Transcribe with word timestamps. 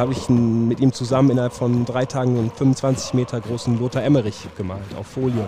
Da 0.00 0.04
habe 0.04 0.14
ich 0.14 0.30
mit 0.30 0.80
ihm 0.80 0.94
zusammen 0.94 1.28
innerhalb 1.28 1.52
von 1.52 1.84
drei 1.84 2.06
Tagen 2.06 2.38
einen 2.38 2.50
25 2.50 3.12
Meter 3.12 3.38
großen 3.38 3.78
Lothar 3.78 4.02
Emmerich 4.02 4.48
gemalt 4.56 4.80
auf 4.98 5.06
Folie. 5.06 5.46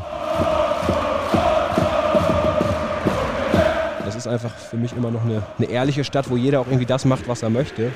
Das 4.04 4.14
ist 4.14 4.26
einfach 4.26 4.54
für 4.54 4.76
mich 4.76 4.94
immer 4.94 5.10
noch 5.10 5.24
eine, 5.24 5.42
eine 5.56 5.70
ehrliche 5.70 6.04
Stadt, 6.04 6.28
wo 6.28 6.36
jeder 6.36 6.60
auch 6.60 6.66
irgendwie 6.66 6.84
das 6.84 7.06
macht, 7.06 7.28
was 7.28 7.42
er 7.42 7.48
möchte. 7.48 7.92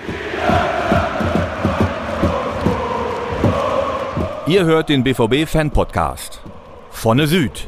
Ihr 4.46 4.64
hört 4.64 4.88
den 4.88 5.04
BVB 5.04 5.46
Fan 5.46 5.70
Podcast. 5.70 6.40
Vonne 6.88 7.26
Süd. 7.26 7.66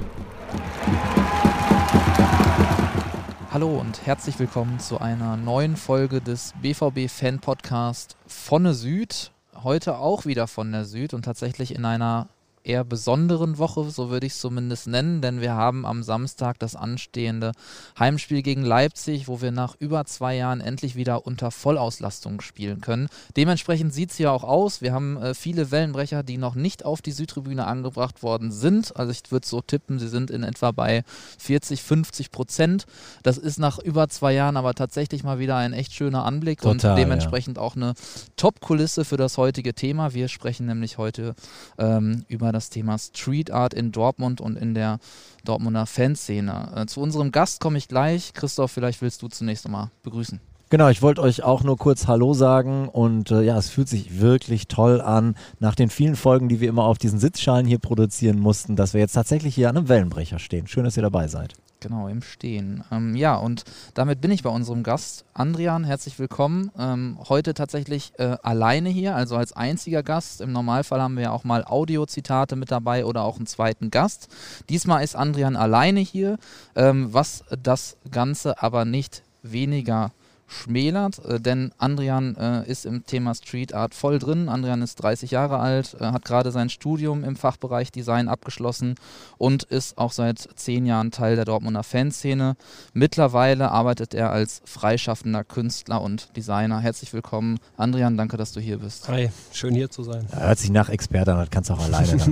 Hallo 3.58 3.76
und 3.76 4.06
herzlich 4.06 4.38
willkommen 4.38 4.78
zu 4.78 5.00
einer 5.00 5.36
neuen 5.36 5.76
Folge 5.76 6.20
des 6.20 6.54
BVB 6.62 7.10
Fan 7.10 7.40
Podcast 7.40 8.16
Vonne 8.24 8.72
Süd. 8.72 9.32
Heute 9.52 9.96
auch 9.98 10.26
wieder 10.26 10.46
von 10.46 10.70
der 10.70 10.84
Süd 10.84 11.12
und 11.12 11.24
tatsächlich 11.24 11.74
in 11.74 11.84
einer 11.84 12.28
eher 12.68 12.84
besonderen 12.84 13.58
Woche, 13.58 13.90
so 13.90 14.10
würde 14.10 14.26
ich 14.26 14.32
es 14.34 14.40
zumindest 14.40 14.86
nennen, 14.86 15.22
denn 15.22 15.40
wir 15.40 15.54
haben 15.54 15.86
am 15.86 16.02
Samstag 16.02 16.58
das 16.58 16.76
anstehende 16.76 17.52
Heimspiel 17.98 18.42
gegen 18.42 18.62
Leipzig, 18.62 19.28
wo 19.28 19.40
wir 19.40 19.50
nach 19.50 19.74
über 19.78 20.04
zwei 20.04 20.36
Jahren 20.36 20.60
endlich 20.60 20.94
wieder 20.96 21.26
unter 21.26 21.50
Vollauslastung 21.50 22.40
spielen 22.40 22.80
können. 22.80 23.08
Dementsprechend 23.36 23.94
sieht 23.94 24.10
es 24.10 24.18
ja 24.18 24.30
auch 24.30 24.44
aus. 24.44 24.82
Wir 24.82 24.92
haben 24.92 25.16
äh, 25.16 25.34
viele 25.34 25.70
Wellenbrecher, 25.70 26.22
die 26.22 26.36
noch 26.36 26.54
nicht 26.54 26.84
auf 26.84 27.00
die 27.00 27.12
Südtribüne 27.12 27.66
angebracht 27.66 28.22
worden 28.22 28.52
sind. 28.52 28.94
Also 28.96 29.12
ich 29.12 29.30
würde 29.30 29.46
so 29.46 29.60
tippen, 29.60 29.98
sie 29.98 30.08
sind 30.08 30.30
in 30.30 30.42
etwa 30.42 30.70
bei 30.72 31.04
40, 31.38 31.82
50 31.82 32.30
Prozent. 32.30 32.86
Das 33.22 33.38
ist 33.38 33.58
nach 33.58 33.78
über 33.78 34.08
zwei 34.08 34.34
Jahren 34.34 34.56
aber 34.56 34.74
tatsächlich 34.74 35.24
mal 35.24 35.38
wieder 35.38 35.56
ein 35.56 35.72
echt 35.72 35.94
schöner 35.94 36.24
Anblick 36.24 36.60
Total, 36.60 36.90
und 36.90 36.98
dementsprechend 36.98 37.56
ja. 37.56 37.62
auch 37.62 37.76
eine 37.76 37.94
Top-Kulisse 38.36 39.04
für 39.04 39.16
das 39.16 39.38
heutige 39.38 39.74
Thema. 39.74 40.12
Wir 40.12 40.28
sprechen 40.28 40.66
nämlich 40.66 40.98
heute 40.98 41.34
ähm, 41.78 42.24
über 42.28 42.52
das 42.52 42.57
das 42.58 42.70
Thema 42.70 42.98
Street 42.98 43.50
Art 43.50 43.72
in 43.72 43.92
Dortmund 43.92 44.40
und 44.40 44.56
in 44.56 44.74
der 44.74 44.98
Dortmunder 45.44 45.86
Fanszene. 45.86 46.72
Äh, 46.74 46.86
zu 46.86 47.00
unserem 47.00 47.30
Gast 47.30 47.60
komme 47.60 47.78
ich 47.78 47.88
gleich. 47.88 48.34
Christoph, 48.34 48.72
vielleicht 48.72 49.00
willst 49.00 49.22
du 49.22 49.28
zunächst 49.28 49.64
einmal 49.64 49.90
begrüßen. 50.02 50.40
Genau, 50.70 50.90
ich 50.90 51.00
wollte 51.00 51.22
euch 51.22 51.42
auch 51.42 51.62
nur 51.62 51.78
kurz 51.78 52.08
Hallo 52.08 52.34
sagen 52.34 52.90
und 52.90 53.30
äh, 53.30 53.40
ja, 53.40 53.56
es 53.56 53.70
fühlt 53.70 53.88
sich 53.88 54.20
wirklich 54.20 54.68
toll 54.68 55.00
an, 55.00 55.34
nach 55.60 55.74
den 55.74 55.88
vielen 55.88 56.14
Folgen, 56.14 56.50
die 56.50 56.60
wir 56.60 56.68
immer 56.68 56.84
auf 56.84 56.98
diesen 56.98 57.18
Sitzschalen 57.18 57.66
hier 57.66 57.78
produzieren 57.78 58.38
mussten, 58.38 58.76
dass 58.76 58.92
wir 58.92 59.00
jetzt 59.00 59.14
tatsächlich 59.14 59.54
hier 59.54 59.70
an 59.70 59.78
einem 59.78 59.88
Wellenbrecher 59.88 60.38
stehen. 60.38 60.66
Schön, 60.66 60.84
dass 60.84 60.98
ihr 60.98 61.02
dabei 61.02 61.26
seid. 61.26 61.54
Genau, 61.80 62.06
im 62.08 62.20
Stehen. 62.20 62.84
Ähm, 62.92 63.16
ja, 63.16 63.36
und 63.36 63.64
damit 63.94 64.20
bin 64.20 64.30
ich 64.30 64.42
bei 64.42 64.50
unserem 64.50 64.82
Gast. 64.82 65.24
Andrian, 65.32 65.84
herzlich 65.84 66.18
willkommen. 66.18 66.70
Ähm, 66.78 67.16
heute 67.30 67.54
tatsächlich 67.54 68.12
äh, 68.18 68.36
alleine 68.42 68.90
hier, 68.90 69.16
also 69.16 69.36
als 69.36 69.54
einziger 69.54 70.02
Gast. 70.02 70.42
Im 70.42 70.52
Normalfall 70.52 71.00
haben 71.00 71.16
wir 71.16 71.22
ja 71.22 71.30
auch 71.30 71.44
mal 71.44 71.64
Audiozitate 71.64 72.56
mit 72.56 72.70
dabei 72.70 73.06
oder 73.06 73.22
auch 73.22 73.38
einen 73.38 73.46
zweiten 73.46 73.90
Gast. 73.90 74.28
Diesmal 74.68 75.02
ist 75.02 75.16
Andrian 75.16 75.56
alleine 75.56 76.00
hier, 76.00 76.36
ähm, 76.76 77.08
was 77.10 77.44
das 77.62 77.96
Ganze 78.10 78.62
aber 78.62 78.84
nicht 78.84 79.22
weniger 79.42 80.10
schmälert, 80.48 81.24
äh, 81.24 81.38
denn 81.38 81.70
Andrian 81.78 82.34
äh, 82.36 82.68
ist 82.68 82.86
im 82.86 83.04
Thema 83.06 83.34
Street 83.34 83.74
Art 83.74 83.94
voll 83.94 84.18
drin. 84.18 84.48
Andrian 84.48 84.82
ist 84.82 84.96
30 84.96 85.30
Jahre 85.30 85.58
alt, 85.58 85.96
äh, 86.00 86.06
hat 86.06 86.24
gerade 86.24 86.50
sein 86.50 86.70
Studium 86.70 87.22
im 87.22 87.36
Fachbereich 87.36 87.92
Design 87.92 88.28
abgeschlossen 88.28 88.96
und 89.36 89.62
ist 89.64 89.98
auch 89.98 90.12
seit 90.12 90.38
zehn 90.56 90.86
Jahren 90.86 91.10
Teil 91.10 91.36
der 91.36 91.44
Dortmunder 91.44 91.82
Fanszene. 91.82 92.56
Mittlerweile 92.94 93.70
arbeitet 93.70 94.14
er 94.14 94.30
als 94.30 94.62
freischaffender 94.64 95.44
Künstler 95.44 96.00
und 96.00 96.36
Designer. 96.36 96.80
Herzlich 96.80 97.12
willkommen, 97.12 97.58
Andrian, 97.76 98.16
danke, 98.16 98.36
dass 98.36 98.52
du 98.52 98.60
hier 98.60 98.78
bist. 98.78 99.08
Hi, 99.08 99.30
schön 99.52 99.74
hier 99.74 99.90
zu 99.90 100.02
sein. 100.02 100.26
Ja, 100.32 100.40
hört 100.40 100.58
sich 100.58 100.70
nach 100.70 100.88
Experte 100.88 101.32
an, 101.32 101.40
das 101.40 101.50
kannst 101.50 101.70
du 101.70 101.74
auch 101.74 101.84
alleine. 101.84 102.16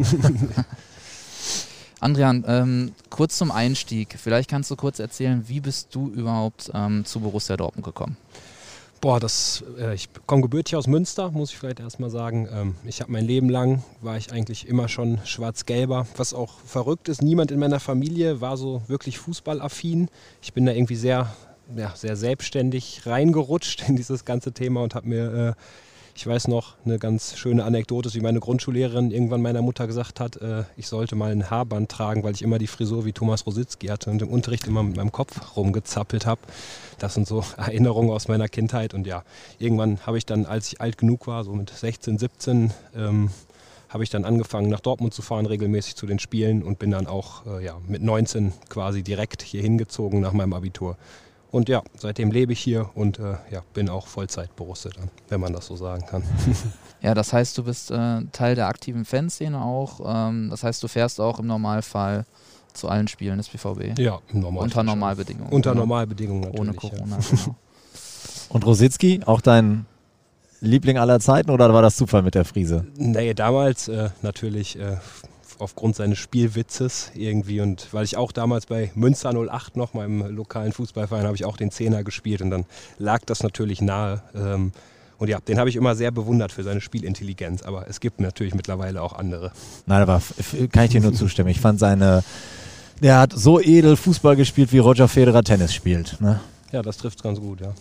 Andrian, 2.00 2.44
ähm, 2.46 2.92
kurz 3.08 3.38
zum 3.38 3.50
Einstieg. 3.50 4.16
Vielleicht 4.18 4.50
kannst 4.50 4.70
du 4.70 4.76
kurz 4.76 4.98
erzählen, 4.98 5.44
wie 5.46 5.60
bist 5.60 5.94
du 5.94 6.08
überhaupt 6.08 6.70
ähm, 6.74 7.04
zu 7.04 7.20
Borussia 7.20 7.56
Dortmund 7.56 7.84
gekommen? 7.84 8.16
Boah, 9.00 9.20
das, 9.20 9.62
äh, 9.78 9.94
ich 9.94 10.08
komme 10.26 10.42
gebürtig 10.42 10.76
aus 10.76 10.86
Münster, 10.86 11.30
muss 11.30 11.52
ich 11.52 11.58
vielleicht 11.58 11.80
erstmal 11.80 12.10
sagen. 12.10 12.48
Ähm, 12.52 12.74
ich 12.84 13.00
habe 13.00 13.12
mein 13.12 13.24
Leben 13.24 13.48
lang, 13.48 13.82
war 14.00 14.16
ich 14.16 14.32
eigentlich 14.32 14.68
immer 14.68 14.88
schon 14.88 15.20
schwarz-gelber, 15.24 16.06
was 16.16 16.34
auch 16.34 16.58
verrückt 16.60 17.08
ist. 17.08 17.22
Niemand 17.22 17.50
in 17.50 17.58
meiner 17.58 17.80
Familie 17.80 18.40
war 18.40 18.56
so 18.56 18.82
wirklich 18.88 19.18
fußballaffin. 19.18 20.08
Ich 20.42 20.52
bin 20.52 20.66
da 20.66 20.72
irgendwie 20.72 20.96
sehr, 20.96 21.34
ja, 21.76 21.92
sehr 21.94 22.16
selbstständig 22.16 23.02
reingerutscht 23.06 23.84
in 23.88 23.96
dieses 23.96 24.24
ganze 24.24 24.52
Thema 24.52 24.82
und 24.82 24.94
habe 24.94 25.08
mir 25.08 25.34
äh, 25.34 25.52
ich 26.16 26.26
weiß 26.26 26.48
noch, 26.48 26.76
eine 26.86 26.98
ganz 26.98 27.36
schöne 27.36 27.64
Anekdote, 27.64 28.12
wie 28.14 28.20
meine 28.20 28.40
Grundschullehrerin 28.40 29.10
irgendwann 29.10 29.42
meiner 29.42 29.60
Mutter 29.60 29.86
gesagt 29.86 30.18
hat, 30.18 30.36
äh, 30.40 30.64
ich 30.78 30.88
sollte 30.88 31.14
mal 31.14 31.30
ein 31.30 31.50
Haarband 31.50 31.90
tragen, 31.90 32.22
weil 32.22 32.32
ich 32.32 32.40
immer 32.40 32.58
die 32.58 32.66
Frisur 32.66 33.04
wie 33.04 33.12
Thomas 33.12 33.46
Rositzky 33.46 33.88
hatte 33.88 34.10
und 34.10 34.22
im 34.22 34.28
Unterricht 34.28 34.66
immer 34.66 34.82
mit 34.82 34.96
meinem 34.96 35.12
Kopf 35.12 35.56
rumgezappelt 35.56 36.24
habe. 36.24 36.40
Das 36.98 37.12
sind 37.12 37.28
so 37.28 37.44
Erinnerungen 37.58 38.10
aus 38.10 38.28
meiner 38.28 38.48
Kindheit. 38.48 38.94
Und 38.94 39.06
ja, 39.06 39.24
irgendwann 39.58 40.00
habe 40.06 40.16
ich 40.16 40.24
dann, 40.24 40.46
als 40.46 40.72
ich 40.72 40.80
alt 40.80 40.96
genug 40.96 41.26
war, 41.26 41.44
so 41.44 41.52
mit 41.52 41.68
16, 41.68 42.18
17, 42.18 42.72
ähm, 42.96 43.30
habe 43.90 44.02
ich 44.02 44.08
dann 44.08 44.24
angefangen, 44.24 44.70
nach 44.70 44.80
Dortmund 44.80 45.12
zu 45.12 45.20
fahren, 45.20 45.44
regelmäßig 45.44 45.96
zu 45.96 46.06
den 46.06 46.18
Spielen 46.18 46.62
und 46.62 46.78
bin 46.78 46.90
dann 46.90 47.06
auch 47.06 47.44
äh, 47.46 47.62
ja, 47.62 47.76
mit 47.86 48.02
19 48.02 48.54
quasi 48.70 49.02
direkt 49.02 49.42
hier 49.42 49.60
hingezogen 49.60 50.20
nach 50.20 50.32
meinem 50.32 50.54
Abitur. 50.54 50.96
Und 51.50 51.68
ja, 51.68 51.82
seitdem 51.96 52.30
lebe 52.30 52.52
ich 52.52 52.60
hier 52.60 52.90
und 52.94 53.18
äh, 53.18 53.36
ja, 53.50 53.62
bin 53.72 53.88
auch 53.88 54.06
Vollzeit-Borusse 54.06 54.90
dann, 54.90 55.10
wenn 55.28 55.40
man 55.40 55.52
das 55.52 55.66
so 55.66 55.76
sagen 55.76 56.04
kann. 56.04 56.22
ja, 57.02 57.14
das 57.14 57.32
heißt, 57.32 57.56
du 57.56 57.64
bist 57.64 57.90
äh, 57.90 58.22
Teil 58.32 58.54
der 58.54 58.66
aktiven 58.66 59.04
Fanszene 59.04 59.60
auch. 59.60 60.00
Ähm, 60.04 60.50
das 60.50 60.64
heißt, 60.64 60.82
du 60.82 60.88
fährst 60.88 61.20
auch 61.20 61.38
im 61.38 61.46
Normalfall 61.46 62.26
zu 62.74 62.88
allen 62.88 63.08
Spielen 63.08 63.38
des 63.38 63.48
BVB. 63.48 63.98
Ja, 63.98 64.18
im 64.32 64.40
Normalfall. 64.40 64.64
Unter 64.64 64.82
Normalbedingungen. 64.82 65.52
Unter 65.52 65.70
genau. 65.70 65.82
Normalbedingungen 65.82 66.40
natürlich. 66.42 66.60
Ohne 66.60 66.74
Corona, 66.74 67.18
ja. 67.18 67.26
genau. 67.30 67.56
Und 68.48 68.66
Rositzky, 68.66 69.20
auch 69.24 69.40
dein 69.40 69.86
Liebling 70.60 70.98
aller 70.98 71.20
Zeiten 71.20 71.50
oder 71.50 71.72
war 71.72 71.82
das 71.82 71.96
Zufall 71.96 72.22
mit 72.22 72.34
der 72.34 72.44
Friese? 72.44 72.86
Nee, 72.96 73.34
damals 73.34 73.88
äh, 73.88 74.10
natürlich 74.22 74.78
aufgrund 75.58 75.96
seines 75.96 76.18
Spielwitzes 76.18 77.12
irgendwie 77.14 77.60
und 77.60 77.92
weil 77.92 78.04
ich 78.04 78.16
auch 78.16 78.32
damals 78.32 78.66
bei 78.66 78.90
Münster 78.94 79.32
08 79.32 79.76
noch, 79.76 79.94
meinem 79.94 80.34
lokalen 80.34 80.72
Fußballverein, 80.72 81.24
habe 81.24 81.36
ich 81.36 81.44
auch 81.44 81.56
den 81.56 81.70
Zehner 81.70 82.04
gespielt 82.04 82.42
und 82.42 82.50
dann 82.50 82.64
lag 82.98 83.24
das 83.24 83.42
natürlich 83.42 83.80
nahe. 83.80 84.22
Ähm, 84.34 84.72
und 85.18 85.28
ja, 85.28 85.40
den 85.40 85.58
habe 85.58 85.70
ich 85.70 85.76
immer 85.76 85.94
sehr 85.94 86.10
bewundert 86.10 86.52
für 86.52 86.62
seine 86.62 86.80
Spielintelligenz, 86.80 87.62
aber 87.62 87.88
es 87.88 88.00
gibt 88.00 88.20
natürlich 88.20 88.54
mittlerweile 88.54 89.00
auch 89.00 89.14
andere. 89.14 89.50
Nein, 89.86 90.02
aber 90.02 90.20
kann 90.72 90.84
ich 90.84 90.90
dir 90.90 91.00
nur 91.00 91.14
zustimmen. 91.14 91.48
Ich 91.48 91.60
fand 91.60 91.78
seine, 91.78 92.22
der 93.02 93.18
hat 93.18 93.32
so 93.32 93.60
edel 93.60 93.96
Fußball 93.96 94.36
gespielt, 94.36 94.72
wie 94.72 94.78
Roger 94.78 95.08
Federer 95.08 95.42
Tennis 95.42 95.72
spielt. 95.72 96.20
Ne? 96.20 96.40
Ja, 96.70 96.82
das 96.82 96.98
trifft 96.98 97.22
ganz 97.22 97.40
gut, 97.40 97.60
ja. 97.60 97.72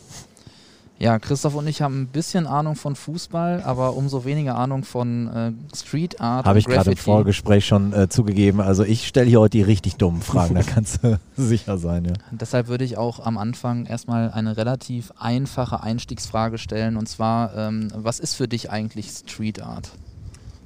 Ja, 0.98 1.20
Christoph 1.20 1.56
und 1.56 1.68
ich 1.68 1.82
haben 1.82 2.04
ein 2.04 2.08
bisschen 2.08 2.48
Ahnung 2.48 2.76
von 2.76 2.96
Fußball, 2.96 3.62
aber 3.64 3.96
umso 3.96 4.24
weniger 4.24 4.58
Ahnung 4.58 4.86
von 4.86 5.28
äh, 5.28 5.76
Street 5.76 6.22
Art. 6.22 6.46
Habe 6.46 6.60
ich 6.60 6.66
gerade 6.66 6.92
im 6.92 6.98
Vorgespräch 6.98 7.66
schon 7.66 7.92
äh, 7.92 8.08
zugegeben. 8.08 8.62
Also 8.62 8.84
ich 8.84 9.06
stelle 9.06 9.28
hier 9.28 9.42
heute 9.42 9.58
die 9.58 9.64
richtig 9.64 9.98
dummen 9.98 10.22
Fragen, 10.22 10.56
da 10.56 10.62
kannst 10.66 11.04
du 11.04 11.20
sicher 11.36 11.78
sein. 11.78 12.06
Ja. 12.06 12.14
Deshalb 12.32 12.70
würde 12.70 12.86
ich 12.86 12.98
auch 12.98 13.20
am 13.20 13.38
Anfang 13.38 13.86
erstmal 13.86 14.32
eine 14.32 14.56
relativ 14.56 15.12
einfache 15.20 15.84
Einstiegsfrage 15.84 16.58
stellen. 16.58 16.96
Und 16.96 17.10
zwar, 17.10 17.56
ähm, 17.58 17.90
was 17.94 18.20
ist 18.20 18.36
für 18.36 18.48
dich 18.48 18.72
eigentlich 18.72 19.10
Street 19.10 19.62
Art? 19.62 19.92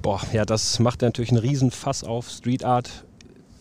Boah, 0.00 0.20
ja, 0.32 0.44
das 0.44 0.78
macht 0.78 1.02
natürlich 1.02 1.32
einen 1.32 1.40
riesen 1.40 1.72
Fass 1.72 2.04
auf. 2.04 2.30
Street 2.30 2.64
Art 2.64 3.04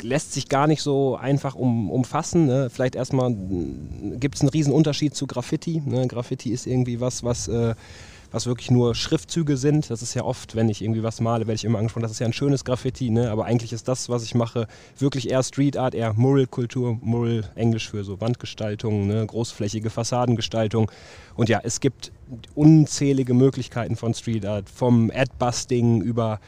lässt 0.04 0.34
sich 0.34 0.50
gar 0.50 0.68
nicht 0.68 0.82
so 0.82 1.16
einfach 1.16 1.56
um, 1.56 1.90
umfassen. 1.92 2.46
Ne? 2.46 2.70
Vielleicht 2.70 2.96
erstmal 2.96 3.36
gibt 4.20 4.36
es 4.36 4.42
einen 4.42 4.50
riesen 4.50 4.74
Unterschied 4.74 5.16
zu 5.16 5.28
Graffiti. 5.28 5.82
Ne? 5.86 6.08
Graffiti 6.08 6.52
ist 6.52 6.68
irgendwie 6.68 7.00
was, 7.00 7.24
was, 7.24 7.48
äh, 7.48 7.76
was 8.32 8.46
wirklich 8.46 8.72
nur 8.72 8.96
Schriftzüge 8.96 9.58
sind. 9.58 9.90
Das 9.90 10.02
ist 10.02 10.14
ja 10.14 10.24
oft, 10.24 10.56
wenn 10.56 10.70
ich 10.70 10.82
irgendwie 10.82 11.04
was 11.04 11.20
male, 11.22 11.48
werde 11.48 11.56
ich 11.56 11.66
immer 11.66 11.80
angesprochen, 11.80 12.04
das 12.04 12.12
ist 12.12 12.20
ja 12.20 12.28
ein 12.28 12.34
schönes 12.34 12.64
Graffiti. 12.64 13.10
Ne? 13.10 13.32
Aber 13.32 13.46
eigentlich 13.46 13.74
ist 13.74 13.88
das, 13.88 14.10
was 14.10 14.24
ich 14.24 14.36
mache, 14.36 14.68
wirklich 14.98 15.30
eher 15.30 15.44
Street 15.44 15.78
Art, 15.78 15.96
eher 15.96 16.14
Mural-Kultur. 16.14 16.98
Mural, 17.02 17.50
Englisch 17.56 17.90
für 17.90 18.04
so 18.04 18.22
Wandgestaltung, 18.22 19.08
ne? 19.08 19.26
großflächige 19.26 19.90
Fassadengestaltung. 19.90 20.92
Und 21.36 21.50
ja, 21.50 21.60
es 21.64 21.80
gibt 21.80 22.12
unzählige 22.56 23.34
Möglichkeiten 23.34 23.96
von 23.96 24.14
Street 24.14 24.46
Art, 24.46 24.70
vom 24.70 25.12
Ad-Busting 25.14 26.02
über 26.02 26.40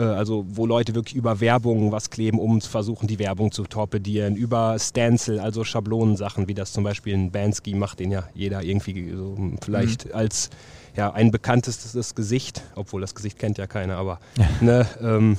also 0.00 0.44
wo 0.48 0.66
Leute 0.66 0.94
wirklich 0.94 1.14
über 1.14 1.40
Werbung 1.40 1.92
was 1.92 2.10
kleben, 2.10 2.38
um 2.38 2.60
zu 2.60 2.70
versuchen, 2.70 3.06
die 3.06 3.18
Werbung 3.18 3.52
zu 3.52 3.64
torpedieren, 3.64 4.36
über 4.36 4.76
Stencil, 4.78 5.38
also 5.38 5.64
Schablonensachen, 5.64 6.48
wie 6.48 6.54
das 6.54 6.72
zum 6.72 6.84
Beispiel 6.84 7.14
ein 7.14 7.30
Bansky 7.30 7.74
macht, 7.74 8.00
den 8.00 8.10
ja 8.10 8.24
jeder 8.34 8.62
irgendwie 8.62 9.12
so 9.12 9.36
vielleicht 9.62 10.06
mhm. 10.06 10.14
als 10.14 10.50
ja, 10.96 11.12
ein 11.12 11.30
bekanntestes 11.30 12.14
Gesicht, 12.14 12.62
obwohl 12.76 13.00
das 13.00 13.14
Gesicht 13.14 13.38
kennt 13.38 13.58
ja 13.58 13.66
keiner, 13.66 13.96
aber 13.96 14.20
ne, 14.60 14.86
ähm, 15.00 15.36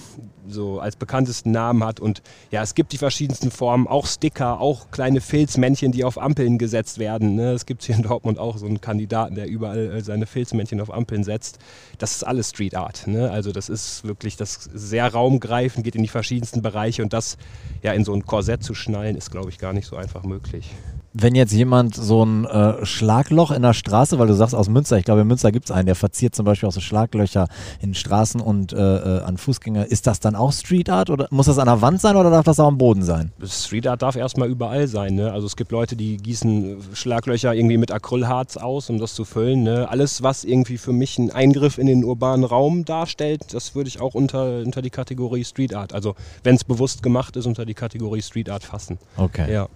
so 0.47 0.79
als 0.79 0.95
bekanntesten 0.95 1.51
Namen 1.51 1.83
hat. 1.83 1.99
Und 1.99 2.21
ja, 2.51 2.61
es 2.61 2.75
gibt 2.75 2.91
die 2.91 2.97
verschiedensten 2.97 3.51
Formen, 3.51 3.87
auch 3.87 4.05
Sticker, 4.05 4.59
auch 4.59 4.91
kleine 4.91 5.21
Filzmännchen, 5.21 5.91
die 5.91 6.03
auf 6.03 6.21
Ampeln 6.21 6.57
gesetzt 6.57 6.99
werden. 6.99 7.35
Ne? 7.35 7.53
Es 7.53 7.65
gibt 7.65 7.83
hier 7.83 7.95
in 7.95 8.03
Dortmund 8.03 8.37
auch 8.37 8.57
so 8.57 8.65
einen 8.65 8.81
Kandidaten, 8.81 9.35
der 9.35 9.47
überall 9.47 9.91
äh, 9.91 10.01
seine 10.01 10.25
Filzmännchen 10.25 10.81
auf 10.81 10.93
Ampeln 10.93 11.23
setzt. 11.23 11.59
Das 11.97 12.15
ist 12.15 12.23
alles 12.23 12.49
Street 12.49 12.75
Art. 12.75 13.07
Ne? 13.07 13.31
Also 13.31 13.51
das 13.51 13.69
ist 13.69 14.03
wirklich 14.03 14.35
das 14.35 14.69
sehr 14.73 15.11
raumgreifend, 15.11 15.83
geht 15.83 15.95
in 15.95 16.03
die 16.03 16.09
verschiedensten 16.09 16.61
Bereiche 16.61 17.01
und 17.01 17.13
das 17.13 17.37
ja 17.81 17.93
in 17.93 18.03
so 18.03 18.13
ein 18.13 18.25
Korsett 18.25 18.63
zu 18.63 18.73
schnallen, 18.73 19.15
ist, 19.15 19.31
glaube 19.31 19.49
ich, 19.49 19.57
gar 19.57 19.73
nicht 19.73 19.87
so 19.87 19.95
einfach 19.95 20.23
möglich 20.23 20.71
wenn 21.17 21.33
jetzt 21.33 21.53
jemand 21.53 21.95
so 21.95 22.25
ein 22.25 22.43
äh, 22.43 22.85
Schlagloch 22.85 23.51
in 23.51 23.61
der 23.61 23.73
Straße, 23.73 24.19
weil 24.19 24.27
du 24.27 24.33
sagst 24.33 24.53
aus 24.53 24.67
Münster, 24.67 24.97
ich 24.97 25.05
glaube 25.05 25.21
in 25.21 25.27
Münster 25.27 25.53
gibt 25.53 25.65
es 25.65 25.71
einen, 25.71 25.85
der 25.85 25.95
verziert 25.95 26.35
zum 26.35 26.45
Beispiel 26.45 26.67
auch 26.67 26.73
so 26.73 26.81
Schlaglöcher 26.81 27.47
in 27.79 27.93
Straßen 27.93 28.41
und 28.41 28.73
äh, 28.73 28.77
äh, 28.77 29.21
an 29.21 29.37
Fußgänger. 29.37 29.85
Ist 29.85 30.07
das 30.07 30.19
dann 30.19 30.35
auch 30.35 30.51
Street 30.51 30.89
Art 30.89 31.09
oder 31.09 31.27
muss 31.31 31.45
das 31.45 31.57
an 31.57 31.67
der 31.67 31.81
Wand 31.81 32.01
sein 32.01 32.17
oder 32.17 32.29
darf 32.29 32.43
das 32.43 32.59
auch 32.59 32.67
am 32.67 32.77
Boden 32.77 33.01
sein? 33.01 33.31
Street 33.45 33.87
Art 33.87 34.01
darf 34.01 34.17
erstmal 34.17 34.49
überall 34.49 34.87
sein. 34.87 35.15
Ne? 35.15 35.31
Also 35.31 35.47
es 35.47 35.55
gibt 35.55 35.71
Leute, 35.71 35.95
die 35.95 36.17
gießen 36.17 36.79
Schlaglöcher 36.93 37.53
irgendwie 37.53 37.77
mit 37.77 37.91
Acrylharz 37.91 38.57
aus, 38.57 38.89
um 38.89 38.99
das 38.99 39.15
zu 39.15 39.23
füllen. 39.23 39.63
Ne? 39.63 39.87
Alles, 39.89 40.21
was 40.21 40.43
irgendwie 40.43 40.77
für 40.77 40.91
mich 40.91 41.17
einen 41.17 41.31
Eingriff 41.31 41.77
in 41.77 41.87
den 41.87 42.03
urbanen 42.03 42.43
Raum 42.43 42.83
darstellt, 42.83 43.53
das 43.53 43.73
würde 43.73 43.87
ich 43.87 44.01
auch 44.01 44.15
unter, 44.15 44.59
unter 44.59 44.81
die 44.81 44.89
Kategorie 44.89 45.45
Street 45.45 45.73
Art, 45.73 45.93
also 45.93 46.15
wenn 46.43 46.55
es 46.55 46.65
bewusst 46.65 47.03
gemacht 47.03 47.37
ist, 47.37 47.45
unter 47.45 47.65
die 47.65 47.73
Kategorie 47.73 48.21
Street 48.21 48.49
Art 48.49 48.65
fassen. 48.65 48.97
Okay. 49.15 49.53
Ja. 49.53 49.69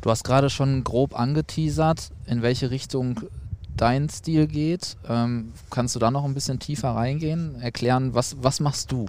Du 0.00 0.10
hast 0.10 0.22
gerade 0.24 0.48
schon 0.48 0.84
grob 0.84 1.18
angeteasert, 1.18 2.10
in 2.26 2.42
welche 2.42 2.70
Richtung 2.70 3.20
dein 3.76 4.08
Stil 4.08 4.46
geht. 4.46 4.96
Ähm, 5.08 5.52
kannst 5.70 5.94
du 5.96 5.98
da 5.98 6.10
noch 6.10 6.24
ein 6.24 6.34
bisschen 6.34 6.58
tiefer 6.58 6.90
reingehen? 6.90 7.60
Erklären, 7.60 8.14
was, 8.14 8.36
was 8.40 8.60
machst 8.60 8.92
du? 8.92 9.06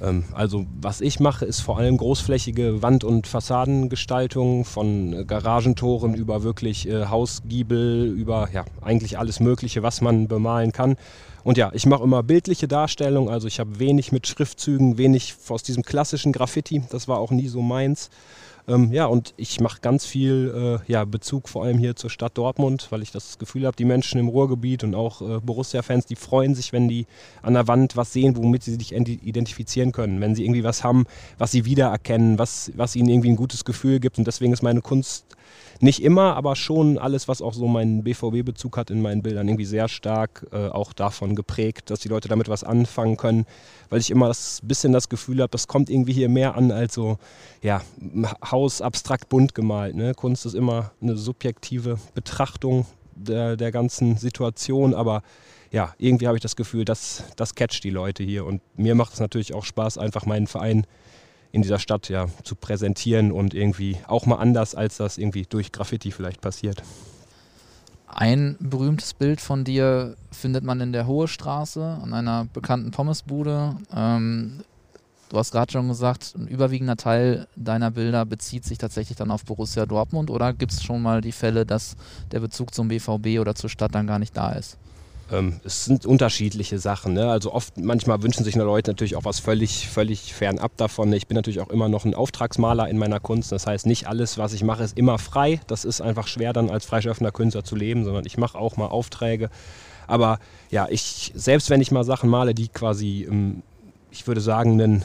Ähm, 0.00 0.24
also 0.32 0.66
was 0.80 1.00
ich 1.00 1.20
mache, 1.20 1.44
ist 1.44 1.60
vor 1.60 1.78
allem 1.78 1.96
großflächige 1.96 2.82
Wand- 2.82 3.04
und 3.04 3.26
Fassadengestaltung 3.26 4.64
von 4.64 5.26
Garagentoren 5.26 6.14
über 6.14 6.42
wirklich 6.42 6.88
äh, 6.88 7.06
Hausgiebel, 7.06 8.06
über 8.06 8.48
ja, 8.52 8.64
eigentlich 8.80 9.18
alles 9.18 9.40
Mögliche, 9.40 9.82
was 9.82 10.00
man 10.00 10.28
bemalen 10.28 10.72
kann. 10.72 10.96
Und 11.44 11.58
ja, 11.58 11.70
ich 11.74 11.86
mache 11.86 12.04
immer 12.04 12.22
bildliche 12.22 12.68
Darstellungen, 12.68 13.28
also 13.32 13.48
ich 13.48 13.58
habe 13.58 13.80
wenig 13.80 14.12
mit 14.12 14.28
Schriftzügen, 14.28 14.98
wenig 14.98 15.34
aus 15.48 15.64
diesem 15.64 15.82
klassischen 15.82 16.32
Graffiti, 16.32 16.84
das 16.90 17.08
war 17.08 17.18
auch 17.18 17.32
nie 17.32 17.48
so 17.48 17.62
meins. 17.62 18.10
Ähm, 18.68 18.92
ja, 18.92 19.06
und 19.06 19.34
ich 19.36 19.60
mache 19.60 19.80
ganz 19.80 20.06
viel 20.06 20.80
äh, 20.86 20.92
ja, 20.92 21.04
Bezug 21.04 21.48
vor 21.48 21.64
allem 21.64 21.78
hier 21.78 21.96
zur 21.96 22.10
Stadt 22.10 22.38
Dortmund, 22.38 22.86
weil 22.90 23.02
ich 23.02 23.10
das 23.10 23.38
Gefühl 23.38 23.66
habe, 23.66 23.76
die 23.76 23.84
Menschen 23.84 24.20
im 24.20 24.28
Ruhrgebiet 24.28 24.84
und 24.84 24.94
auch 24.94 25.20
äh, 25.20 25.40
Borussia-Fans, 25.40 26.06
die 26.06 26.16
freuen 26.16 26.54
sich, 26.54 26.72
wenn 26.72 26.88
die 26.88 27.06
an 27.42 27.54
der 27.54 27.66
Wand 27.66 27.96
was 27.96 28.12
sehen, 28.12 28.36
womit 28.36 28.62
sie 28.62 28.74
sich 28.74 28.92
identifizieren 28.92 29.90
können. 29.90 30.20
Wenn 30.20 30.34
sie 30.34 30.44
irgendwie 30.44 30.64
was 30.64 30.84
haben, 30.84 31.06
was 31.38 31.50
sie 31.50 31.64
wiedererkennen, 31.64 32.38
was, 32.38 32.70
was 32.76 32.94
ihnen 32.94 33.08
irgendwie 33.08 33.30
ein 33.30 33.36
gutes 33.36 33.64
Gefühl 33.64 33.98
gibt. 33.98 34.18
Und 34.18 34.26
deswegen 34.26 34.52
ist 34.52 34.62
meine 34.62 34.80
Kunst 34.80 35.26
nicht 35.82 36.02
immer, 36.02 36.36
aber 36.36 36.54
schon 36.54 36.96
alles, 36.96 37.26
was 37.26 37.42
auch 37.42 37.54
so 37.54 37.66
meinen 37.66 38.04
BVB-Bezug 38.04 38.76
hat 38.76 38.90
in 38.90 39.02
meinen 39.02 39.20
Bildern, 39.20 39.48
irgendwie 39.48 39.64
sehr 39.64 39.88
stark 39.88 40.46
äh, 40.52 40.68
auch 40.68 40.92
davon 40.92 41.34
geprägt, 41.34 41.90
dass 41.90 41.98
die 41.98 42.08
Leute 42.08 42.28
damit 42.28 42.48
was 42.48 42.62
anfangen 42.62 43.16
können, 43.16 43.46
weil 43.90 43.98
ich 43.98 44.10
immer 44.12 44.28
das 44.28 44.60
bisschen 44.62 44.92
das 44.92 45.08
Gefühl 45.08 45.40
habe, 45.40 45.50
das 45.50 45.66
kommt 45.66 45.90
irgendwie 45.90 46.12
hier 46.12 46.28
mehr 46.28 46.54
an 46.54 46.70
als 46.70 46.94
so, 46.94 47.18
ja, 47.62 47.82
Haus 48.48 48.80
abstrakt 48.80 49.28
bunt 49.28 49.56
gemalt. 49.56 49.96
Ne? 49.96 50.14
Kunst 50.14 50.46
ist 50.46 50.54
immer 50.54 50.92
eine 51.02 51.16
subjektive 51.16 51.98
Betrachtung 52.14 52.86
der, 53.16 53.56
der 53.56 53.72
ganzen 53.72 54.16
Situation, 54.16 54.94
aber 54.94 55.22
ja, 55.72 55.94
irgendwie 55.98 56.28
habe 56.28 56.36
ich 56.36 56.42
das 56.42 56.54
Gefühl, 56.54 56.84
dass 56.84 57.24
das 57.34 57.56
catcht 57.56 57.82
die 57.82 57.90
Leute 57.90 58.22
hier 58.22 58.44
und 58.44 58.60
mir 58.76 58.94
macht 58.94 59.14
es 59.14 59.20
natürlich 59.20 59.52
auch 59.52 59.64
Spaß, 59.64 59.98
einfach 59.98 60.26
meinen 60.26 60.46
Verein 60.46 60.86
in 61.52 61.62
dieser 61.62 61.78
Stadt 61.78 62.08
ja 62.08 62.26
zu 62.42 62.56
präsentieren 62.56 63.30
und 63.30 63.54
irgendwie 63.54 63.98
auch 64.08 64.26
mal 64.26 64.36
anders, 64.36 64.74
als 64.74 64.96
das 64.96 65.18
irgendwie 65.18 65.44
durch 65.48 65.70
Graffiti 65.70 66.10
vielleicht 66.10 66.40
passiert. 66.40 66.82
Ein 68.08 68.56
berühmtes 68.60 69.14
Bild 69.14 69.40
von 69.40 69.64
dir 69.64 70.16
findet 70.30 70.64
man 70.64 70.80
in 70.80 70.92
der 70.92 71.06
Hohe 71.06 71.28
Straße 71.28 71.98
an 72.02 72.12
einer 72.12 72.46
bekannten 72.52 72.90
Pommesbude. 72.90 73.76
Ähm, 73.94 74.60
du 75.30 75.38
hast 75.38 75.50
gerade 75.50 75.72
schon 75.72 75.88
gesagt, 75.88 76.34
ein 76.36 76.46
überwiegender 76.46 76.96
Teil 76.96 77.46
deiner 77.56 77.90
Bilder 77.90 78.26
bezieht 78.26 78.64
sich 78.64 78.76
tatsächlich 78.76 79.16
dann 79.16 79.30
auf 79.30 79.44
Borussia 79.44 79.86
Dortmund 79.86 80.30
oder 80.30 80.52
gibt 80.52 80.72
es 80.72 80.82
schon 80.82 81.00
mal 81.00 81.22
die 81.22 81.32
Fälle, 81.32 81.64
dass 81.64 81.96
der 82.32 82.40
Bezug 82.40 82.74
zum 82.74 82.88
BVB 82.88 83.40
oder 83.40 83.54
zur 83.54 83.70
Stadt 83.70 83.94
dann 83.94 84.06
gar 84.06 84.18
nicht 84.18 84.36
da 84.36 84.52
ist? 84.52 84.76
Ähm, 85.32 85.60
es 85.64 85.86
sind 85.86 86.06
unterschiedliche 86.06 86.78
Sachen. 86.78 87.14
Ne? 87.14 87.30
Also 87.30 87.52
oft, 87.52 87.78
manchmal 87.78 88.22
wünschen 88.22 88.44
sich 88.44 88.54
Leute 88.54 88.90
natürlich 88.90 89.16
auch 89.16 89.24
was 89.24 89.40
völlig, 89.40 89.88
völlig 89.88 90.34
fernab 90.34 90.76
davon. 90.76 91.12
Ich 91.12 91.26
bin 91.26 91.34
natürlich 91.34 91.60
auch 91.60 91.70
immer 91.70 91.88
noch 91.88 92.04
ein 92.04 92.14
Auftragsmaler 92.14 92.88
in 92.88 92.98
meiner 92.98 93.18
Kunst. 93.18 93.50
Das 93.50 93.66
heißt, 93.66 93.86
nicht 93.86 94.06
alles, 94.06 94.38
was 94.38 94.52
ich 94.52 94.62
mache, 94.62 94.84
ist 94.84 94.96
immer 94.96 95.18
frei. 95.18 95.60
Das 95.66 95.84
ist 95.84 96.00
einfach 96.00 96.28
schwer 96.28 96.52
dann 96.52 96.70
als 96.70 96.84
freischaffender 96.84 97.32
Künstler 97.32 97.64
zu 97.64 97.74
leben, 97.74 98.04
sondern 98.04 98.26
ich 98.26 98.36
mache 98.36 98.58
auch 98.58 98.76
mal 98.76 98.86
Aufträge. 98.86 99.48
Aber 100.06 100.38
ja, 100.70 100.86
ich, 100.90 101.32
selbst 101.34 101.70
wenn 101.70 101.80
ich 101.80 101.90
mal 101.90 102.04
Sachen 102.04 102.28
male, 102.28 102.54
die 102.54 102.68
quasi, 102.68 103.26
ähm, 103.28 103.62
ich 104.10 104.26
würde 104.26 104.40
sagen, 104.40 104.72
einen 104.72 105.04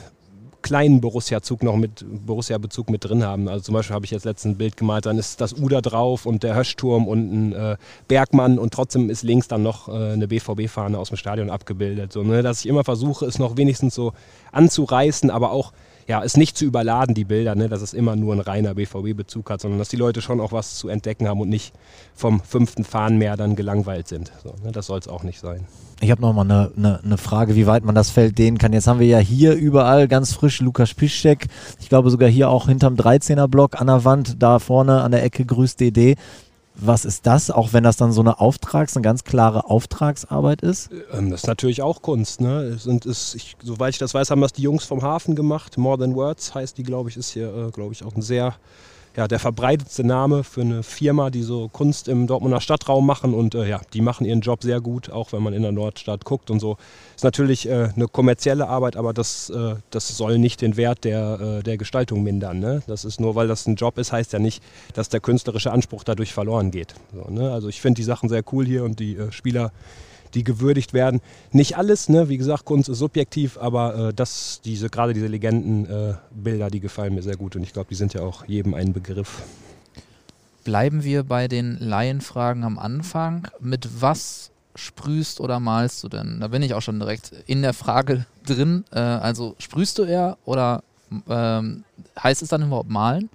kleinen 0.67 0.99
Borussia-Zug 0.99 1.63
noch 1.63 1.77
mit 1.77 2.05
Borussia-Bezug 2.25 2.89
mit 2.89 3.05
drin 3.05 3.23
haben. 3.23 3.47
Also 3.47 3.63
zum 3.63 3.73
Beispiel 3.73 3.95
habe 3.95 4.05
ich 4.05 4.11
jetzt 4.11 4.25
letztens 4.25 4.55
ein 4.55 4.57
Bild 4.57 4.75
gemalt, 4.75 5.05
dann 5.05 5.17
ist 5.17 5.39
das 5.39 5.53
Uder 5.53 5.81
drauf 5.81 6.25
und 6.25 6.43
der 6.43 6.55
Höschturm 6.55 7.07
und 7.07 7.31
ein 7.31 7.53
äh, 7.53 7.77
Bergmann 8.09 8.59
und 8.59 8.73
trotzdem 8.73 9.09
ist 9.09 9.23
links 9.23 9.47
dann 9.47 9.63
noch 9.63 9.87
äh, 9.87 9.91
eine 9.91 10.27
BVB-Fahne 10.27 10.99
aus 10.99 11.07
dem 11.07 11.17
Stadion 11.17 11.49
abgebildet. 11.49 12.11
So, 12.11 12.23
ne? 12.23 12.43
Dass 12.43 12.59
ich 12.59 12.65
immer 12.65 12.83
versuche, 12.83 13.25
es 13.25 13.39
noch 13.39 13.55
wenigstens 13.55 13.95
so 13.95 14.11
anzureißen, 14.51 15.29
aber 15.29 15.51
auch 15.51 15.71
ja, 16.07 16.23
es 16.23 16.37
nicht 16.37 16.57
zu 16.57 16.65
überladen, 16.65 17.13
die 17.13 17.25
Bilder, 17.25 17.55
ne? 17.55 17.67
dass 17.67 17.81
es 17.81 17.93
immer 17.93 18.15
nur 18.15 18.33
ein 18.33 18.39
reiner 18.39 18.73
BVB-Bezug 18.75 19.49
hat, 19.49 19.59
sondern 19.59 19.77
dass 19.77 19.89
die 19.89 19.97
Leute 19.97 20.21
schon 20.21 20.39
auch 20.39 20.53
was 20.53 20.75
zu 20.75 20.87
entdecken 20.87 21.27
haben 21.27 21.41
und 21.41 21.49
nicht 21.49 21.73
vom 22.15 22.39
fünften 22.39 22.85
Fahnenmeer 22.85 23.35
dann 23.35 23.57
gelangweilt 23.57 24.07
sind. 24.07 24.31
So, 24.41 24.55
ne? 24.63 24.71
Das 24.71 24.87
soll 24.87 24.99
es 24.99 25.09
auch 25.09 25.23
nicht 25.23 25.39
sein. 25.39 25.67
Ich 25.99 26.11
habe 26.11 26.21
nochmal 26.21 26.45
eine 26.45 26.71
ne, 26.75 26.99
ne 27.03 27.17
Frage, 27.17 27.55
wie 27.55 27.67
weit 27.67 27.83
man 27.83 27.95
das 27.95 28.09
Feld 28.09 28.37
dehnen 28.37 28.57
kann. 28.57 28.71
Jetzt 28.71 28.87
haben 28.87 28.99
wir 28.99 29.07
ja 29.07 29.17
hier 29.17 29.55
überall 29.55 30.07
ganz 30.07 30.33
frisch 30.33 30.61
Lukas 30.61 30.93
Piszczek. 30.93 31.47
Ich 31.79 31.89
glaube 31.89 32.09
sogar 32.09 32.29
hier 32.29 32.49
auch 32.49 32.67
hinterm 32.67 32.95
13er-Block 32.95 33.81
an 33.81 33.87
der 33.87 34.05
Wand, 34.05 34.41
da 34.41 34.59
vorne 34.59 35.01
an 35.01 35.11
der 35.11 35.23
Ecke 35.23 35.43
grüßt 35.43 35.79
DD. 35.79 36.15
Was 36.79 37.05
ist 37.05 37.25
das, 37.25 37.49
auch 37.49 37.73
wenn 37.73 37.83
das 37.83 37.97
dann 37.97 38.11
so 38.11 38.21
eine 38.21 38.39
Auftrags-, 38.39 38.95
eine 38.95 39.03
ganz 39.03 39.23
klare 39.23 39.65
Auftragsarbeit 39.69 40.61
ist? 40.61 40.89
Ähm, 41.11 41.31
das 41.31 41.41
ist 41.41 41.47
natürlich 41.47 41.81
auch 41.81 42.03
Kunst. 42.03 42.39
Ne? 42.39 42.77
Und 42.85 43.05
ist, 43.05 43.33
ich, 43.33 43.57
soweit 43.63 43.93
ich 43.93 43.99
das 43.99 44.13
weiß, 44.13 44.29
haben 44.29 44.41
das 44.41 44.53
die 44.53 44.61
Jungs 44.61 44.85
vom 44.85 45.01
Hafen 45.01 45.35
gemacht. 45.35 45.77
More 45.77 45.97
Than 45.97 46.15
Words 46.15 46.53
heißt 46.53 46.77
die, 46.77 46.83
glaube 46.83 47.09
ich, 47.09 47.17
ist 47.17 47.31
hier, 47.31 47.53
äh, 47.53 47.71
glaube 47.71 47.93
ich, 47.93 48.03
auch 48.03 48.15
ein 48.15 48.21
sehr 48.21 48.55
ja, 49.17 49.27
der 49.27 49.39
verbreitetste 49.39 50.03
Name 50.03 50.43
für 50.43 50.61
eine 50.61 50.83
Firma, 50.83 51.31
die 51.31 51.41
so 51.41 51.69
Kunst 51.69 52.07
im 52.07 52.27
Dortmunder 52.27 52.61
Stadtraum 52.61 53.03
machen. 53.03 53.33
Und 53.33 53.55
äh, 53.55 53.67
ja, 53.67 53.81
die 53.93 54.01
machen 54.01 54.27
ihren 54.27 54.41
Job 54.41 54.61
sehr 54.61 54.79
gut, 54.79 55.09
auch 55.09 55.33
wenn 55.33 55.41
man 55.41 55.53
in 55.53 55.63
der 55.63 55.71
Nordstadt 55.71 56.23
guckt 56.23 56.51
und 56.51 56.59
so. 56.59 56.77
Ist 57.15 57.23
natürlich 57.23 57.67
äh, 57.67 57.89
eine 57.95 58.07
kommerzielle 58.07 58.67
Arbeit, 58.67 58.95
aber 58.95 59.13
das, 59.13 59.49
äh, 59.49 59.75
das 59.89 60.15
soll 60.15 60.37
nicht 60.37 60.61
den 60.61 60.77
Wert 60.77 61.03
der, 61.03 61.39
äh, 61.39 61.63
der 61.63 61.77
Gestaltung 61.77 62.21
mindern. 62.21 62.59
Ne? 62.59 62.83
Das 62.85 63.05
ist 63.05 63.19
nur, 63.19 63.33
weil 63.33 63.47
das 63.47 63.65
ein 63.65 63.75
Job 63.75 63.97
ist, 63.97 64.11
heißt 64.11 64.33
ja 64.33 64.39
nicht, 64.39 64.61
dass 64.93 65.09
der 65.09 65.19
künstlerische 65.19 65.71
Anspruch 65.71 66.03
dadurch 66.03 66.31
verloren 66.31 66.69
geht. 66.69 66.93
So, 67.11 67.31
ne? 67.31 67.51
Also 67.51 67.69
ich 67.69 67.81
finde 67.81 67.99
die 67.99 68.03
Sachen 68.03 68.29
sehr 68.29 68.43
cool 68.51 68.67
hier 68.67 68.83
und 68.83 68.99
die 68.99 69.15
äh, 69.15 69.31
Spieler 69.31 69.71
die 70.33 70.43
gewürdigt 70.43 70.93
werden. 70.93 71.21
Nicht 71.51 71.77
alles, 71.77 72.09
ne? 72.09 72.29
wie 72.29 72.37
gesagt, 72.37 72.65
Kunst 72.65 72.89
ist 72.89 72.99
subjektiv, 72.99 73.57
aber 73.57 74.09
äh, 74.09 74.13
das, 74.13 74.61
diese, 74.63 74.89
gerade 74.89 75.13
diese 75.13 75.27
Legendenbilder, 75.27 76.67
äh, 76.67 76.71
die 76.71 76.79
gefallen 76.79 77.15
mir 77.15 77.23
sehr 77.23 77.37
gut 77.37 77.55
und 77.55 77.63
ich 77.63 77.73
glaube, 77.73 77.89
die 77.89 77.95
sind 77.95 78.13
ja 78.13 78.21
auch 78.21 78.45
jedem 78.45 78.73
ein 78.73 78.93
Begriff. 78.93 79.41
Bleiben 80.63 81.03
wir 81.03 81.23
bei 81.23 81.47
den 81.47 81.77
Laienfragen 81.79 82.63
am 82.63 82.77
Anfang. 82.77 83.47
Mit 83.59 84.01
was 84.01 84.51
sprühst 84.75 85.39
oder 85.39 85.59
malst 85.59 86.03
du 86.03 86.09
denn? 86.09 86.39
Da 86.39 86.49
bin 86.49 86.61
ich 86.61 86.73
auch 86.73 86.81
schon 86.81 86.99
direkt 86.99 87.31
in 87.47 87.61
der 87.61 87.73
Frage 87.73 88.25
drin. 88.45 88.83
Äh, 88.91 88.99
also 88.99 89.55
sprühst 89.59 89.97
du 89.97 90.03
eher 90.03 90.37
oder 90.45 90.83
ähm, 91.29 91.83
heißt 92.21 92.41
es 92.41 92.49
dann 92.49 92.63
überhaupt 92.63 92.89
malen? 92.89 93.29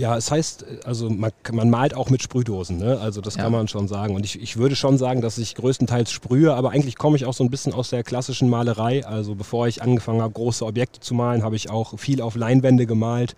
Ja, 0.00 0.16
es 0.16 0.30
heißt, 0.30 0.64
also 0.86 1.10
man, 1.10 1.30
man 1.52 1.68
malt 1.68 1.92
auch 1.92 2.08
mit 2.08 2.22
Sprühdosen, 2.22 2.78
ne? 2.78 2.98
also 2.98 3.20
das 3.20 3.34
ja. 3.34 3.42
kann 3.42 3.52
man 3.52 3.68
schon 3.68 3.86
sagen. 3.86 4.14
Und 4.14 4.24
ich, 4.24 4.40
ich 4.40 4.56
würde 4.56 4.74
schon 4.74 4.96
sagen, 4.96 5.20
dass 5.20 5.36
ich 5.36 5.54
größtenteils 5.54 6.10
sprühe, 6.10 6.54
aber 6.54 6.70
eigentlich 6.70 6.96
komme 6.96 7.16
ich 7.16 7.26
auch 7.26 7.34
so 7.34 7.44
ein 7.44 7.50
bisschen 7.50 7.74
aus 7.74 7.90
der 7.90 8.02
klassischen 8.02 8.48
Malerei. 8.48 9.04
Also 9.04 9.34
bevor 9.34 9.68
ich 9.68 9.82
angefangen 9.82 10.22
habe, 10.22 10.32
große 10.32 10.64
Objekte 10.64 11.00
zu 11.00 11.12
malen, 11.12 11.42
habe 11.42 11.54
ich 11.54 11.68
auch 11.68 11.98
viel 11.98 12.22
auf 12.22 12.34
Leinwände 12.34 12.86
gemalt. 12.86 13.36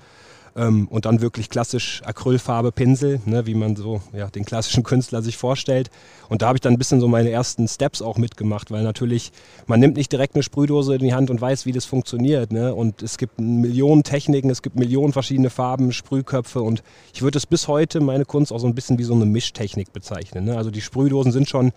Ähm, 0.54 0.86
und 0.88 1.06
dann 1.06 1.20
wirklich 1.20 1.48
klassisch 1.48 2.02
Acrylfarbe, 2.04 2.72
Pinsel, 2.72 3.20
ne, 3.24 3.46
wie 3.46 3.54
man 3.54 3.74
so 3.74 4.02
ja, 4.12 4.28
den 4.28 4.44
klassischen 4.44 4.82
Künstler 4.82 5.22
sich 5.22 5.36
vorstellt. 5.36 5.90
Und 6.28 6.42
da 6.42 6.48
habe 6.48 6.56
ich 6.56 6.60
dann 6.60 6.74
ein 6.74 6.78
bisschen 6.78 7.00
so 7.00 7.08
meine 7.08 7.30
ersten 7.30 7.66
Steps 7.68 8.02
auch 8.02 8.18
mitgemacht, 8.18 8.70
weil 8.70 8.82
natürlich, 8.82 9.32
man 9.66 9.80
nimmt 9.80 9.96
nicht 9.96 10.12
direkt 10.12 10.34
eine 10.34 10.42
Sprühdose 10.42 10.94
in 10.94 11.02
die 11.02 11.14
Hand 11.14 11.30
und 11.30 11.40
weiß, 11.40 11.64
wie 11.64 11.72
das 11.72 11.86
funktioniert. 11.86 12.52
Ne? 12.52 12.74
Und 12.74 13.02
es 13.02 13.16
gibt 13.16 13.40
Millionen 13.40 14.02
Techniken, 14.02 14.50
es 14.50 14.60
gibt 14.60 14.76
Millionen 14.76 15.12
verschiedene 15.12 15.48
Farben, 15.48 15.92
Sprühköpfe 15.92 16.60
und 16.60 16.82
ich 17.14 17.22
würde 17.22 17.38
es 17.38 17.46
bis 17.46 17.66
heute, 17.68 18.00
meine 18.00 18.24
Kunst, 18.24 18.52
auch 18.52 18.58
so 18.58 18.66
ein 18.66 18.74
bisschen 18.74 18.98
wie 18.98 19.04
so 19.04 19.14
eine 19.14 19.24
Mischtechnik 19.24 19.92
bezeichnen. 19.92 20.44
Ne? 20.44 20.56
Also 20.56 20.70
die 20.70 20.82
Sprühdosen 20.82 21.32
sind 21.32 21.48
schon 21.48 21.72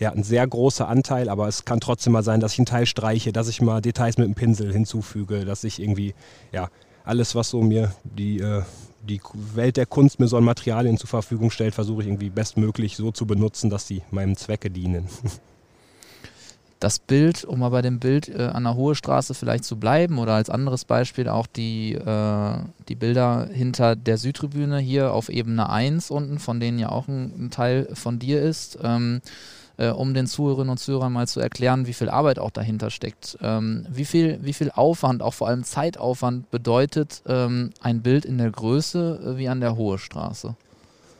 ja, 0.00 0.12
ein 0.12 0.22
sehr 0.22 0.46
großer 0.46 0.88
Anteil, 0.88 1.28
aber 1.28 1.46
es 1.48 1.64
kann 1.64 1.80
trotzdem 1.80 2.14
mal 2.14 2.22
sein, 2.22 2.40
dass 2.40 2.54
ich 2.54 2.58
einen 2.58 2.66
Teil 2.66 2.86
streiche, 2.86 3.32
dass 3.32 3.48
ich 3.48 3.60
mal 3.60 3.80
Details 3.80 4.18
mit 4.18 4.26
dem 4.26 4.34
Pinsel 4.34 4.72
hinzufüge, 4.72 5.44
dass 5.44 5.64
ich 5.64 5.80
irgendwie, 5.80 6.14
ja, 6.52 6.68
alles, 7.04 7.34
was 7.34 7.50
so 7.50 7.62
mir 7.62 7.94
die, 8.02 8.40
äh, 8.40 8.62
die 9.02 9.20
Welt 9.54 9.76
der 9.76 9.86
Kunst 9.86 10.18
mir 10.18 10.26
so 10.26 10.36
an 10.36 10.44
Materialien 10.44 10.96
zur 10.96 11.08
Verfügung 11.08 11.50
stellt, 11.50 11.74
versuche 11.74 12.02
ich 12.02 12.08
irgendwie 12.08 12.30
bestmöglich 12.30 12.96
so 12.96 13.12
zu 13.12 13.26
benutzen, 13.26 13.70
dass 13.70 13.86
sie 13.86 14.02
meinem 14.10 14.36
Zwecke 14.36 14.70
dienen. 14.70 15.06
Das 16.80 16.98
Bild, 16.98 17.44
um 17.44 17.60
mal 17.60 17.70
bei 17.70 17.80
dem 17.80 17.98
Bild 17.98 18.28
äh, 18.28 18.42
an 18.42 18.64
der 18.64 18.74
Hohe 18.74 18.94
Straße 18.94 19.32
vielleicht 19.32 19.64
zu 19.64 19.76
bleiben 19.76 20.18
oder 20.18 20.34
als 20.34 20.50
anderes 20.50 20.84
Beispiel 20.84 21.28
auch 21.28 21.46
die, 21.46 21.94
äh, 21.94 22.58
die 22.88 22.94
Bilder 22.94 23.48
hinter 23.50 23.96
der 23.96 24.18
Südtribüne 24.18 24.80
hier 24.80 25.14
auf 25.14 25.30
Ebene 25.30 25.70
1 25.70 26.10
unten, 26.10 26.38
von 26.38 26.60
denen 26.60 26.78
ja 26.78 26.90
auch 26.90 27.08
ein, 27.08 27.46
ein 27.46 27.50
Teil 27.50 27.88
von 27.94 28.18
dir 28.18 28.42
ist. 28.42 28.78
Ähm, 28.82 29.22
äh, 29.76 29.90
um 29.90 30.14
den 30.14 30.26
Zuhörerinnen 30.26 30.70
und 30.70 30.78
Zuhörern 30.78 31.12
mal 31.12 31.26
zu 31.26 31.40
erklären, 31.40 31.86
wie 31.86 31.92
viel 31.92 32.08
Arbeit 32.08 32.38
auch 32.38 32.50
dahinter 32.50 32.90
steckt. 32.90 33.38
Ähm, 33.42 33.86
wie, 33.90 34.04
viel, 34.04 34.38
wie 34.42 34.52
viel 34.52 34.70
Aufwand, 34.70 35.22
auch 35.22 35.34
vor 35.34 35.48
allem 35.48 35.64
Zeitaufwand 35.64 36.50
bedeutet 36.50 37.22
ähm, 37.26 37.70
ein 37.80 38.02
Bild 38.02 38.24
in 38.24 38.38
der 38.38 38.50
Größe 38.50 39.34
äh, 39.34 39.38
wie 39.38 39.48
an 39.48 39.60
der 39.60 39.76
Hohe 39.76 39.98
Straße? 39.98 40.54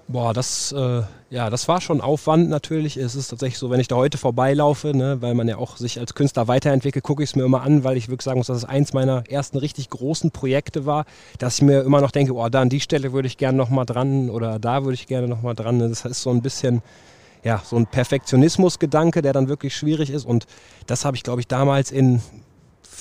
Boah, 0.06 0.34
das, 0.34 0.70
äh, 0.72 1.02
ja, 1.30 1.48
das 1.48 1.66
war 1.66 1.80
schon 1.80 2.02
Aufwand 2.02 2.50
natürlich. 2.50 2.98
Es 2.98 3.14
ist 3.14 3.28
tatsächlich 3.28 3.58
so, 3.58 3.70
wenn 3.70 3.80
ich 3.80 3.88
da 3.88 3.96
heute 3.96 4.18
vorbeilaufe, 4.18 4.94
ne, 4.94 5.22
weil 5.22 5.34
man 5.34 5.48
ja 5.48 5.56
auch 5.56 5.78
sich 5.78 5.98
als 5.98 6.14
Künstler 6.14 6.46
weiterentwickelt, 6.46 7.02
gucke 7.02 7.22
ich 7.22 7.30
es 7.30 7.36
mir 7.36 7.44
immer 7.44 7.62
an, 7.62 7.84
weil 7.84 7.96
ich 7.96 8.08
wirklich 8.08 8.24
sagen 8.24 8.38
muss, 8.38 8.48
dass 8.48 8.58
es 8.58 8.64
eins 8.66 8.92
meiner 8.92 9.24
ersten 9.30 9.56
richtig 9.56 9.88
großen 9.88 10.30
Projekte 10.30 10.84
war, 10.84 11.06
dass 11.38 11.56
ich 11.56 11.62
mir 11.62 11.80
immer 11.80 12.02
noch 12.02 12.10
denke, 12.10 12.34
oh, 12.34 12.48
da 12.50 12.60
an 12.60 12.68
die 12.68 12.80
Stelle 12.80 13.14
würde 13.14 13.28
ich 13.28 13.38
gerne 13.38 13.56
nochmal 13.56 13.86
dran 13.86 14.28
oder 14.28 14.58
da 14.58 14.84
würde 14.84 14.94
ich 14.94 15.06
gerne 15.06 15.26
nochmal 15.26 15.54
dran. 15.54 15.78
Das 15.78 16.04
ist 16.04 16.20
so 16.20 16.28
ein 16.28 16.42
bisschen, 16.42 16.82
ja, 17.44 17.62
so 17.64 17.76
ein 17.76 17.86
Perfektionismusgedanke, 17.86 19.22
der 19.22 19.32
dann 19.32 19.48
wirklich 19.48 19.76
schwierig 19.76 20.10
ist. 20.10 20.24
Und 20.26 20.46
das 20.86 21.04
habe 21.04 21.16
ich, 21.16 21.22
glaube 21.22 21.40
ich, 21.40 21.46
damals 21.46 21.92
in 21.92 22.22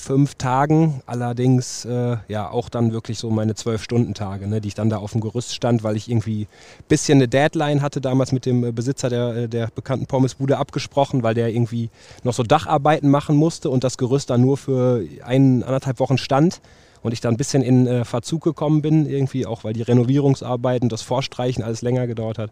fünf 0.04 0.34
Tagen, 0.34 1.02
allerdings 1.06 1.86
äh, 1.86 2.18
ja 2.28 2.50
auch 2.50 2.68
dann 2.68 2.92
wirklich 2.92 3.18
so 3.18 3.30
meine 3.30 3.54
zwölf 3.54 3.82
Stunden 3.82 4.12
Tage, 4.12 4.46
ne, 4.46 4.60
die 4.60 4.68
ich 4.68 4.74
dann 4.74 4.90
da 4.90 4.98
auf 4.98 5.12
dem 5.12 5.22
Gerüst 5.22 5.54
stand, 5.54 5.82
weil 5.82 5.96
ich 5.96 6.10
irgendwie 6.10 6.42
ein 6.42 6.84
bisschen 6.88 7.18
eine 7.18 7.26
Deadline 7.26 7.80
hatte 7.80 8.02
damals 8.02 8.30
mit 8.30 8.44
dem 8.44 8.64
äh, 8.64 8.72
Besitzer 8.72 9.08
der, 9.08 9.34
äh, 9.34 9.48
der 9.48 9.68
bekannten 9.74 10.04
Pommesbude 10.04 10.58
abgesprochen, 10.58 11.22
weil 11.22 11.32
der 11.32 11.48
irgendwie 11.48 11.88
noch 12.22 12.34
so 12.34 12.42
Dacharbeiten 12.42 13.08
machen 13.08 13.34
musste 13.34 13.70
und 13.70 13.82
das 13.82 13.96
Gerüst 13.96 14.28
dann 14.28 14.42
nur 14.42 14.58
für 14.58 15.06
ein, 15.24 15.62
anderthalb 15.62 15.98
Wochen 16.00 16.18
stand 16.18 16.60
und 17.02 17.12
ich 17.12 17.22
dann 17.22 17.34
ein 17.34 17.38
bisschen 17.38 17.62
in 17.62 17.86
äh, 17.86 18.04
Verzug 18.04 18.42
gekommen 18.42 18.82
bin, 18.82 19.06
irgendwie 19.06 19.46
auch 19.46 19.64
weil 19.64 19.72
die 19.72 19.82
Renovierungsarbeiten, 19.82 20.90
das 20.90 21.00
Vorstreichen 21.00 21.64
alles 21.64 21.80
länger 21.80 22.06
gedauert 22.06 22.38
hat 22.38 22.50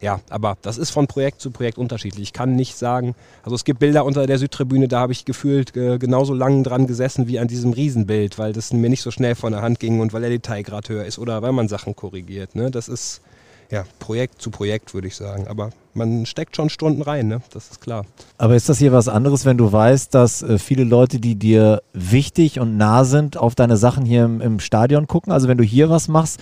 ja, 0.00 0.20
aber 0.30 0.56
das 0.62 0.78
ist 0.78 0.90
von 0.90 1.06
Projekt 1.06 1.40
zu 1.40 1.50
Projekt 1.50 1.76
unterschiedlich. 1.76 2.22
Ich 2.22 2.32
kann 2.32 2.56
nicht 2.56 2.76
sagen, 2.76 3.14
also 3.42 3.54
es 3.54 3.64
gibt 3.64 3.80
Bilder 3.80 4.04
unter 4.04 4.26
der 4.26 4.38
Südtribüne, 4.38 4.88
da 4.88 5.00
habe 5.00 5.12
ich 5.12 5.24
gefühlt 5.24 5.76
äh, 5.76 5.98
genauso 5.98 6.32
lange 6.32 6.62
dran 6.62 6.86
gesessen 6.86 7.28
wie 7.28 7.38
an 7.38 7.48
diesem 7.48 7.72
Riesenbild, 7.72 8.38
weil 8.38 8.52
das 8.52 8.72
mir 8.72 8.88
nicht 8.88 9.02
so 9.02 9.10
schnell 9.10 9.34
von 9.34 9.52
der 9.52 9.62
Hand 9.62 9.78
ging 9.78 10.00
und 10.00 10.12
weil 10.12 10.22
der 10.22 10.30
Detailgrad 10.30 10.88
höher 10.88 11.04
ist 11.04 11.18
oder 11.18 11.42
weil 11.42 11.52
man 11.52 11.68
Sachen 11.68 11.94
korrigiert. 11.94 12.54
Ne? 12.54 12.70
Das 12.70 12.88
ist 12.88 13.20
ja, 13.70 13.84
Projekt 13.98 14.42
zu 14.42 14.50
Projekt, 14.50 14.94
würde 14.94 15.06
ich 15.06 15.16
sagen. 15.16 15.46
Aber 15.46 15.70
man 15.94 16.26
steckt 16.26 16.56
schon 16.56 16.70
Stunden 16.70 17.02
rein, 17.02 17.28
ne? 17.28 17.40
das 17.52 17.70
ist 17.70 17.80
klar. 17.80 18.04
Aber 18.38 18.56
ist 18.56 18.68
das 18.68 18.78
hier 18.78 18.92
was 18.92 19.06
anderes, 19.06 19.44
wenn 19.44 19.58
du 19.58 19.70
weißt, 19.70 20.14
dass 20.14 20.42
äh, 20.42 20.58
viele 20.58 20.84
Leute, 20.84 21.20
die 21.20 21.36
dir 21.36 21.82
wichtig 21.92 22.58
und 22.58 22.76
nah 22.76 23.04
sind, 23.04 23.36
auf 23.36 23.54
deine 23.54 23.76
Sachen 23.76 24.04
hier 24.04 24.24
im, 24.24 24.40
im 24.40 24.60
Stadion 24.60 25.06
gucken? 25.06 25.32
Also 25.32 25.46
wenn 25.46 25.58
du 25.58 25.64
hier 25.64 25.88
was 25.88 26.08
machst, 26.08 26.40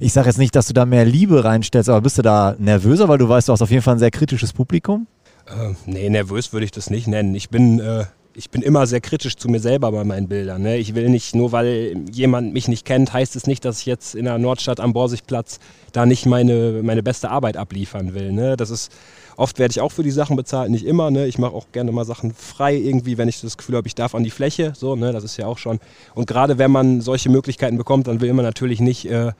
ich 0.00 0.12
sage 0.12 0.28
jetzt 0.28 0.38
nicht, 0.38 0.54
dass 0.54 0.66
du 0.66 0.72
da 0.72 0.86
mehr 0.86 1.04
Liebe 1.04 1.44
reinstellst, 1.44 1.88
aber 1.88 2.00
bist 2.00 2.18
du 2.18 2.22
da 2.22 2.54
nervöser, 2.58 3.08
weil 3.08 3.18
du 3.18 3.28
weißt, 3.28 3.48
du 3.48 3.52
hast 3.52 3.62
auf 3.62 3.70
jeden 3.70 3.82
Fall 3.82 3.96
ein 3.96 3.98
sehr 3.98 4.10
kritisches 4.10 4.52
Publikum? 4.52 5.06
Äh, 5.46 5.74
nee, 5.86 6.08
nervös 6.08 6.52
würde 6.52 6.64
ich 6.64 6.70
das 6.70 6.90
nicht 6.90 7.06
nennen. 7.06 7.34
Ich 7.34 7.50
bin, 7.50 7.80
äh, 7.80 8.04
ich 8.34 8.50
bin 8.50 8.62
immer 8.62 8.86
sehr 8.86 9.00
kritisch 9.00 9.36
zu 9.36 9.48
mir 9.48 9.60
selber 9.60 9.92
bei 9.92 10.04
meinen 10.04 10.28
Bildern. 10.28 10.62
Ne? 10.62 10.78
Ich 10.78 10.94
will 10.94 11.08
nicht, 11.08 11.34
nur 11.34 11.52
weil 11.52 11.96
jemand 12.10 12.52
mich 12.52 12.68
nicht 12.68 12.84
kennt, 12.84 13.12
heißt 13.12 13.36
es 13.36 13.46
nicht, 13.46 13.64
dass 13.64 13.80
ich 13.80 13.86
jetzt 13.86 14.14
in 14.14 14.24
der 14.24 14.38
Nordstadt 14.38 14.80
am 14.80 14.92
Borsigplatz 14.92 15.58
da 15.92 16.06
nicht 16.06 16.26
meine, 16.26 16.80
meine 16.82 17.02
beste 17.02 17.30
Arbeit 17.30 17.56
abliefern 17.56 18.14
will. 18.14 18.32
Ne? 18.32 18.56
Das 18.56 18.70
ist, 18.70 18.92
oft 19.36 19.58
werde 19.58 19.72
ich 19.72 19.80
auch 19.80 19.92
für 19.92 20.02
die 20.02 20.10
Sachen 20.10 20.36
bezahlt, 20.36 20.70
nicht 20.70 20.86
immer. 20.86 21.10
Ne? 21.10 21.26
Ich 21.26 21.38
mache 21.38 21.52
auch 21.52 21.66
gerne 21.72 21.92
mal 21.92 22.04
Sachen 22.04 22.32
frei 22.32 22.76
irgendwie, 22.76 23.18
wenn 23.18 23.28
ich 23.28 23.40
das 23.40 23.58
Gefühl 23.58 23.76
habe, 23.76 23.88
ich 23.88 23.94
darf 23.94 24.14
an 24.14 24.24
die 24.24 24.30
Fläche. 24.30 24.72
So, 24.76 24.96
ne? 24.96 25.12
Das 25.12 25.24
ist 25.24 25.36
ja 25.36 25.46
auch 25.46 25.58
schon. 25.58 25.80
Und 26.14 26.26
gerade 26.26 26.58
wenn 26.58 26.70
man 26.70 27.00
solche 27.00 27.28
Möglichkeiten 27.28 27.76
bekommt, 27.76 28.06
dann 28.06 28.20
will 28.20 28.32
man 28.32 28.44
natürlich 28.44 28.80
nicht. 28.80 29.06
Äh, 29.06 29.32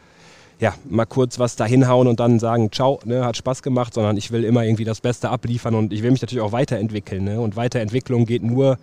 ja, 0.63 0.75
mal 0.89 1.07
kurz 1.07 1.41
was 1.41 1.57
da 1.57 1.67
hinhauen 1.67 2.07
und 2.07 2.21
dann 2.21 2.39
sagen, 2.39 2.71
ciao, 2.71 3.01
ne, 3.05 3.25
hat 3.25 3.37
Spaß 3.37 3.65
gemacht, 3.65 3.93
sondern 3.93 4.17
ich 4.17 4.31
will 4.31 4.45
immer 4.45 4.63
irgendwie 4.63 4.85
das 4.85 5.01
Beste 5.01 5.29
abliefern 5.29 5.75
und 5.75 5.93
ich 5.93 6.05
will 6.05 6.13
mich 6.13 6.23
natürlich 6.23 6.41
auch 6.41 6.53
weiterentwickeln. 6.53 7.25
Ne? 7.25 7.41
Und 7.41 7.57
Weiterentwicklung 7.57 8.27
geht 8.27 8.45
nur 8.45 8.79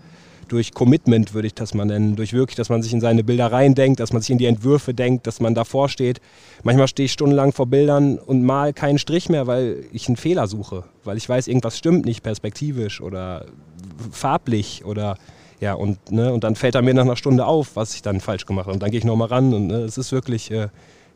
durch 0.50 0.74
Commitment, 0.74 1.34
würde 1.34 1.48
ich 1.48 1.54
das 1.54 1.74
mal 1.74 1.86
nennen. 1.86 2.18
Durch 2.18 2.34
wirklich, 2.34 2.58
dass 2.58 2.68
man 2.68 2.82
sich 2.82 2.92
in 2.92 3.00
seine 3.00 3.24
Bilder 3.24 3.50
reindenkt, 3.50 4.02
dass 4.02 4.12
man 4.12 4.22
sich 4.22 4.32
in 4.32 4.38
die 4.38 4.48
Entwürfe 4.48 4.94
denkt, 4.94 5.26
dass 5.26 5.40
man 5.40 5.56
davor 5.56 5.88
steht. 5.88 6.20
Manchmal 6.64 6.90
stehe 6.90 7.06
ich 7.06 7.14
stundenlang 7.14 7.54
vor 7.54 7.68
Bildern 7.68 8.18
und 8.18 8.44
mal 8.44 8.74
keinen 8.74 8.98
Strich 8.98 9.30
mehr, 9.30 9.48
weil 9.48 9.86
ich 9.94 10.10
einen 10.10 10.18
Fehler 10.18 10.48
suche. 10.48 10.84
Weil 11.06 11.16
ich 11.16 11.30
weiß, 11.30 11.48
irgendwas 11.48 11.78
stimmt 11.78 12.06
nicht 12.06 12.24
perspektivisch 12.24 13.00
oder 13.00 13.46
farblich 14.12 14.84
oder 14.84 15.18
ja, 15.62 15.76
und, 15.76 16.12
ne, 16.12 16.34
und 16.34 16.44
dann 16.44 16.56
fällt 16.56 16.76
er 16.76 16.82
mir 16.82 16.94
nach 16.94 17.04
einer 17.04 17.16
Stunde 17.16 17.46
auf, 17.46 17.78
was 17.78 17.94
ich 17.94 18.02
dann 18.02 18.20
falsch 18.20 18.46
gemacht 18.46 18.66
habe. 18.66 18.74
Und 18.74 18.84
dann 18.84 18.92
gehe 18.92 18.98
ich 18.98 19.06
nochmal 19.06 19.30
ran 19.30 19.54
und 19.54 19.68
ne, 19.68 19.78
es 19.78 19.98
ist 19.98 20.12
wirklich, 20.12 20.52
äh, 20.52 20.68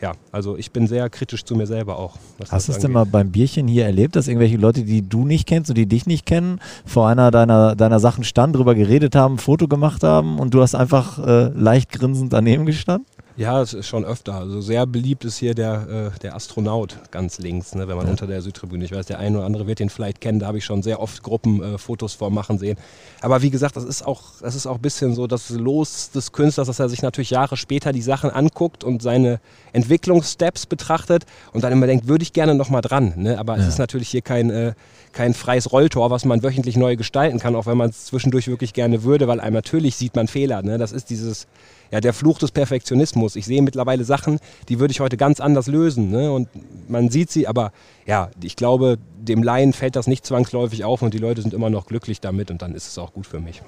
ja, 0.04 0.12
also 0.34 0.58
ich 0.58 0.70
bin 0.72 0.86
sehr 0.86 1.10
kritisch 1.10 1.46
zu 1.46 1.56
mir 1.56 1.66
selber 1.66 1.98
auch. 1.98 2.18
Hast 2.52 2.68
du 2.68 2.74
es 2.74 2.80
denn 2.80 2.92
mal 2.92 3.06
beim 3.06 3.32
Bierchen 3.32 3.70
hier 3.70 3.86
erlebt, 3.86 4.18
dass 4.18 4.28
irgendwelche 4.28 4.58
Leute, 4.58 4.84
die 4.84 5.08
du 5.08 5.24
nicht 5.26 5.48
kennst 5.48 5.70
und 5.70 5.78
die 5.78 5.86
dich 5.86 6.06
nicht 6.08 6.26
kennen, 6.26 6.60
vor 6.86 7.08
einer 7.08 7.32
deiner, 7.32 7.74
deiner 7.78 8.02
Sachen 8.02 8.26
standen, 8.26 8.58
drüber 8.58 8.76
geredet 8.76 9.16
haben, 9.16 9.36
ein 9.36 9.38
Foto 9.38 9.70
gemacht 9.70 10.04
haben 10.04 10.40
und 10.40 10.54
du 10.54 10.62
hast 10.62 10.76
einfach 10.76 11.26
äh, 11.26 11.48
leicht 11.56 11.90
grinsend 11.90 12.34
daneben 12.34 12.66
gestanden? 12.66 13.08
Ja, 13.36 13.62
es 13.62 13.74
ist 13.74 13.88
schon 13.88 14.06
öfter. 14.06 14.36
Also 14.36 14.62
sehr 14.62 14.86
beliebt 14.86 15.26
ist 15.26 15.38
hier 15.38 15.56
der, 15.56 16.12
äh, 16.14 16.20
der 16.20 16.36
Astronaut 16.36 16.98
ganz 17.10 17.40
links, 17.40 17.74
ne, 17.74 17.88
wenn 17.88 17.98
man 17.98 18.06
ja. 18.06 18.12
unter 18.12 18.28
der 18.28 18.42
Südtribüne. 18.42 18.86
Ich 18.86 18.92
weiß, 18.92 19.08
der 19.08 19.20
eine 19.20 19.38
oder 19.38 19.46
andere 19.46 19.66
wird 19.66 19.80
den 19.80 19.90
vielleicht 19.90 20.22
kennen. 20.22 20.40
Da 20.40 20.48
habe 20.48 20.60
ich 20.60 20.66
schon 20.66 20.84
sehr 20.84 21.00
oft 21.00 21.24
Gruppenfotos 21.24 22.14
äh, 22.14 22.18
vormachen 22.18 22.60
sehen. 22.60 22.78
Aber 23.22 23.42
wie 23.42 23.50
gesagt, 23.50 23.76
das 23.76 23.86
ist 23.86 24.06
auch, 24.06 24.22
das 24.42 24.54
ist 24.54 24.68
auch 24.68 24.76
ein 24.76 24.82
bisschen 24.82 25.16
so 25.16 25.26
das 25.26 25.50
Los 25.50 26.12
des 26.12 26.32
Künstlers, 26.32 26.68
dass 26.68 26.80
er 26.80 26.90
sich 26.90 27.02
natürlich 27.02 27.32
Jahre 27.32 27.58
später 27.58 27.92
die 27.92 28.02
Sachen 28.04 28.30
anguckt 28.30 28.84
und 28.84 29.02
seine 29.02 29.40
Entwicklungssteps 29.72 30.68
betrachtet 30.68 31.26
und 31.54 31.64
dann 31.64 31.72
immer 31.72 31.88
denkt, 31.88 32.08
würde 32.08 32.24
ich 32.24 32.34
gerne 32.34 32.54
nochmal 32.54 32.82
dran. 32.82 33.14
Ne? 33.18 33.40
Aber 33.40 33.58
ja. 33.58 33.64
es 33.64 33.68
ist 33.68 33.80
natürlich 33.80 34.10
hier 34.10 34.22
kein, 34.22 34.52
äh, 34.52 34.74
kein 35.12 35.34
freies 35.34 35.72
Rolltor, 35.72 36.12
was 36.12 36.26
man 36.26 36.44
wöchentlich 36.44 36.78
neu 36.78 36.96
gestalten 36.96 37.40
kann, 37.40 37.56
auch 37.56 37.66
wenn 37.66 37.78
man 37.78 37.90
es 37.90 38.06
zwischendurch 38.06 38.48
wirklich 38.48 38.74
gerne 38.74 39.04
würde, 39.04 39.28
weil 39.28 39.40
einem 39.40 39.54
natürlich 39.56 39.96
sieht 39.96 40.16
man 40.16 40.28
Fehler. 40.28 40.62
Ne? 40.62 40.78
Das 40.78 40.92
ist 40.92 41.10
dieses 41.10 41.48
ja, 41.94 42.02
der 42.02 42.14
Fluch 42.14 42.40
des 42.40 42.50
Perfektionismus. 42.50 43.36
Ich 43.36 43.46
sehe 43.46 43.62
mittlerweile 43.62 44.04
Sachen, 44.04 44.40
die 44.68 44.80
würde 44.80 44.92
ich 44.92 45.00
heute 45.00 45.16
ganz 45.16 45.40
anders 45.40 45.68
lösen. 45.68 46.10
Ne? 46.10 46.32
Und 46.32 46.50
man 46.90 47.12
sieht 47.12 47.30
sie, 47.30 47.48
aber 47.48 47.72
ja, 48.08 48.32
ich 48.42 48.56
glaube, 48.56 48.98
dem 49.20 49.44
Laien 49.44 49.74
fällt 49.74 49.96
das 49.96 50.08
nicht 50.08 50.26
zwangsläufig 50.26 50.86
auf 50.86 51.04
und 51.04 51.14
die 51.14 51.20
Leute 51.20 51.44
sind 51.44 51.54
immer 51.54 51.70
noch 51.70 51.86
glücklich 51.86 52.20
damit 52.20 52.50
und 52.50 52.64
dann 52.64 52.74
ist 52.74 52.88
es 52.88 52.98
auch 52.98 53.14
gut 53.14 53.28
für 53.28 53.40
mich. 53.40 53.62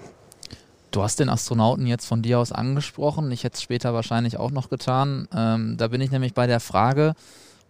Du 0.90 1.04
hast 1.04 1.20
den 1.20 1.30
Astronauten 1.30 1.86
jetzt 1.86 2.08
von 2.08 2.24
dir 2.24 2.40
aus 2.40 2.52
angesprochen. 2.52 3.32
Ich 3.32 3.44
hätte 3.44 3.58
es 3.58 3.62
später 3.62 3.94
wahrscheinlich 3.94 4.38
auch 4.38 4.50
noch 4.50 4.72
getan. 4.72 5.28
Ähm, 5.32 5.76
da 5.78 5.90
bin 5.90 6.02
ich 6.02 6.10
nämlich 6.10 6.34
bei 6.34 6.48
der 6.48 6.60
Frage, 6.60 7.14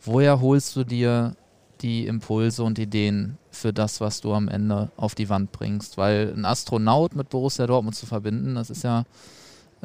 woher 0.05 0.39
holst 0.39 0.73
du 0.77 0.85
dir 0.85 1.35
die 1.81 2.07
Impulse 2.07 2.63
und 2.63 2.79
Ideen 2.79 3.37
für 3.51 3.73
das, 3.73 3.99
was 3.99 4.21
du 4.21 4.33
am 4.33 4.47
Ende 4.47 4.89
auf 4.95 5.15
die 5.15 5.27
Wand 5.27 5.51
bringst? 5.51 5.97
Weil 5.97 6.33
ein 6.33 6.45
Astronaut 6.45 7.13
mit 7.13 7.27
Borussia 7.27 7.67
Dortmund 7.67 7.97
zu 7.97 8.05
verbinden, 8.05 8.55
das 8.55 8.69
ist 8.69 8.85
ja 8.85 9.03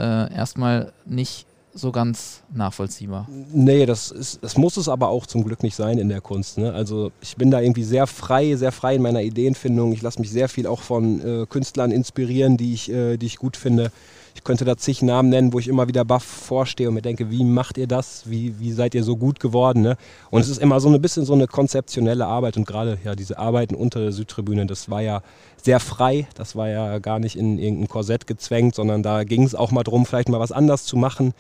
äh, 0.01 0.35
erstmal 0.35 0.93
nicht 1.05 1.47
so 1.73 1.93
ganz 1.93 2.43
nachvollziehbar. 2.53 3.29
Nee, 3.53 3.87
das, 3.87 4.11
ist, 4.11 4.43
das 4.43 4.57
muss 4.57 4.77
es 4.77 4.89
aber 4.89 5.09
auch 5.09 5.27
zum 5.27 5.45
Glück 5.45 5.63
nicht 5.63 5.77
sein 5.77 5.99
in 5.99 6.09
der 6.09 6.21
Kunst. 6.21 6.59
Ne? 6.59 6.73
Also 6.73 7.13
ich 7.21 7.37
bin 7.37 7.51
da 7.51 7.61
irgendwie 7.61 7.85
sehr 7.85 8.07
frei, 8.07 8.57
sehr 8.57 8.73
frei 8.73 8.97
in 8.97 9.03
meiner 9.03 9.23
Ideenfindung. 9.23 9.93
Ich 9.93 10.03
lasse 10.03 10.21
mich 10.21 10.31
sehr 10.31 10.49
viel 10.49 10.67
auch 10.67 10.81
von 10.81 11.21
äh, 11.21 11.47
Künstlern 11.47 11.93
inspirieren, 11.93 12.57
die 12.57 12.75
ich, 12.75 12.91
äh, 12.91 13.17
die 13.17 13.27
ich 13.27 13.37
gut 13.37 13.57
finde. 13.57 13.93
Ich 14.35 14.45
könnte 14.45 14.65
da 14.65 14.77
zig 14.77 15.03
Namen 15.03 15.29
nennen, 15.29 15.53
wo 15.53 15.59
ich 15.59 15.69
immer 15.69 15.89
wieder 15.89 16.05
baff 16.05 16.23
vorstehe 16.23 16.89
und 16.89 16.95
mir 16.95 17.03
denke, 17.03 17.31
wie 17.31 17.45
macht 17.45 17.79
ihr 17.79 17.87
das? 17.87 18.29
Wie, 18.31 18.59
wie 18.59 18.73
seid 18.73 18.95
ihr 18.95 19.05
so 19.05 19.17
gut 19.17 19.41
geworden? 19.41 19.83
Ne? 19.83 19.97
Und 20.31 20.41
es 20.41 20.49
ist 20.49 20.59
immer 20.59 20.81
so 20.81 20.89
ein 20.89 21.01
bisschen 21.01 21.25
so 21.25 21.35
eine 21.35 21.47
konzeptionelle 21.47 22.27
Arbeit 22.27 22.57
und 22.57 22.67
gerade 22.67 22.99
ja 23.05 23.15
diese 23.15 23.39
Arbeiten 23.39 23.75
unter 23.75 24.01
der 24.01 24.13
Südtribüne, 24.13 24.67
das 24.67 24.91
war 24.91 25.03
ja 25.03 25.23
sehr 25.63 25.81
frei, 25.81 26.27
das 26.35 26.57
war 26.57 26.69
ja 26.69 26.99
gar 26.99 27.19
nicht 27.19 27.37
in 27.37 27.59
irgendein 27.59 27.89
Korsett 27.89 28.27
gezwängt, 28.27 28.75
sondern 28.75 29.03
da 29.03 29.25
ging 29.25 29.43
es 29.43 29.55
auch 29.55 29.71
mal 29.71 29.83
darum, 29.83 30.07
vielleicht 30.07 30.29
mal 30.29 30.41
was 30.41 30.53
anders 30.53 30.85
zu 30.85 30.97
machen, 30.97 31.35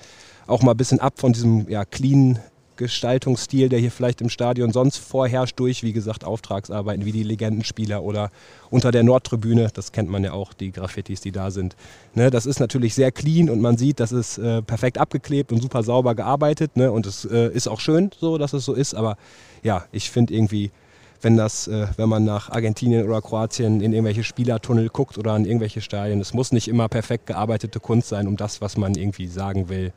auch 0.46 0.62
mal 0.62 0.72
ein 0.72 0.76
bisschen 0.76 1.00
ab 1.00 1.14
von 1.16 1.32
diesem 1.32 1.68
ja, 1.68 1.84
clean 1.84 2.38
Gestaltungsstil, 2.80 3.68
der 3.68 3.78
hier 3.78 3.90
vielleicht 3.90 4.22
im 4.22 4.30
Stadion 4.30 4.72
sonst 4.72 4.96
vorherrscht, 4.96 5.60
durch, 5.60 5.82
wie 5.82 5.92
gesagt, 5.92 6.24
Auftragsarbeiten 6.24 7.04
wie 7.04 7.12
die 7.12 7.22
Legendenspieler 7.22 8.02
oder 8.02 8.30
unter 8.70 8.90
der 8.90 9.02
Nordtribüne. 9.02 9.68
Das 9.74 9.92
kennt 9.92 10.08
man 10.08 10.24
ja 10.24 10.32
auch, 10.32 10.54
die 10.54 10.72
Graffitis, 10.72 11.20
die 11.20 11.30
da 11.30 11.50
sind. 11.50 11.76
Ne, 12.14 12.30
das 12.30 12.46
ist 12.46 12.58
natürlich 12.58 12.94
sehr 12.94 13.12
clean 13.12 13.50
und 13.50 13.60
man 13.60 13.76
sieht, 13.76 14.00
das 14.00 14.12
ist 14.12 14.38
äh, 14.38 14.62
perfekt 14.62 14.96
abgeklebt 14.96 15.52
und 15.52 15.60
super 15.60 15.82
sauber 15.82 16.14
gearbeitet. 16.14 16.74
Ne, 16.78 16.90
und 16.90 17.04
es 17.04 17.26
äh, 17.26 17.48
ist 17.52 17.68
auch 17.68 17.80
schön 17.80 18.10
so, 18.18 18.38
dass 18.38 18.54
es 18.54 18.64
so 18.64 18.72
ist. 18.72 18.94
Aber 18.94 19.18
ja, 19.62 19.84
ich 19.92 20.10
finde 20.10 20.32
irgendwie, 20.32 20.70
wenn 21.20 21.36
das, 21.36 21.68
äh, 21.68 21.86
wenn 21.98 22.08
man 22.08 22.24
nach 22.24 22.48
Argentinien 22.48 23.06
oder 23.06 23.20
Kroatien 23.20 23.82
in 23.82 23.92
irgendwelche 23.92 24.24
Spielertunnel 24.24 24.88
guckt 24.88 25.18
oder 25.18 25.32
an 25.32 25.44
irgendwelche 25.44 25.82
Stadien. 25.82 26.18
Es 26.18 26.32
muss 26.32 26.50
nicht 26.50 26.66
immer 26.66 26.88
perfekt 26.88 27.26
gearbeitete 27.26 27.78
Kunst 27.78 28.08
sein, 28.08 28.26
um 28.26 28.38
das, 28.38 28.62
was 28.62 28.78
man 28.78 28.94
irgendwie 28.94 29.26
sagen 29.26 29.68
will, 29.68 29.92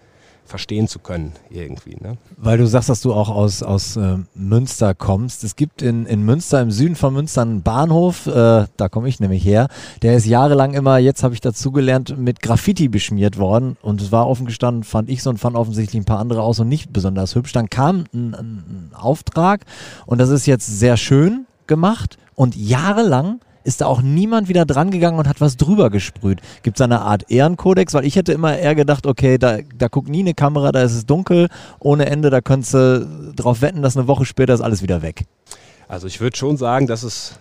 verstehen 0.45 0.87
zu 0.87 0.99
können 0.99 1.33
irgendwie. 1.49 1.95
Ne? 1.99 2.17
Weil 2.37 2.57
du 2.57 2.67
sagst, 2.67 2.89
dass 2.89 3.01
du 3.01 3.13
auch 3.13 3.29
aus, 3.29 3.63
aus 3.63 3.95
äh, 3.95 4.17
Münster 4.35 4.93
kommst. 4.93 5.43
Es 5.43 5.55
gibt 5.55 5.81
in, 5.81 6.05
in 6.05 6.23
Münster, 6.23 6.61
im 6.61 6.71
Süden 6.71 6.95
von 6.95 7.13
Münster 7.13 7.41
einen 7.41 7.63
Bahnhof, 7.63 8.27
äh, 8.27 8.65
da 8.77 8.89
komme 8.89 9.07
ich 9.07 9.19
nämlich 9.19 9.43
her, 9.45 9.67
der 10.01 10.15
ist 10.15 10.25
jahrelang 10.25 10.73
immer, 10.73 10.97
jetzt 10.97 11.23
habe 11.23 11.33
ich 11.33 11.41
dazugelernt, 11.41 12.17
mit 12.17 12.41
Graffiti 12.41 12.87
beschmiert 12.87 13.37
worden 13.37 13.77
und 13.81 14.01
es 14.01 14.11
war 14.11 14.27
offen 14.27 14.45
gestanden, 14.45 14.83
fand 14.83 15.09
ich 15.09 15.23
so 15.23 15.29
und 15.29 15.37
fand 15.37 15.55
offensichtlich 15.55 16.01
ein 16.01 16.05
paar 16.05 16.19
andere 16.19 16.41
aus 16.41 16.59
und 16.59 16.67
nicht 16.67 16.93
besonders 16.93 17.35
hübsch. 17.35 17.53
Dann 17.53 17.69
kam 17.69 18.05
ein, 18.13 18.33
ein 18.33 18.91
Auftrag 18.93 19.65
und 20.05 20.19
das 20.19 20.29
ist 20.29 20.45
jetzt 20.45 20.67
sehr 20.67 20.97
schön 20.97 21.45
gemacht 21.67 22.17
und 22.35 22.55
jahrelang 22.55 23.39
ist 23.63 23.81
da 23.81 23.85
auch 23.85 24.01
niemand 24.01 24.49
wieder 24.49 24.65
dran 24.65 24.91
gegangen 24.91 25.17
und 25.17 25.27
hat 25.27 25.41
was 25.41 25.57
drüber 25.57 25.89
gesprüht. 25.89 26.41
Gibt 26.63 26.77
es 26.77 26.81
eine 26.81 27.01
Art 27.01 27.29
Ehrenkodex? 27.29 27.93
Weil 27.93 28.05
ich 28.05 28.15
hätte 28.15 28.33
immer 28.33 28.57
eher 28.57 28.75
gedacht, 28.75 29.05
okay, 29.05 29.37
da, 29.37 29.59
da 29.77 29.87
guckt 29.87 30.09
nie 30.09 30.21
eine 30.21 30.33
Kamera, 30.33 30.71
da 30.71 30.83
ist 30.83 30.93
es 30.93 31.05
dunkel, 31.05 31.49
ohne 31.79 32.05
Ende, 32.07 32.29
da 32.29 32.41
könntest 32.41 32.73
du 32.73 33.33
drauf 33.35 33.61
wetten, 33.61 33.81
dass 33.81 33.97
eine 33.97 34.07
Woche 34.07 34.25
später 34.25 34.53
ist 34.53 34.61
alles 34.61 34.81
wieder 34.81 35.01
weg. 35.01 35.25
Also 35.87 36.07
ich 36.07 36.19
würde 36.21 36.35
schon 36.37 36.57
sagen, 36.57 36.87
dass 36.87 37.03
es 37.03 37.39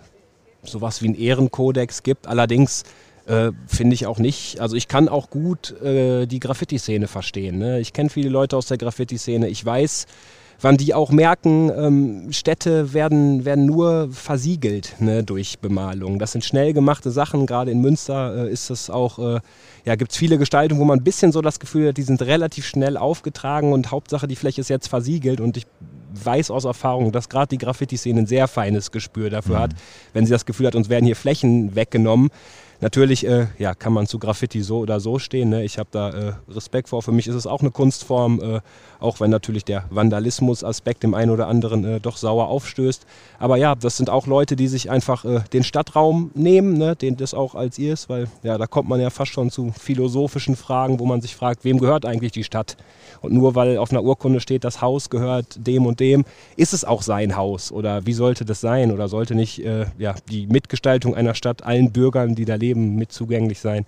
sowas 0.63 1.01
wie 1.01 1.07
einen 1.07 1.15
Ehrenkodex 1.15 2.03
gibt. 2.03 2.27
Allerdings 2.27 2.83
äh, 3.25 3.51
finde 3.67 3.93
ich 3.93 4.05
auch 4.05 4.19
nicht. 4.19 4.59
Also 4.59 4.75
ich 4.75 4.87
kann 4.87 5.09
auch 5.09 5.29
gut 5.29 5.71
äh, 5.81 6.25
die 6.25 6.39
Graffiti-Szene 6.39 7.07
verstehen. 7.07 7.57
Ne? 7.57 7.79
Ich 7.79 7.93
kenne 7.93 8.09
viele 8.09 8.29
Leute 8.29 8.57
aus 8.57 8.67
der 8.67 8.77
Graffiti-Szene. 8.77 9.47
Ich 9.47 9.65
weiß, 9.65 10.07
wann 10.61 10.77
die 10.77 10.93
auch 10.93 11.11
merken, 11.11 11.71
ähm, 11.75 12.31
Städte 12.31 12.93
werden, 12.93 13.45
werden 13.45 13.65
nur 13.65 14.09
versiegelt 14.11 14.95
ne, 14.99 15.23
durch 15.23 15.59
Bemalung. 15.59 16.19
Das 16.19 16.31
sind 16.31 16.43
schnell 16.43 16.73
gemachte 16.73 17.11
Sachen, 17.11 17.45
gerade 17.45 17.71
in 17.71 17.81
Münster 17.81 18.45
äh, 18.45 18.51
ist 18.51 18.69
es 18.69 18.89
auch, 18.89 19.19
äh, 19.19 19.39
ja, 19.85 19.95
gibt 19.95 20.11
es 20.11 20.17
viele 20.17 20.37
Gestaltungen, 20.37 20.81
wo 20.81 20.85
man 20.85 20.99
ein 20.99 21.03
bisschen 21.03 21.31
so 21.31 21.41
das 21.41 21.59
Gefühl 21.59 21.89
hat, 21.89 21.97
die 21.97 22.03
sind 22.03 22.21
relativ 22.21 22.65
schnell 22.65 22.97
aufgetragen 22.97 23.73
und 23.73 23.91
Hauptsache 23.91 24.27
die 24.27 24.35
Fläche 24.35 24.61
ist 24.61 24.69
jetzt 24.69 24.87
versiegelt 24.87 25.41
und 25.41 25.57
ich 25.57 25.67
weiß 26.13 26.51
aus 26.51 26.65
Erfahrung, 26.65 27.11
dass 27.11 27.29
gerade 27.29 27.47
die 27.47 27.57
Graffiti-Szene 27.57 28.21
ein 28.21 28.27
sehr 28.27 28.47
feines 28.47 28.91
Gespür 28.91 29.29
dafür 29.29 29.57
mhm. 29.57 29.61
hat, 29.61 29.71
wenn 30.13 30.25
sie 30.25 30.31
das 30.31 30.45
Gefühl 30.45 30.67
hat, 30.67 30.75
uns 30.75 30.89
werden 30.89 31.05
hier 31.05 31.15
Flächen 31.15 31.75
weggenommen, 31.75 32.29
Natürlich 32.83 33.25
äh, 33.25 33.47
ja, 33.59 33.73
kann 33.73 33.93
man 33.93 34.07
zu 34.07 34.19
Graffiti 34.19 34.61
so 34.61 34.79
oder 34.79 34.99
so 34.99 35.17
stehen. 35.17 35.47
Ne? 35.47 35.63
Ich 35.63 35.79
habe 35.79 35.87
da 35.89 36.09
äh, 36.09 36.33
Respekt 36.49 36.89
vor. 36.89 37.01
Für 37.01 37.13
mich 37.13 37.27
ist 37.27 37.35
es 37.35 37.47
auch 37.47 37.61
eine 37.61 37.71
Kunstform, 37.71 38.41
äh, 38.41 38.59
auch 38.99 39.21
wenn 39.21 39.29
natürlich 39.29 39.63
der 39.63 39.85
Vandalismus-Aspekt 39.89 41.03
dem 41.03 41.13
einen 41.13 41.31
oder 41.31 41.47
anderen 41.47 41.85
äh, 41.85 41.99
doch 42.01 42.17
sauer 42.17 42.49
aufstößt. 42.49 43.05
Aber 43.39 43.55
ja, 43.55 43.75
das 43.75 43.95
sind 43.95 44.09
auch 44.09 44.27
Leute, 44.27 44.57
die 44.57 44.67
sich 44.67 44.91
einfach 44.91 45.23
äh, 45.23 45.43
den 45.53 45.63
Stadtraum 45.63 46.31
nehmen, 46.33 46.77
ne? 46.77 46.97
den 46.97 47.15
das 47.15 47.33
auch 47.33 47.55
als 47.55 47.79
ihr 47.79 47.93
ist, 47.93 48.09
weil 48.09 48.27
ja, 48.43 48.57
da 48.57 48.67
kommt 48.67 48.89
man 48.89 48.99
ja 48.99 49.09
fast 49.09 49.31
schon 49.31 49.49
zu 49.49 49.71
philosophischen 49.71 50.57
Fragen, 50.57 50.99
wo 50.99 51.05
man 51.05 51.21
sich 51.21 51.37
fragt, 51.37 51.63
wem 51.63 51.79
gehört 51.79 52.05
eigentlich 52.05 52.33
die 52.33 52.43
Stadt? 52.43 52.75
Und 53.21 53.31
nur 53.31 53.55
weil 53.55 53.77
auf 53.77 53.91
einer 53.91 54.03
Urkunde 54.03 54.41
steht, 54.41 54.65
das 54.65 54.81
Haus 54.81 55.09
gehört 55.09 55.65
dem 55.65 55.85
und 55.85 56.01
dem, 56.01 56.25
ist 56.57 56.73
es 56.73 56.83
auch 56.83 57.01
sein 57.01 57.37
Haus? 57.37 57.71
Oder 57.71 58.05
wie 58.05 58.11
sollte 58.11 58.43
das 58.43 58.59
sein? 58.59 58.91
Oder 58.91 59.07
sollte 59.07 59.35
nicht 59.35 59.63
äh, 59.63 59.85
ja, 59.97 60.15
die 60.29 60.47
Mitgestaltung 60.47 61.15
einer 61.15 61.33
Stadt 61.33 61.63
allen 61.63 61.93
Bürgern, 61.93 62.35
die 62.35 62.43
da 62.43 62.55
leben, 62.55 62.72
mit 62.75 63.11
zugänglich 63.11 63.59
sein? 63.59 63.85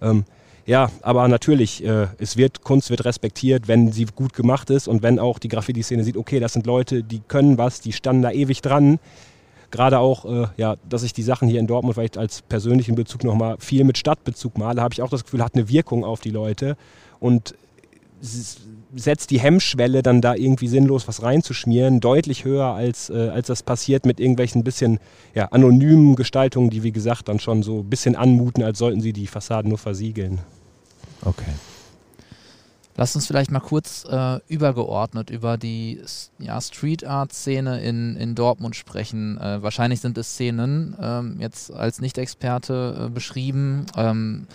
Ähm, 0.00 0.24
ja, 0.66 0.90
aber 1.02 1.28
natürlich, 1.28 1.84
äh, 1.84 2.08
es 2.18 2.36
wird, 2.36 2.62
Kunst 2.62 2.90
wird 2.90 3.04
respektiert, 3.04 3.68
wenn 3.68 3.92
sie 3.92 4.06
gut 4.06 4.32
gemacht 4.32 4.68
ist 4.70 4.88
und 4.88 5.02
wenn 5.02 5.20
auch 5.20 5.38
die 5.38 5.48
Graffiti-Szene 5.48 6.02
sieht, 6.02 6.16
okay, 6.16 6.40
das 6.40 6.54
sind 6.54 6.66
Leute, 6.66 7.04
die 7.04 7.20
können 7.20 7.56
was, 7.56 7.80
die 7.80 7.92
standen 7.92 8.22
da 8.22 8.32
ewig 8.32 8.62
dran. 8.62 8.98
Gerade 9.70 10.00
auch, 10.00 10.24
äh, 10.24 10.48
ja, 10.56 10.76
dass 10.88 11.04
ich 11.04 11.12
die 11.12 11.22
Sachen 11.22 11.48
hier 11.48 11.60
in 11.60 11.68
Dortmund 11.68 11.94
vielleicht 11.94 12.18
als 12.18 12.42
persönlichen 12.42 12.96
Bezug 12.96 13.22
nochmal 13.22 13.56
viel 13.60 13.84
mit 13.84 13.96
Stadtbezug 13.96 14.58
male, 14.58 14.82
habe 14.82 14.92
ich 14.92 15.02
auch 15.02 15.10
das 15.10 15.24
Gefühl, 15.24 15.42
hat 15.42 15.54
eine 15.54 15.68
Wirkung 15.68 16.04
auf 16.04 16.20
die 16.20 16.30
Leute. 16.30 16.76
Und 17.20 17.54
setzt 18.20 19.30
die 19.30 19.40
Hemmschwelle, 19.40 20.02
dann 20.02 20.20
da 20.20 20.34
irgendwie 20.34 20.68
sinnlos 20.68 21.06
was 21.06 21.22
reinzuschmieren, 21.22 22.00
deutlich 22.00 22.44
höher, 22.44 22.66
als, 22.66 23.10
äh, 23.10 23.28
als 23.28 23.48
das 23.48 23.62
passiert 23.62 24.06
mit 24.06 24.20
irgendwelchen 24.20 24.64
bisschen 24.64 24.98
ja, 25.34 25.46
anonymen 25.46 26.16
Gestaltungen, 26.16 26.70
die 26.70 26.82
wie 26.82 26.92
gesagt 26.92 27.28
dann 27.28 27.40
schon 27.40 27.62
so 27.62 27.80
ein 27.80 27.90
bisschen 27.90 28.16
anmuten, 28.16 28.62
als 28.62 28.78
sollten 28.78 29.00
sie 29.00 29.12
die 29.12 29.26
Fassaden 29.26 29.68
nur 29.68 29.78
versiegeln. 29.78 30.38
Okay. 31.22 31.52
Lass 32.98 33.14
uns 33.14 33.26
vielleicht 33.26 33.50
mal 33.50 33.60
kurz 33.60 34.06
äh, 34.08 34.40
übergeordnet 34.48 35.28
über 35.28 35.58
die 35.58 36.00
ja, 36.38 36.58
Street 36.62 37.04
Art 37.04 37.30
Szene 37.30 37.82
in, 37.82 38.16
in 38.16 38.34
Dortmund 38.34 38.74
sprechen. 38.74 39.38
Äh, 39.38 39.62
wahrscheinlich 39.62 40.00
sind 40.00 40.16
es 40.16 40.30
Szenen, 40.30 40.96
ähm, 40.98 41.36
jetzt 41.38 41.70
als 41.70 42.00
Nicht-Experte 42.00 43.06
äh, 43.06 43.10
beschrieben. 43.10 43.84
Ähm, 43.96 44.46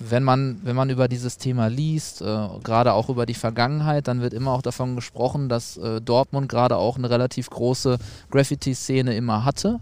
wenn 0.00 0.22
man, 0.22 0.60
wenn 0.62 0.76
man 0.76 0.90
über 0.90 1.08
dieses 1.08 1.38
Thema 1.38 1.68
liest, 1.68 2.22
äh, 2.22 2.48
gerade 2.62 2.92
auch 2.92 3.08
über 3.08 3.26
die 3.26 3.34
Vergangenheit, 3.34 4.08
dann 4.08 4.20
wird 4.20 4.34
immer 4.34 4.52
auch 4.52 4.62
davon 4.62 4.96
gesprochen, 4.96 5.48
dass 5.48 5.76
äh, 5.76 6.00
Dortmund 6.00 6.48
gerade 6.48 6.76
auch 6.76 6.96
eine 6.96 7.10
relativ 7.10 7.50
große 7.50 7.98
Graffiti-Szene 8.30 9.14
immer 9.14 9.44
hatte. 9.44 9.80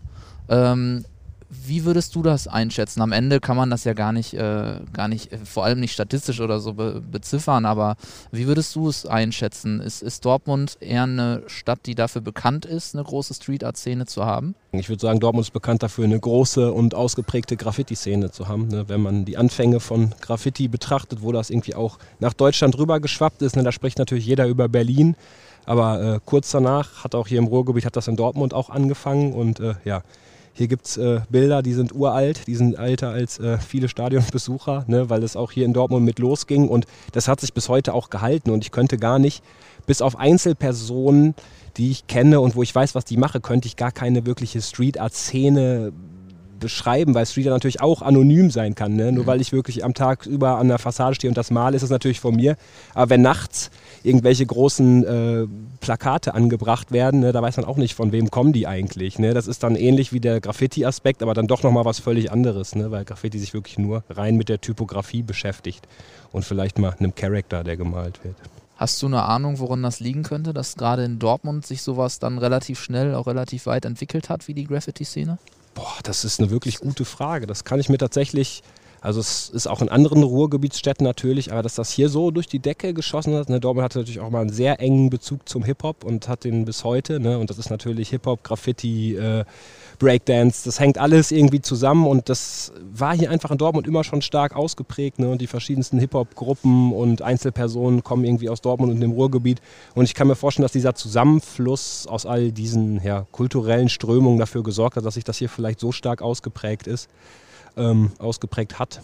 Ähm, 0.49 1.05
wie 1.49 1.85
würdest 1.85 2.15
du 2.15 2.23
das 2.23 2.49
einschätzen? 2.49 3.01
Am 3.03 3.13
Ende 3.13 3.41
kann 3.41 3.57
man 3.57 3.71
das 3.71 3.85
ja 3.85 3.93
gar 3.93 4.13
nicht, 4.13 4.35
äh, 4.35 4.81
gar 4.93 5.09
nicht, 5.09 5.33
äh, 5.33 5.39
vor 5.39 5.65
allem 5.65 5.81
nicht 5.81 5.93
statistisch 5.93 6.41
oder 6.41 6.61
so 6.61 6.75
be 6.75 7.03
beziffern, 7.11 7.65
aber 7.65 7.97
wie 8.33 8.47
würdest 8.47 8.75
du 8.75 8.89
es 8.89 9.07
einschätzen? 9.07 9.81
Ist, 9.81 10.03
ist 10.03 10.25
Dortmund 10.25 10.77
eher 10.81 11.05
eine 11.05 11.43
Stadt, 11.47 11.81
die 11.87 11.95
dafür 11.95 12.21
bekannt 12.21 12.65
ist, 12.65 12.95
eine 12.95 13.05
große 13.05 13.35
Street 13.35 13.65
Art 13.65 13.77
Szene 13.77 14.07
zu 14.07 14.25
haben? 14.25 14.55
Ich 14.73 14.89
würde 14.89 15.01
sagen, 15.01 15.21
Dortmund 15.21 15.47
ist 15.47 15.53
bekannt 15.53 15.83
dafür, 15.83 16.05
eine 16.05 16.19
große 16.19 16.73
und 16.73 16.95
ausgeprägte 16.95 17.57
Graffiti-Szene 17.57 18.31
zu 18.31 18.49
haben. 18.49 18.69
Ne? 18.69 18.89
Wenn 18.89 19.01
man 19.01 19.25
die 19.25 19.37
Anfänge 19.37 19.81
von 19.81 20.15
Graffiti 20.21 20.69
betrachtet, 20.69 21.23
wo 21.23 21.33
das 21.33 21.51
irgendwie 21.51 21.75
auch 21.75 21.99
nach 22.19 22.33
Deutschland 22.33 22.77
rüber 22.77 23.01
geschwappt 23.01 23.43
ist, 23.43 23.57
ne? 23.57 23.63
da 23.63 23.73
spricht 23.73 23.99
natürlich 23.99 24.27
jeder 24.27 24.47
über 24.47 24.69
Berlin. 24.69 25.17
Aber 25.65 26.01
äh, 26.01 26.21
kurz 26.25 26.51
danach 26.53 27.03
hat 27.03 27.15
auch 27.15 27.27
hier 27.27 27.39
im 27.39 27.47
Ruhrgebiet 27.47 27.85
hat 27.85 27.97
das 27.97 28.07
in 28.07 28.17
Dortmund 28.17 28.55
auch 28.55 28.71
angefangen 28.71 29.33
und 29.33 29.59
äh, 29.59 29.75
ja, 29.85 30.03
hier 30.57 30.69
gibt 30.69 30.87
es 30.87 30.97
äh, 30.97 31.21
Bilder, 31.29 31.63
die 31.63 31.75
sind 31.75 31.95
uralt, 31.95 32.47
die 32.47 32.55
sind 32.55 32.79
älter 32.79 33.11
als 33.11 33.39
äh, 33.39 33.59
viele 33.59 33.89
Stadionbesucher, 33.89 34.85
ne, 34.87 35.11
weil 35.11 35.23
es 35.23 35.37
auch 35.37 35.53
hier 35.53 35.67
in 35.67 35.75
Dortmund 35.75 36.07
mit 36.07 36.19
losging. 36.19 36.69
Und 36.69 36.87
das 37.13 37.29
hat 37.29 37.43
sich 37.43 37.53
bis 37.53 37.69
heute 37.69 37.93
auch 37.93 38.09
gehalten. 38.09 38.51
Und 38.51 38.65
ich 38.65 38.71
könnte 38.71 38.97
gar 38.97 39.19
nicht, 39.19 39.45
bis 39.87 40.01
auf 40.01 40.19
Einzelpersonen, 40.19 41.35
die 41.77 41.91
ich 41.91 42.07
kenne 42.07 42.41
und 42.41 42.57
wo 42.57 42.63
ich 42.63 42.75
weiß, 42.75 42.95
was 42.95 43.05
die 43.05 43.19
mache, 43.19 43.41
könnte 43.41 43.69
ich 43.69 43.77
gar 43.77 43.93
keine 43.93 44.25
wirkliche 44.25 44.63
Street 44.63 44.99
Art-Szene 44.99 45.93
beschreiben, 46.59 47.15
weil 47.15 47.27
Street 47.27 47.49
Art 47.49 47.57
natürlich 47.57 47.83
auch 47.83 48.01
anonym 48.01 48.51
sein 48.51 48.75
kann. 48.75 48.97
Ne? 48.97 49.13
Nur 49.13 49.27
weil 49.27 49.43
ich 49.43 49.53
wirklich 49.53 49.85
am 49.85 49.93
Tag 49.93 50.25
über 50.25 50.57
an 50.57 50.69
der 50.69 50.79
Fassade 50.79 51.15
stehe 51.15 51.31
und 51.31 51.37
das 51.37 51.51
male, 51.51 51.77
ist 51.77 51.83
es 51.83 51.91
natürlich 51.91 52.21
von 52.21 52.35
mir. 52.35 52.57
Aber 52.95 53.11
wenn 53.11 53.21
nachts 53.21 53.71
irgendwelche 54.07 54.47
großen 54.47 55.05
äh, 55.05 55.47
Plakate 55.81 56.35
angebracht 56.35 56.93
werden, 56.93 57.21
ne, 57.21 57.33
da 57.33 57.43
weiß 57.43 57.57
man 57.57 57.67
auch 57.67 57.77
nicht, 57.77 57.95
von 57.95 58.13
wem 58.13 58.31
kommen 58.31 58.53
die 58.53 58.67
eigentlich. 58.67 59.19
Ne? 59.19 59.35
Das 59.35 59.47
ist 59.47 59.63
dann 59.63 59.77
ähnlich 59.77 60.13
wie 60.13 60.21
der 60.21 60.41
Graffiti-Aspekt, 60.41 61.23
aber 61.23 61.35
dann 61.35 61.47
doch 61.47 61.63
nochmal 61.63 61.85
was 61.85 61.99
völlig 61.99 62.31
anderes, 62.31 62.75
ne? 62.75 62.91
weil 62.91 63.05
Graffiti 63.05 63.39
sich 63.39 63.53
wirklich 63.53 63.79
nur 63.79 64.05
rein 64.09 64.37
mit 64.37 64.49
der 64.49 64.61
Typografie 64.61 65.23
beschäftigt 65.23 65.87
und 66.33 66.45
vielleicht 66.45 66.79
mal 66.79 66.95
einem 66.99 67.15
Charakter, 67.15 67.65
der 67.65 67.77
gemalt 67.77 68.23
wird. 68.25 68.37
Hast 68.77 69.03
du 69.03 69.07
eine 69.07 69.23
Ahnung, 69.23 69.59
woran 69.59 69.83
das 69.83 70.01
liegen 70.01 70.23
könnte, 70.23 70.53
dass 70.53 70.77
gerade 70.77 71.05
in 71.05 71.19
Dortmund 71.19 71.67
sich 71.67 71.83
sowas 71.83 72.19
dann 72.19 72.39
relativ 72.39 72.79
schnell, 72.79 73.15
auch 73.15 73.27
relativ 73.27 73.67
weit 73.67 73.87
entwickelt 73.87 74.29
hat 74.29 74.49
wie 74.49 74.55
die 74.55 74.65
Graffiti-Szene? 74.65 75.39
Boah, 75.75 75.97
das 76.03 76.25
ist 76.25 76.41
eine 76.41 76.51
wirklich 76.51 76.79
gute 76.79 77.05
Frage. 77.05 77.47
Das 77.47 77.65
kann 77.65 77.81
ich 77.81 77.89
mir 77.89 77.99
tatsächlich 77.99 78.63
also 79.01 79.21
es 79.21 79.49
ist 79.51 79.67
auch 79.67 79.83
in 79.83 79.89
anderen 79.89 80.23
Ruhrgebietsstädten 80.23 81.05
natürlich, 81.05 81.53
aber 81.53 81.63
dass 81.63 81.75
das 81.75 81.91
hier 81.91 82.09
so 82.09 82.31
durch 82.31 82.47
die 82.47 82.59
Decke 82.59 82.95
geschossen 82.95 83.35
hat, 83.35 83.49
ne, 83.49 83.61
Dortmund 83.61 83.85
hatte 83.85 83.99
natürlich 83.99 84.21
auch 84.21 84.31
mal 84.31 84.41
einen 84.41 84.53
sehr 84.53 84.81
engen 84.81 85.11
Bezug 85.11 85.49
zum 85.49 85.65
Hip-Hop 85.65 86.05
und 86.05 86.29
hat 86.29 86.45
den 86.45 86.65
bis 86.65 86.85
heute. 86.85 87.21
Ne, 87.21 87.39
und 87.39 87.51
das 87.51 87.59
ist 87.59 87.71
natürlich 87.71 88.09
Hip-Hop, 88.11 88.43
Graffiti, 88.43 89.15
äh, 89.15 89.45
Breakdance, 89.99 90.65
das 90.65 90.79
hängt 90.79 90.99
alles 90.99 91.31
irgendwie 91.31 91.61
zusammen 91.61 92.07
und 92.07 92.29
das 92.29 92.73
war 92.93 93.17
hier 93.17 93.31
einfach 93.31 93.51
in 93.51 93.59
Dortmund 93.59 93.87
immer 93.87 94.05
schon 94.05 94.23
stark 94.23 94.55
ausgeprägt. 94.55 95.19
Ne, 95.19 95.29
und 95.29 95.41
die 95.41 95.47
verschiedensten 95.47 95.99
Hip-Hop-Gruppen 95.99 96.93
und 96.93 97.23
Einzelpersonen 97.23 98.03
kommen 98.03 98.25
irgendwie 98.25 98.49
aus 98.49 98.61
Dortmund 98.61 98.93
und 98.93 99.01
dem 99.01 99.13
Ruhrgebiet. 99.13 99.61
Und 99.95 100.05
ich 100.05 100.15
kann 100.15 100.27
mir 100.27 100.37
vorstellen, 100.37 100.65
dass 100.65 100.73
dieser 100.73 100.95
Zusammenfluss 100.95 102.07
aus 102.07 102.27
all 102.27 102.53
diesen 102.53 103.03
ja, 103.03 103.27
kulturellen 103.33 103.89
Strömungen 103.89 104.39
dafür 104.39 104.63
gesorgt 104.63 104.97
hat, 104.97 105.05
dass 105.05 105.15
sich 105.15 105.25
das 105.25 105.39
hier 105.39 105.49
vielleicht 105.49 105.81
so 105.81 105.93
stark 105.93 106.23
ausgeprägt 106.23 106.87
ist 106.87 107.09
ähm, 107.77 108.13
ausgeprägt 108.19 108.79
hat. 108.79 109.01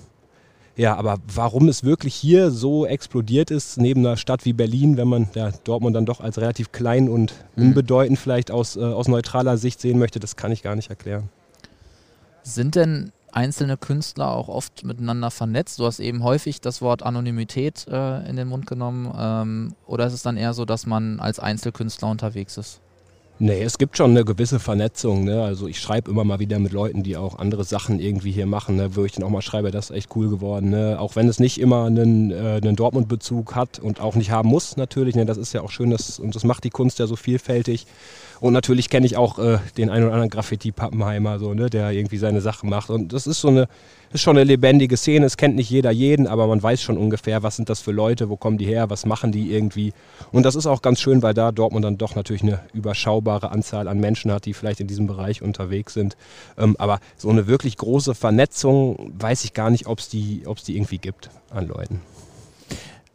Ja, 0.75 0.97
aber 0.97 1.19
warum 1.27 1.69
es 1.69 1.85
wirklich 1.85 2.15
hier 2.15 2.51
so 2.51 2.87
explodiert 2.87 3.51
ist, 3.51 3.77
neben 3.77 4.07
einer 4.07 4.17
Stadt 4.17 4.47
wie 4.47 4.55
Berlin, 4.55 4.97
wenn 4.97 5.09
man 5.09 5.29
ja, 5.35 5.51
Dortmund 5.65 5.95
dann 5.95 6.07
doch 6.07 6.21
als 6.21 6.39
relativ 6.39 6.73
klein 6.73 7.09
und 7.11 7.35
mhm. 7.57 7.69
unbedeutend 7.69 8.19
vielleicht 8.19 8.51
aus, 8.51 8.77
äh, 8.77 8.81
aus 8.81 9.07
neutraler 9.07 9.59
Sicht 9.59 9.81
sehen 9.81 9.99
möchte, 9.99 10.19
das 10.19 10.37
kann 10.37 10.51
ich 10.51 10.63
gar 10.63 10.75
nicht 10.75 10.89
erklären. 10.89 11.29
Sind 12.43 12.75
denn 12.75 13.13
einzelne 13.33 13.77
Künstler 13.77 14.31
auch 14.33 14.49
oft 14.49 14.85
miteinander 14.85 15.31
vernetzt? 15.31 15.79
Du 15.79 15.85
hast 15.85 16.01
eben 16.01 16.23
häufig 16.23 16.61
das 16.61 16.81
Wort 16.81 17.03
Anonymität 17.03 17.87
äh, 17.89 18.29
in 18.29 18.37
den 18.37 18.49
Mund 18.49 18.67
genommen. 18.67 19.13
Ähm, 19.17 19.75
oder 19.87 20.07
ist 20.07 20.13
es 20.15 20.23
dann 20.23 20.37
eher 20.37 20.55
so, 20.55 20.65
dass 20.65 20.87
man 20.87 21.21
als 21.21 21.39
Einzelkünstler 21.39 22.09
unterwegs 22.09 22.57
ist? 22.57 22.81
Nee, 23.45 23.65
es 23.65 23.77
gibt 23.77 23.97
schon 23.97 24.13
eine 24.13 24.25
gewisse 24.25 24.61
Vernetzung. 24.61 25.25
Ne? 25.25 25.43
Also 25.43 25.67
ich 25.67 25.81
schreibe 25.81 26.09
immer 26.13 26.23
mal 26.23 26.39
wieder 26.39 26.61
mit 26.61 26.71
Leuten, 26.71 27.03
die 27.03 27.17
auch 27.17 27.41
andere 27.41 27.65
Sachen 27.65 27.99
irgendwie 27.99 28.31
hier 28.31 28.47
machen, 28.47 28.77
ne? 28.77 28.95
wo 28.95 29.05
ich 29.05 29.11
dann 29.11 29.25
auch 29.25 29.31
mal 29.31 29.43
schreibe, 29.43 29.73
das 29.73 29.91
ist 29.91 29.97
echt 29.97 30.15
cool 30.15 30.31
geworden. 30.31 30.71
Ne? 30.71 30.97
Auch 31.01 31.17
wenn 31.17 31.27
es 31.27 31.41
nicht 31.41 31.59
immer 31.61 31.87
einen, 31.87 32.31
äh, 32.31 32.61
einen 32.63 32.77
Dortmund-Bezug 32.77 33.57
hat 33.57 33.81
und 33.81 34.01
auch 34.01 34.15
nicht 34.15 34.31
haben 34.31 34.49
muss 34.49 34.77
natürlich. 34.77 35.17
Ne? 35.17 35.27
Das 35.27 35.39
ist 35.39 35.53
ja 35.55 35.63
auch 35.63 35.73
schön 35.73 35.91
dass, 35.91 36.21
und 36.21 36.37
das 36.37 36.45
macht 36.45 36.63
die 36.63 36.71
Kunst 36.71 37.01
ja 37.01 37.09
so 37.09 37.17
vielfältig. 37.17 37.87
Und 38.39 38.53
natürlich 38.53 38.89
kenne 38.91 39.07
ich 39.07 39.17
auch 39.17 39.41
äh, 39.41 39.59
den 39.77 39.91
einen 39.91 40.05
oder 40.05 40.15
anderen 40.15 40.31
Graffiti-Pappenheimer, 40.31 41.41
so, 41.41 41.53
ne, 41.53 41.69
der 41.69 41.91
irgendwie 41.91 42.19
seine 42.19 42.41
Sachen 42.41 42.71
macht. 42.71 42.91
Und 42.91 43.13
das 43.13 43.27
ist 43.27 43.41
so 43.41 43.49
eine, 43.49 43.67
ist 44.13 44.23
schon 44.23 44.37
eine 44.37 44.45
lebendige 44.45 44.97
Szene. 44.97 45.27
Es 45.27 45.37
kennt 45.37 45.57
nicht 45.57 45.71
jeder 45.71 45.91
jeden, 45.91 46.27
aber 46.27 46.47
man 46.47 46.63
weiß 46.63 46.83
schon 46.83 46.99
ungefähr, 46.99 47.43
was 47.43 47.57
sind 47.57 47.69
das 47.69 47.81
für 47.81 47.93
Leute, 47.93 48.29
wo 48.29 48.37
kommen 48.37 48.59
die 48.59 48.67
her, 48.67 48.91
was 48.91 49.07
machen 49.07 49.33
die 49.33 49.53
irgendwie. 49.53 49.93
Und 50.31 50.45
das 50.45 50.55
ist 50.55 50.67
auch 50.67 50.83
ganz 50.83 51.01
schön, 51.01 51.23
weil 51.23 51.35
da 51.35 51.53
Dortmund 51.53 51.85
dann 51.85 51.99
doch 51.99 52.15
natürlich 52.15 52.43
eine 52.43 52.61
überschaubare 52.73 53.51
Anzahl 53.51 53.89
an 53.89 54.01
Menschen 54.01 54.33
hat, 54.33 54.45
die 54.45 54.55
vielleicht 54.55 54.81
in 54.81 54.87
diesem 54.87 55.07
Bereich 55.07 55.43
unterwegs 55.43 55.95
sind. 55.95 56.17
Ähm, 56.59 56.77
aber 56.79 57.01
so 57.17 57.31
eine 57.31 57.47
wirklich 57.47 57.77
große 57.77 58.15
Vernetzung 58.15 59.13
weiß 59.19 59.45
ich 59.45 59.55
gar 59.55 59.71
nicht, 59.71 59.87
ob 59.87 59.99
es 59.99 60.09
die, 60.09 60.43
die 60.67 60.77
irgendwie 60.77 60.99
gibt 60.99 61.31
an 61.51 61.67
Leuten. 61.67 62.01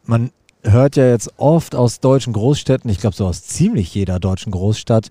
Man 0.04 0.32
hört 0.64 0.96
ja 0.96 1.08
jetzt 1.10 1.32
oft 1.38 1.76
aus 1.76 2.00
deutschen 2.00 2.34
Großstädten, 2.34 2.90
ich 2.90 3.00
glaube 3.00 3.16
so 3.16 3.26
aus 3.26 3.44
ziemlich 3.44 3.94
jeder 3.94 4.20
deutschen 4.20 4.52
Großstadt, 4.52 5.10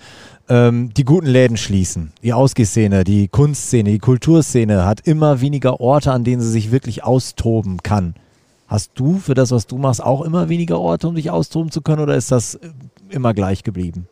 ähm, 0.49 0.93
die 0.95 1.05
guten 1.05 1.27
Läden 1.27 1.57
schließen. 1.57 2.13
Die 2.23 2.33
Ausgehszene, 2.33 3.05
die 3.05 3.29
Kunstszene, 3.29 3.91
die 3.91 3.99
Kulturszene 3.99 4.85
hat 4.85 5.01
immer 5.01 5.41
weniger 5.41 5.81
Orte, 5.81 6.13
an 6.13 6.25
denen 6.25 6.43
sie 6.43 6.51
sich 6.51 6.71
wirklich 6.71 7.05
austoben 7.05 7.83
kann. 7.83 8.15
Hast 8.69 8.93
du 8.97 9.19
für 9.19 9.35
das, 9.35 9.51
was 9.51 9.67
du 9.67 9.79
machst, 9.79 10.03
auch 10.03 10.23
immer 10.23 10.49
weniger 10.49 10.81
Orte, 10.81 11.09
um 11.09 11.15
dich 11.15 11.31
austoben 11.31 11.71
zu 11.71 11.83
können 11.83 12.03
oder 12.03 12.17
ist 12.17 12.33
das 12.33 12.57
äh, 12.57 12.71
immer 13.11 13.33
gleich 13.35 13.63
geblieben? 13.63 14.09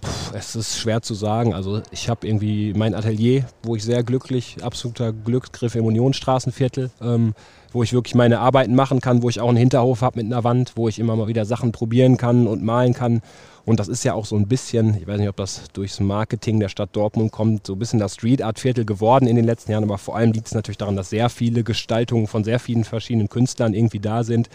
Puh, 0.00 0.36
es 0.36 0.56
ist 0.56 0.78
schwer 0.78 1.02
zu 1.02 1.14
sagen. 1.14 1.54
Also 1.54 1.82
ich 1.90 2.08
habe 2.08 2.26
irgendwie 2.26 2.74
mein 2.74 2.94
Atelier, 2.94 3.44
wo 3.62 3.76
ich 3.76 3.84
sehr 3.84 4.02
glücklich, 4.02 4.56
absoluter 4.62 5.12
Glücksgriff 5.12 5.74
im 5.74 5.84
Unionstraßenviertel. 5.84 6.90
Ähm, 7.00 7.34
wo 7.76 7.82
ich 7.82 7.92
wirklich 7.92 8.14
meine 8.14 8.40
Arbeiten 8.40 8.74
machen 8.74 9.00
kann, 9.00 9.22
wo 9.22 9.28
ich 9.28 9.38
auch 9.38 9.48
einen 9.48 9.58
Hinterhof 9.58 10.00
habe 10.00 10.22
mit 10.22 10.32
einer 10.32 10.44
Wand, 10.44 10.72
wo 10.76 10.88
ich 10.88 10.98
immer 10.98 11.14
mal 11.14 11.28
wieder 11.28 11.44
Sachen 11.44 11.72
probieren 11.72 12.16
kann 12.16 12.46
und 12.46 12.62
malen 12.62 12.94
kann. 12.94 13.20
Und 13.66 13.80
das 13.80 13.88
ist 13.88 14.04
ja 14.04 14.14
auch 14.14 14.24
so 14.24 14.36
ein 14.36 14.48
bisschen, 14.48 14.96
ich 14.96 15.06
weiß 15.06 15.18
nicht, 15.18 15.28
ob 15.28 15.36
das 15.36 15.64
durchs 15.72 16.00
Marketing 16.00 16.58
der 16.58 16.68
Stadt 16.68 16.90
Dortmund 16.92 17.32
kommt, 17.32 17.66
so 17.66 17.74
ein 17.74 17.78
bisschen 17.78 17.98
das 17.98 18.14
Street 18.14 18.40
Art 18.40 18.60
Viertel 18.60 18.86
geworden 18.86 19.26
in 19.26 19.36
den 19.36 19.44
letzten 19.44 19.72
Jahren. 19.72 19.84
Aber 19.84 19.98
vor 19.98 20.16
allem 20.16 20.32
liegt 20.32 20.46
es 20.46 20.54
natürlich 20.54 20.78
daran, 20.78 20.96
dass 20.96 21.10
sehr 21.10 21.28
viele 21.28 21.64
Gestaltungen 21.64 22.28
von 22.28 22.44
sehr 22.44 22.60
vielen 22.60 22.84
verschiedenen 22.84 23.28
Künstlern 23.28 23.74
irgendwie 23.74 24.00
da 24.00 24.24
sind. 24.24 24.48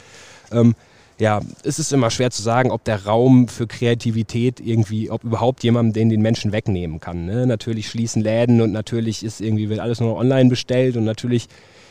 Ähm, 0.51 0.75
ja, 1.21 1.39
es 1.63 1.77
ist 1.77 1.93
immer 1.93 2.09
schwer 2.09 2.31
zu 2.31 2.41
sagen, 2.41 2.71
ob 2.71 2.83
der 2.83 3.05
Raum 3.05 3.47
für 3.47 3.67
Kreativität 3.67 4.59
irgendwie, 4.59 5.11
ob 5.11 5.23
überhaupt 5.23 5.63
jemand 5.63 5.95
den 5.95 6.09
den 6.09 6.23
Menschen 6.23 6.51
wegnehmen 6.51 6.99
kann. 6.99 7.27
Ne? 7.27 7.45
Natürlich 7.45 7.89
schließen 7.89 8.23
Läden 8.23 8.59
und 8.59 8.71
natürlich 8.71 9.23
ist 9.23 9.39
irgendwie 9.39 9.69
wird 9.69 9.79
alles 9.79 9.99
nur 9.99 10.17
online 10.17 10.49
bestellt 10.49 10.97
und 10.97 11.03
natürlich 11.03 11.47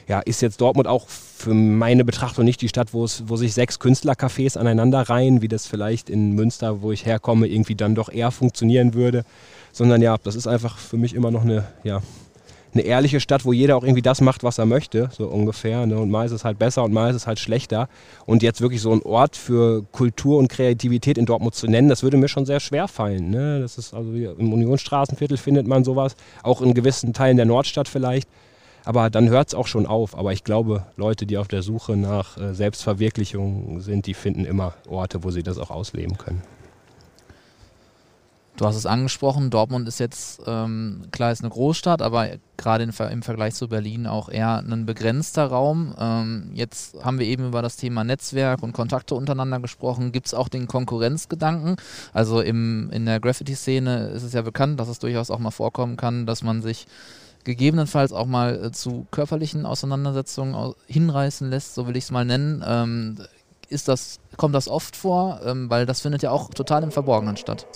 ja, 0.08 0.18
ist 0.18 0.42
jetzt 0.42 0.60
Dortmund 0.60 0.88
auch 0.88 1.08
für 1.08 1.54
meine 1.54 2.04
Betrachtung 2.04 2.44
nicht 2.44 2.60
die 2.60 2.68
Stadt, 2.68 2.92
wo, 2.92 3.04
es, 3.04 3.22
wo 3.28 3.36
sich 3.36 3.54
sechs 3.54 3.78
Künstlercafés 3.78 4.58
aneinander 4.58 5.02
reihen, 5.02 5.42
wie 5.42 5.48
das 5.48 5.68
vielleicht 5.68 6.10
in 6.10 6.32
Münster, 6.32 6.82
wo 6.82 6.90
ich 6.90 7.06
herkomme, 7.06 7.46
irgendwie 7.46 7.76
dann 7.76 7.94
doch 7.94 8.08
eher 8.08 8.32
funktionieren 8.32 8.94
würde. 8.94 9.22
Sondern 9.70 10.02
ja, 10.02 10.16
das 10.24 10.34
ist 10.34 10.48
einfach 10.48 10.76
für 10.76 10.96
mich 10.96 11.14
immer 11.14 11.30
noch 11.30 11.42
eine, 11.42 11.68
ja, 11.84 12.02
eine 12.72 12.82
ehrliche 12.82 13.20
Stadt, 13.20 13.44
wo 13.44 13.52
jeder 13.52 13.76
auch 13.76 13.82
irgendwie 13.82 14.02
das 14.02 14.20
macht, 14.20 14.44
was 14.44 14.58
er 14.58 14.66
möchte, 14.66 15.08
so 15.12 15.26
ungefähr. 15.26 15.86
Ne? 15.86 15.98
Und 15.98 16.10
mal 16.10 16.26
ist 16.26 16.32
es 16.32 16.44
halt 16.44 16.58
besser 16.58 16.84
und 16.84 16.92
mal 16.92 17.10
ist 17.10 17.16
es 17.16 17.26
halt 17.26 17.38
schlechter. 17.38 17.88
Und 18.26 18.42
jetzt 18.42 18.60
wirklich 18.60 18.80
so 18.80 18.92
ein 18.92 19.02
Ort 19.02 19.36
für 19.36 19.82
Kultur 19.92 20.38
und 20.38 20.48
Kreativität 20.48 21.18
in 21.18 21.26
Dortmund 21.26 21.54
zu 21.54 21.66
nennen, 21.66 21.88
das 21.88 22.02
würde 22.02 22.16
mir 22.16 22.28
schon 22.28 22.46
sehr 22.46 22.60
schwer 22.60 22.88
fallen. 22.88 23.30
Ne? 23.30 23.60
Das 23.60 23.78
ist 23.78 23.94
also 23.94 24.12
im 24.12 24.52
Unionsstraßenviertel 24.52 25.36
findet 25.36 25.66
man 25.66 25.84
sowas, 25.84 26.14
auch 26.42 26.62
in 26.62 26.74
gewissen 26.74 27.12
Teilen 27.12 27.36
der 27.36 27.46
Nordstadt 27.46 27.88
vielleicht. 27.88 28.28
Aber 28.84 29.10
dann 29.10 29.28
hört 29.28 29.48
es 29.48 29.54
auch 29.54 29.66
schon 29.66 29.86
auf. 29.86 30.16
Aber 30.16 30.32
ich 30.32 30.44
glaube, 30.44 30.86
Leute, 30.96 31.26
die 31.26 31.38
auf 31.38 31.48
der 31.48 31.62
Suche 31.62 31.96
nach 31.96 32.38
äh, 32.38 32.54
Selbstverwirklichung 32.54 33.80
sind, 33.80 34.06
die 34.06 34.14
finden 34.14 34.44
immer 34.44 34.74
Orte, 34.88 35.22
wo 35.22 35.30
sie 35.30 35.42
das 35.42 35.58
auch 35.58 35.70
ausleben 35.70 36.16
können. 36.16 36.42
Du 38.60 38.66
hast 38.66 38.76
es 38.76 38.84
angesprochen, 38.84 39.48
Dortmund 39.48 39.88
ist 39.88 40.00
jetzt, 40.00 40.42
ähm, 40.46 41.04
klar, 41.12 41.32
ist 41.32 41.40
eine 41.40 41.48
Großstadt, 41.48 42.02
aber 42.02 42.28
gerade 42.58 42.84
im 42.84 43.22
Vergleich 43.22 43.54
zu 43.54 43.68
Berlin 43.68 44.06
auch 44.06 44.28
eher 44.28 44.58
ein 44.58 44.84
begrenzter 44.84 45.46
Raum. 45.46 45.94
Ähm, 45.98 46.50
jetzt 46.52 47.02
haben 47.02 47.18
wir 47.18 47.24
eben 47.24 47.48
über 47.48 47.62
das 47.62 47.78
Thema 47.78 48.04
Netzwerk 48.04 48.62
und 48.62 48.74
Kontakte 48.74 49.14
untereinander 49.14 49.60
gesprochen. 49.60 50.12
Gibt 50.12 50.26
es 50.26 50.34
auch 50.34 50.50
den 50.50 50.66
Konkurrenzgedanken? 50.66 51.76
Also 52.12 52.42
im, 52.42 52.90
in 52.90 53.06
der 53.06 53.18
Graffiti-Szene 53.18 54.08
ist 54.08 54.24
es 54.24 54.34
ja 54.34 54.42
bekannt, 54.42 54.78
dass 54.78 54.88
es 54.88 54.98
durchaus 54.98 55.30
auch 55.30 55.38
mal 55.38 55.52
vorkommen 55.52 55.96
kann, 55.96 56.26
dass 56.26 56.42
man 56.42 56.60
sich 56.60 56.86
gegebenenfalls 57.44 58.12
auch 58.12 58.26
mal 58.26 58.66
äh, 58.66 58.72
zu 58.72 59.06
körperlichen 59.10 59.64
Auseinandersetzungen 59.64 60.74
hinreißen 60.86 61.48
lässt, 61.48 61.74
so 61.74 61.86
will 61.86 61.96
ich 61.96 62.04
es 62.04 62.10
mal 62.10 62.26
nennen. 62.26 62.62
Ähm, 62.66 63.16
ist 63.70 63.88
das, 63.88 64.20
kommt 64.36 64.54
das 64.54 64.68
oft 64.68 64.96
vor? 64.96 65.40
Ähm, 65.46 65.70
weil 65.70 65.86
das 65.86 66.02
findet 66.02 66.22
ja 66.22 66.30
auch 66.30 66.50
total 66.50 66.82
im 66.82 66.90
Verborgenen 66.90 67.38
statt. 67.38 67.66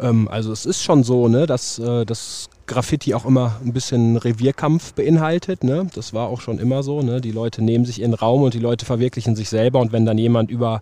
Ähm, 0.00 0.28
also 0.28 0.52
es 0.52 0.66
ist 0.66 0.82
schon 0.82 1.04
so, 1.04 1.28
ne, 1.28 1.46
dass 1.46 1.78
äh, 1.78 2.04
das 2.04 2.48
Graffiti 2.66 3.14
auch 3.14 3.26
immer 3.26 3.56
ein 3.64 3.72
bisschen 3.72 4.16
Revierkampf 4.16 4.94
beinhaltet. 4.94 5.64
Ne? 5.64 5.88
Das 5.94 6.14
war 6.14 6.28
auch 6.28 6.40
schon 6.40 6.58
immer 6.58 6.82
so. 6.82 7.02
Ne? 7.02 7.20
Die 7.20 7.32
Leute 7.32 7.62
nehmen 7.62 7.84
sich 7.84 8.00
ihren 8.00 8.14
Raum 8.14 8.42
und 8.42 8.54
die 8.54 8.60
Leute 8.60 8.86
verwirklichen 8.86 9.34
sich 9.36 9.48
selber. 9.48 9.80
Und 9.80 9.92
wenn 9.92 10.06
dann 10.06 10.18
jemand 10.18 10.50
über 10.50 10.80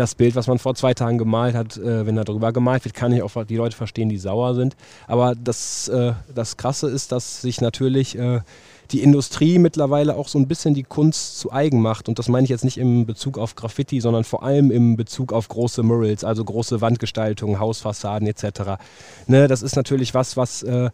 das 0.00 0.14
Bild, 0.14 0.34
was 0.34 0.46
man 0.46 0.58
vor 0.58 0.74
zwei 0.74 0.94
Tagen 0.94 1.18
gemalt 1.18 1.54
hat, 1.54 1.76
äh, 1.76 2.06
wenn 2.06 2.16
da 2.16 2.24
drüber 2.24 2.52
gemalt 2.52 2.84
wird, 2.84 2.94
kann 2.94 3.12
ich 3.12 3.22
auch 3.22 3.44
die 3.44 3.56
Leute 3.56 3.76
verstehen, 3.76 4.08
die 4.08 4.18
sauer 4.18 4.54
sind. 4.54 4.74
Aber 5.06 5.34
das, 5.34 5.88
äh, 5.88 6.12
das 6.34 6.56
Krasse 6.56 6.88
ist, 6.88 7.12
dass 7.12 7.42
sich 7.42 7.60
natürlich 7.60 8.18
äh, 8.18 8.40
die 8.92 9.02
Industrie 9.02 9.58
mittlerweile 9.58 10.16
auch 10.16 10.28
so 10.28 10.38
ein 10.38 10.48
bisschen 10.48 10.74
die 10.74 10.82
Kunst 10.82 11.38
zu 11.38 11.52
eigen 11.52 11.80
macht. 11.80 12.08
Und 12.08 12.18
das 12.18 12.28
meine 12.28 12.44
ich 12.44 12.50
jetzt 12.50 12.64
nicht 12.64 12.78
im 12.78 13.06
Bezug 13.06 13.38
auf 13.38 13.54
Graffiti, 13.54 14.00
sondern 14.00 14.24
vor 14.24 14.42
allem 14.42 14.70
im 14.70 14.96
Bezug 14.96 15.32
auf 15.32 15.48
große 15.48 15.82
Murals, 15.82 16.24
also 16.24 16.44
große 16.44 16.80
Wandgestaltungen, 16.80 17.60
Hausfassaden 17.60 18.26
etc. 18.26 18.82
Ne, 19.26 19.46
das 19.48 19.62
ist 19.62 19.76
natürlich 19.76 20.14
was, 20.14 20.36
was 20.36 20.62
äh, 20.62 20.90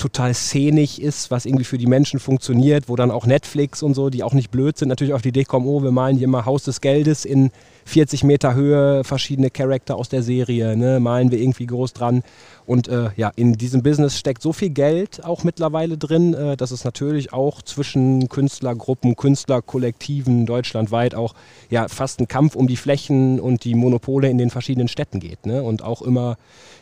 total 0.00 0.34
szenisch 0.34 0.98
ist, 0.98 1.30
was 1.30 1.46
irgendwie 1.46 1.64
für 1.64 1.78
die 1.78 1.86
Menschen 1.86 2.18
funktioniert, 2.18 2.88
wo 2.88 2.96
dann 2.96 3.10
auch 3.10 3.26
Netflix 3.26 3.82
und 3.82 3.94
so, 3.94 4.10
die 4.10 4.22
auch 4.22 4.32
nicht 4.32 4.50
blöd 4.50 4.76
sind, 4.76 4.88
natürlich 4.88 5.14
auf 5.14 5.22
die 5.22 5.28
Idee 5.28 5.44
kommen, 5.44 5.66
oh, 5.66 5.82
wir 5.82 5.92
malen 5.92 6.16
hier 6.16 6.26
mal 6.26 6.46
Haus 6.46 6.64
des 6.64 6.80
Geldes 6.80 7.24
in 7.24 7.50
40 7.84 8.24
Meter 8.24 8.54
Höhe, 8.54 9.04
verschiedene 9.04 9.50
Charakter 9.50 9.96
aus 9.96 10.08
der 10.08 10.22
Serie, 10.22 10.76
ne, 10.76 11.00
malen 11.00 11.30
wir 11.30 11.38
irgendwie 11.38 11.66
groß 11.66 11.92
dran. 11.92 12.22
Und 12.70 12.86
äh, 12.86 13.10
ja, 13.16 13.32
in 13.34 13.54
diesem 13.54 13.82
Business 13.82 14.16
steckt 14.16 14.42
so 14.42 14.52
viel 14.52 14.70
Geld 14.70 15.24
auch 15.24 15.42
mittlerweile 15.42 15.98
drin, 15.98 16.34
äh, 16.34 16.56
dass 16.56 16.70
es 16.70 16.84
natürlich 16.84 17.32
auch 17.32 17.62
zwischen 17.62 18.28
Künstlergruppen, 18.28 19.16
Künstlerkollektiven 19.16 20.46
deutschlandweit 20.46 21.16
auch 21.16 21.34
ja 21.68 21.88
fast 21.88 22.20
ein 22.20 22.28
Kampf 22.28 22.54
um 22.54 22.68
die 22.68 22.76
Flächen 22.76 23.40
und 23.40 23.64
die 23.64 23.74
Monopole 23.74 24.30
in 24.30 24.38
den 24.38 24.50
verschiedenen 24.50 24.86
Städten 24.86 25.18
geht. 25.18 25.46
Ne? 25.46 25.64
Und 25.64 25.82
auch 25.82 26.00
immer, 26.00 26.36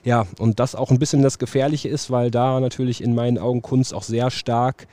ja, 0.05 0.27
und 0.39 0.61
das 0.61 0.75
auch 0.75 0.91
ein 0.91 0.99
bisschen 0.99 1.23
das 1.23 1.39
Gefährliche 1.39 1.89
ist, 1.89 2.11
weil 2.11 2.31
da 2.31 2.61
natürlich 2.61 3.03
in 3.03 3.15
meinen 3.15 3.39
Augen 3.39 3.63
Kunst 3.63 3.95
auch 3.95 4.03
sehr 4.03 4.31
stark 4.31 4.89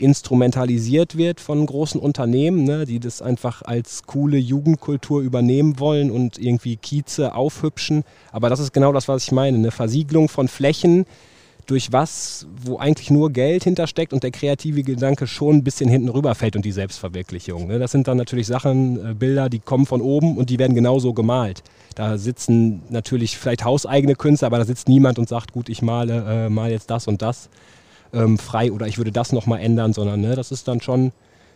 instrumentalisiert 0.00 1.16
wird 1.16 1.40
von 1.40 1.64
großen 1.64 2.00
Unternehmen, 2.00 2.64
ne, 2.64 2.86
die 2.86 3.00
das 3.00 3.22
einfach 3.22 3.62
als 3.62 4.04
coole 4.04 4.38
Jugendkultur 4.38 5.20
übernehmen 5.20 5.78
wollen 5.78 6.10
und 6.10 6.38
irgendwie 6.38 6.76
Kieze 6.76 7.34
aufhübschen. 7.34 8.04
Aber 8.32 8.48
das 8.48 8.60
ist 8.60 8.72
genau 8.72 8.92
das, 8.92 9.08
was 9.08 9.24
ich 9.24 9.32
meine. 9.32 9.58
Eine 9.58 9.70
Versiegelung 9.70 10.28
von 10.28 10.48
Flächen 10.48 11.04
durch 11.66 11.92
was, 11.92 12.46
wo 12.64 12.78
eigentlich 12.78 13.10
nur 13.10 13.30
Geld 13.30 13.64
hintersteckt 13.64 14.12
und 14.12 14.22
der 14.22 14.32
kreative 14.32 14.82
Gedanke 14.82 15.26
schon 15.26 15.56
ein 15.56 15.64
bisschen 15.64 15.88
hinten 15.88 16.08
rüberfällt 16.08 16.56
und 16.56 16.64
die 16.64 16.72
Selbstverwirklichung. 16.72 17.68
Ne? 17.68 17.78
Das 17.78 17.92
sind 17.92 18.08
dann 18.08 18.16
natürlich 18.16 18.46
Sachen, 18.46 19.10
äh, 19.10 19.14
Bilder, 19.14 19.48
die 19.48 19.60
kommen 19.60 19.86
von 19.86 20.00
oben 20.00 20.36
und 20.36 20.50
die 20.50 20.58
werden 20.58 20.74
genauso 20.74 21.12
gemalt. 21.12 21.62
Da 21.94 22.18
sitzen 22.18 22.82
natürlich 22.88 23.36
vielleicht 23.36 23.64
hauseigene 23.64 24.14
Künstler, 24.14 24.46
aber 24.46 24.58
da 24.58 24.64
sitzt 24.64 24.88
niemand 24.88 25.18
und 25.18 25.28
sagt, 25.28 25.52
gut, 25.52 25.68
ich 25.68 25.82
male 25.82 26.46
äh, 26.46 26.48
mal 26.48 26.70
jetzt 26.70 26.90
das 26.90 27.06
und 27.06 27.22
das 27.22 27.50
ähm, 28.12 28.38
frei 28.38 28.72
oder 28.72 28.86
ich 28.86 28.98
würde 28.98 29.12
das 29.12 29.32
nochmal 29.32 29.60
ändern, 29.60 29.92
sondern 29.92 30.20
ne, 30.20 30.34
das 30.34 30.52
ist 30.52 30.68
dann 30.68 30.80
schon 30.80 31.12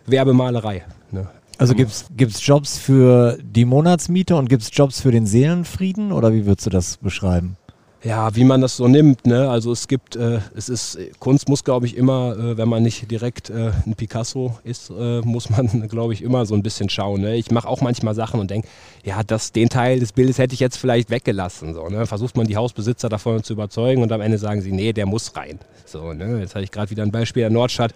Werbemalerei. 0.07 0.85
Ne. 1.11 1.29
Also 1.59 1.75
gibt 1.75 1.91
es 1.91 2.47
Jobs 2.47 2.79
für 2.79 3.39
die 3.41 3.65
Monatsmiete 3.65 4.35
und 4.37 4.49
gibt 4.49 4.63
es 4.63 4.71
Jobs 4.73 5.01
für 5.01 5.13
den 5.13 5.27
Seelenfrieden 5.27 6.11
oder 6.13 6.33
wie 6.33 6.47
würdest 6.47 6.67
du 6.67 6.71
das 6.71 6.97
beschreiben? 6.97 7.57
Ja, 8.05 8.37
wie 8.37 8.45
man 8.45 8.61
das 8.61 8.77
so 8.77 8.87
nimmt. 8.87 9.27
Ne? 9.27 9.49
Also 9.49 9.73
es 9.73 9.89
gibt, 9.89 10.15
äh, 10.15 10.41
es 10.55 10.69
ist, 10.69 10.99
Kunst 11.19 11.49
muss, 11.49 11.65
glaube 11.65 11.87
ich, 11.87 11.97
immer, 11.97 12.37
äh, 12.37 12.57
wenn 12.59 12.69
man 12.69 12.83
nicht 12.83 13.11
direkt 13.11 13.49
äh, 13.49 13.73
ein 13.87 13.95
Picasso 13.97 14.59
ist, 14.63 14.91
äh, 14.91 15.21
muss 15.23 15.49
man, 15.49 15.89
glaube 15.89 16.13
ich, 16.13 16.23
immer 16.23 16.45
so 16.45 16.55
ein 16.55 16.63
bisschen 16.63 16.91
schauen. 16.91 17.23
Ne? 17.23 17.37
Ich 17.37 17.51
mache 17.51 17.67
auch 17.67 17.81
manchmal 17.81 18.15
Sachen 18.15 18.41
und 18.41 18.51
denke, 18.51 18.69
ja, 19.05 19.23
das, 19.23 19.53
den 19.53 19.71
Teil 19.71 20.01
des 20.01 20.13
Bildes 20.13 20.39
hätte 20.39 20.53
ich 20.53 20.61
jetzt 20.61 20.77
vielleicht 20.77 21.11
weggelassen. 21.11 21.73
So, 21.73 21.89
ne? 21.89 22.07
Versucht 22.07 22.37
man 22.37 22.47
die 22.47 22.57
Hausbesitzer 22.57 23.09
davon 23.09 23.43
zu 23.43 23.55
überzeugen 23.55 24.03
und 24.03 24.13
am 24.13 24.21
Ende 24.21 24.37
sagen 24.37 24.61
sie, 24.61 24.73
nee, 24.73 24.93
der 24.93 25.07
muss 25.07 25.35
rein. 25.35 25.59
So, 25.87 26.13
ne? 26.13 26.41
Jetzt 26.41 26.55
hatte 26.55 26.65
ich 26.65 26.71
gerade 26.71 26.91
wieder 26.91 27.03
ein 27.03 27.11
Beispiel 27.11 27.41
der 27.41 27.51
Nordstadt 27.51 27.95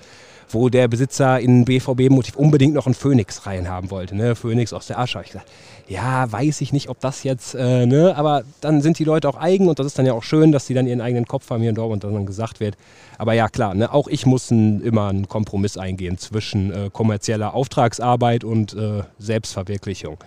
wo 0.51 0.69
der 0.69 0.89
Besitzer 0.89 1.41
in 1.41 1.65
BVB-Motiv 1.65 2.37
unbedingt 2.37 2.75
noch 2.75 2.87
einen 2.87 2.95
Phoenix 2.95 3.47
reinhaben 3.47 3.91
wollte. 3.91 4.17
Ne? 4.17 4.35
Phoenix 4.35 4.73
aus 4.73 4.87
der 4.87 4.99
Asche. 4.99 5.21
Ich 5.25 5.33
gesagt, 5.33 5.49
ja, 5.89 6.31
weiß 6.31 6.61
ich 6.61 6.73
nicht, 6.73 6.89
ob 6.89 7.01
das 7.01 7.23
jetzt, 7.23 7.55
äh, 7.55 7.87
ne? 7.87 8.15
aber 8.17 8.43
dann 8.61 8.83
sind 8.83 8.99
die 8.99 9.05
Leute 9.05 9.29
auch 9.29 9.37
eigen 9.37 9.69
und 9.69 9.79
das 9.79 9.87
ist 9.87 9.99
dann 9.99 10.07
ja 10.07 10.13
auch 10.13 10.23
schön, 10.23 10.53
dass 10.53 10.67
sie 10.67 10.75
dann 10.75 10.87
ihren 10.87 11.01
eigenen 11.01 11.27
Kopf 11.27 11.49
haben 11.51 11.61
hier 11.61 11.71
in 11.71 11.77
Dortmund 11.77 12.05
und 12.05 12.15
dann 12.15 12.27
gesagt 12.27 12.61
wird. 12.61 12.77
Aber 13.17 13.33
ja, 13.33 13.49
klar, 13.49 13.75
ne? 13.75 13.93
auch 13.93 14.09
ich 14.09 14.27
muss 14.27 14.51
ein, 14.51 14.83
immer 14.83 15.09
einen 15.09 15.29
Kompromiss 15.29 15.77
eingehen 15.77 16.19
zwischen 16.19 16.73
äh, 16.73 16.91
kommerzieller 16.93 17.55
Auftragsarbeit 17.55 18.45
und 18.45 18.75
äh, 18.75 19.03
Selbstverwirklichung. 19.19 20.19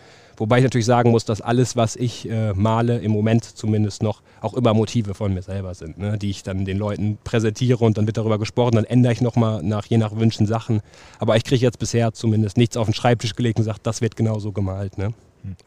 Wobei 0.41 0.57
ich 0.57 0.63
natürlich 0.63 0.87
sagen 0.87 1.11
muss, 1.11 1.23
dass 1.23 1.39
alles, 1.39 1.75
was 1.75 1.95
ich 1.95 2.27
äh, 2.27 2.53
male, 2.53 2.97
im 2.97 3.11
Moment 3.11 3.43
zumindest 3.43 4.01
noch, 4.01 4.23
auch 4.41 4.55
immer 4.55 4.73
Motive 4.73 5.13
von 5.13 5.35
mir 5.35 5.43
selber 5.43 5.75
sind, 5.75 5.99
ne? 5.99 6.17
die 6.17 6.31
ich 6.31 6.41
dann 6.41 6.65
den 6.65 6.79
Leuten 6.79 7.19
präsentiere 7.23 7.85
und 7.85 7.99
dann 7.99 8.07
wird 8.07 8.17
darüber 8.17 8.39
gesprochen. 8.39 8.73
Dann 8.73 8.85
ändere 8.85 9.13
ich 9.13 9.21
nochmal 9.21 9.61
nach 9.61 9.85
je 9.85 9.99
nach 9.99 10.15
Wünschen 10.15 10.47
Sachen. 10.47 10.81
Aber 11.19 11.37
ich 11.37 11.43
kriege 11.43 11.61
jetzt 11.61 11.77
bisher 11.77 12.11
zumindest 12.13 12.57
nichts 12.57 12.75
auf 12.75 12.87
den 12.87 12.95
Schreibtisch 12.95 13.35
gelegt 13.35 13.59
und 13.59 13.65
sage, 13.65 13.77
das 13.83 14.01
wird 14.01 14.15
genauso 14.15 14.51
gemalt. 14.51 14.97
Ne? 14.97 15.13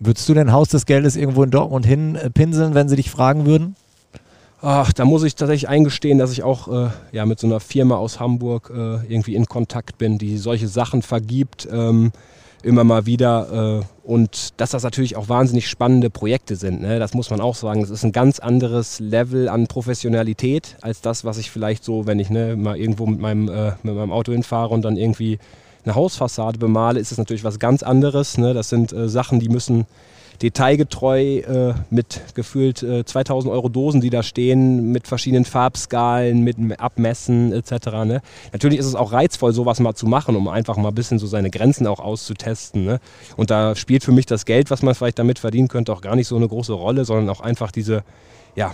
Würdest 0.00 0.28
du 0.28 0.34
denn 0.34 0.50
Haus 0.50 0.70
des 0.70 0.86
Geldes 0.86 1.14
irgendwo 1.14 1.44
in 1.44 1.52
Dortmund 1.52 1.86
hinpinseln, 1.86 2.74
wenn 2.74 2.88
sie 2.88 2.96
dich 2.96 3.12
fragen 3.12 3.46
würden? 3.46 3.76
Ach, 4.60 4.92
da 4.92 5.04
muss 5.04 5.22
ich 5.22 5.36
tatsächlich 5.36 5.68
eingestehen, 5.68 6.18
dass 6.18 6.32
ich 6.32 6.42
auch 6.42 6.66
äh, 6.86 6.90
ja, 7.12 7.26
mit 7.26 7.38
so 7.38 7.46
einer 7.46 7.60
Firma 7.60 7.94
aus 7.94 8.18
Hamburg 8.18 8.72
äh, 8.74 9.06
irgendwie 9.06 9.36
in 9.36 9.46
Kontakt 9.46 9.98
bin, 9.98 10.18
die 10.18 10.36
solche 10.36 10.66
Sachen 10.66 11.02
vergibt. 11.02 11.68
Ähm, 11.70 12.10
immer 12.64 12.84
mal 12.84 13.06
wieder. 13.06 13.80
Äh, 13.80 14.08
und 14.08 14.60
dass 14.60 14.70
das 14.70 14.82
natürlich 14.82 15.16
auch 15.16 15.28
wahnsinnig 15.28 15.68
spannende 15.68 16.10
Projekte 16.10 16.56
sind. 16.56 16.82
Ne? 16.82 16.98
Das 16.98 17.14
muss 17.14 17.30
man 17.30 17.40
auch 17.40 17.54
sagen. 17.54 17.82
Es 17.82 17.90
ist 17.90 18.04
ein 18.04 18.12
ganz 18.12 18.38
anderes 18.38 19.00
Level 19.00 19.48
an 19.48 19.66
Professionalität 19.66 20.76
als 20.82 21.00
das, 21.00 21.24
was 21.24 21.38
ich 21.38 21.50
vielleicht 21.50 21.84
so, 21.84 22.06
wenn 22.06 22.18
ich 22.18 22.30
ne, 22.30 22.56
mal 22.56 22.76
irgendwo 22.76 23.06
mit 23.06 23.20
meinem, 23.20 23.48
äh, 23.48 23.72
mit 23.82 23.94
meinem 23.94 24.12
Auto 24.12 24.32
hinfahre 24.32 24.74
und 24.74 24.82
dann 24.82 24.96
irgendwie 24.96 25.38
eine 25.84 25.94
Hausfassade 25.94 26.58
bemale, 26.58 27.00
ist 27.00 27.12
es 27.12 27.18
natürlich 27.18 27.44
was 27.44 27.58
ganz 27.58 27.82
anderes. 27.82 28.38
Ne? 28.38 28.54
Das 28.54 28.68
sind 28.68 28.92
äh, 28.92 29.08
Sachen, 29.08 29.40
die 29.40 29.48
müssen 29.48 29.86
detailgetreu 30.42 31.38
äh, 31.38 31.74
mit 31.90 32.34
gefühlt 32.34 32.82
äh, 32.82 33.04
2000 33.04 33.52
Euro 33.52 33.68
Dosen, 33.68 34.00
die 34.00 34.10
da 34.10 34.22
stehen, 34.22 34.92
mit 34.92 35.06
verschiedenen 35.06 35.44
Farbskalen, 35.44 36.42
mit 36.42 36.56
Abmessen 36.80 37.52
etc. 37.52 37.86
Ne? 38.04 38.20
Natürlich 38.52 38.78
ist 38.78 38.86
es 38.86 38.94
auch 38.94 39.12
reizvoll, 39.12 39.52
sowas 39.52 39.80
mal 39.80 39.94
zu 39.94 40.06
machen, 40.06 40.36
um 40.36 40.48
einfach 40.48 40.76
mal 40.76 40.88
ein 40.88 40.94
bisschen 40.94 41.18
so 41.18 41.26
seine 41.26 41.50
Grenzen 41.50 41.86
auch 41.86 42.00
auszutesten. 42.00 42.84
Ne? 42.84 43.00
Und 43.36 43.50
da 43.50 43.76
spielt 43.76 44.04
für 44.04 44.12
mich 44.12 44.26
das 44.26 44.44
Geld, 44.44 44.70
was 44.70 44.82
man 44.82 44.94
vielleicht 44.94 45.18
damit 45.18 45.38
verdienen 45.38 45.68
könnte, 45.68 45.92
auch 45.92 46.00
gar 46.00 46.16
nicht 46.16 46.28
so 46.28 46.36
eine 46.36 46.48
große 46.48 46.72
Rolle, 46.72 47.04
sondern 47.04 47.28
auch 47.28 47.40
einfach 47.40 47.70
diese, 47.70 48.04
ja, 48.56 48.72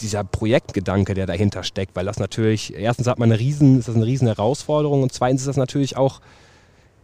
dieser 0.00 0.24
Projektgedanke, 0.24 1.14
der 1.14 1.26
dahinter 1.26 1.62
steckt, 1.62 1.94
weil 1.94 2.06
das 2.06 2.18
natürlich, 2.18 2.74
erstens 2.74 3.06
hat 3.06 3.18
man 3.18 3.30
eine 3.30 3.38
riesen, 3.38 3.78
ist 3.78 3.88
das 3.88 3.96
eine 3.96 4.06
riesen 4.06 4.26
Herausforderung 4.26 5.02
und 5.02 5.12
zweitens 5.12 5.42
ist 5.42 5.48
das 5.48 5.56
natürlich 5.56 5.96
auch, 5.96 6.20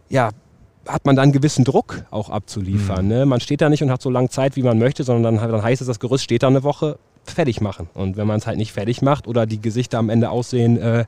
ja, 0.09 0.31
hat 0.87 1.05
man 1.05 1.15
dann 1.15 1.23
einen 1.23 1.31
gewissen 1.31 1.63
Druck 1.63 2.03
auch 2.11 2.29
abzuliefern. 2.29 3.05
Mhm. 3.05 3.11
Ne? 3.11 3.25
Man 3.25 3.39
steht 3.39 3.61
da 3.61 3.69
nicht 3.69 3.83
und 3.83 3.91
hat 3.91 4.01
so 4.01 4.09
lange 4.09 4.29
Zeit, 4.29 4.55
wie 4.55 4.63
man 4.63 4.77
möchte, 4.79 5.03
sondern 5.03 5.37
dann, 5.37 5.51
dann 5.51 5.63
heißt 5.63 5.81
es, 5.81 5.87
das 5.87 5.99
Gerüst 5.99 6.23
steht 6.23 6.43
da 6.43 6.47
eine 6.47 6.63
Woche, 6.63 6.97
fertig 7.23 7.61
machen. 7.61 7.89
Und 7.93 8.17
wenn 8.17 8.27
man 8.27 8.39
es 8.39 8.47
halt 8.47 8.57
nicht 8.57 8.71
fertig 8.71 9.01
macht 9.01 9.27
oder 9.27 9.45
die 9.45 9.61
Gesichter 9.61 9.97
am 9.97 10.09
Ende 10.09 10.29
aussehen, 10.29 10.77
äh, 10.77 11.05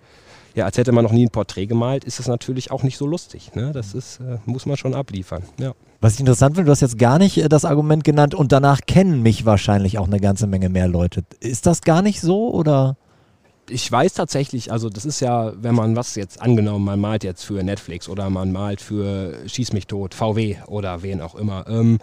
ja, 0.55 0.65
als 0.65 0.77
hätte 0.77 0.91
man 0.91 1.03
noch 1.03 1.11
nie 1.11 1.25
ein 1.25 1.29
Porträt 1.29 1.67
gemalt, 1.67 2.03
ist 2.03 2.19
es 2.19 2.27
natürlich 2.27 2.71
auch 2.71 2.83
nicht 2.83 2.97
so 2.97 3.05
lustig. 3.07 3.55
Ne? 3.55 3.71
Das 3.71 3.93
ist, 3.93 4.19
äh, 4.19 4.37
muss 4.45 4.65
man 4.65 4.77
schon 4.77 4.93
abliefern. 4.93 5.43
Ja. 5.59 5.73
Was 6.01 6.15
ich 6.15 6.19
interessant 6.21 6.55
finde, 6.55 6.65
du 6.65 6.71
hast 6.71 6.81
jetzt 6.81 6.97
gar 6.97 7.19
nicht 7.19 7.37
äh, 7.37 7.49
das 7.49 7.65
Argument 7.65 8.03
genannt 8.03 8.35
und 8.35 8.51
danach 8.51 8.81
kennen 8.85 9.21
mich 9.21 9.45
wahrscheinlich 9.45 9.97
auch 9.99 10.07
eine 10.07 10.19
ganze 10.19 10.47
Menge 10.47 10.69
mehr 10.69 10.87
Leute. 10.87 11.23
Ist 11.39 11.65
das 11.65 11.81
gar 11.81 12.01
nicht 12.01 12.21
so 12.21 12.51
oder? 12.51 12.97
Ich 13.69 13.91
weiß 13.91 14.13
tatsächlich, 14.13 14.71
also 14.71 14.89
das 14.89 15.05
ist 15.05 15.19
ja, 15.19 15.53
wenn 15.55 15.75
man 15.75 15.95
was 15.95 16.15
jetzt 16.15 16.41
angenommen, 16.41 16.85
man 16.85 16.99
malt 16.99 17.23
jetzt 17.23 17.43
für 17.43 17.63
Netflix 17.63 18.09
oder 18.09 18.29
man 18.29 18.51
malt 18.51 18.81
für 18.81 19.47
Schieß 19.47 19.73
mich 19.73 19.87
tot, 19.87 20.13
VW 20.13 20.57
oder 20.67 21.01
wen 21.01 21.21
auch 21.21 21.35
immer. 21.35 21.65
Ähm, 21.67 21.99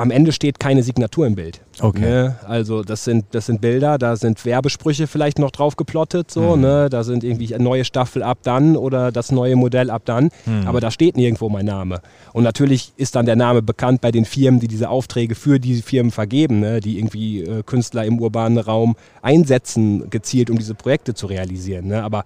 am 0.00 0.10
Ende 0.10 0.32
steht 0.32 0.58
keine 0.58 0.82
Signatur 0.82 1.26
im 1.26 1.34
Bild. 1.34 1.60
Okay. 1.80 2.00
Ne? 2.00 2.36
Also 2.46 2.82
das 2.82 3.04
sind, 3.04 3.26
das 3.32 3.46
sind 3.46 3.60
Bilder, 3.60 3.98
da 3.98 4.16
sind 4.16 4.44
Werbesprüche 4.44 5.06
vielleicht 5.06 5.38
noch 5.38 5.50
drauf 5.50 5.76
geplottet, 5.76 6.30
so, 6.30 6.56
mhm. 6.56 6.62
ne? 6.62 6.88
da 6.90 7.04
sind 7.04 7.22
irgendwie 7.22 7.54
eine 7.54 7.62
neue 7.62 7.84
Staffel 7.84 8.22
ab 8.22 8.38
dann 8.42 8.76
oder 8.76 9.12
das 9.12 9.30
neue 9.30 9.56
Modell 9.56 9.90
ab 9.90 10.02
dann, 10.06 10.30
mhm. 10.46 10.66
aber 10.66 10.80
da 10.80 10.90
steht 10.90 11.16
nirgendwo 11.16 11.48
mein 11.48 11.66
Name. 11.66 12.00
Und 12.32 12.44
natürlich 12.44 12.92
ist 12.96 13.14
dann 13.14 13.26
der 13.26 13.36
Name 13.36 13.62
bekannt 13.62 14.00
bei 14.00 14.10
den 14.10 14.24
Firmen, 14.24 14.58
die 14.58 14.68
diese 14.68 14.88
Aufträge 14.88 15.34
für 15.34 15.58
diese 15.58 15.82
Firmen 15.82 16.10
vergeben, 16.10 16.60
ne? 16.60 16.80
die 16.80 16.98
irgendwie 16.98 17.42
äh, 17.42 17.62
Künstler 17.62 18.04
im 18.04 18.20
urbanen 18.20 18.58
Raum 18.58 18.96
einsetzen, 19.22 20.08
gezielt, 20.08 20.50
um 20.50 20.58
diese 20.58 20.74
Projekte 20.74 21.14
zu 21.14 21.26
realisieren. 21.26 21.88
Ne? 21.88 22.02
Aber 22.02 22.24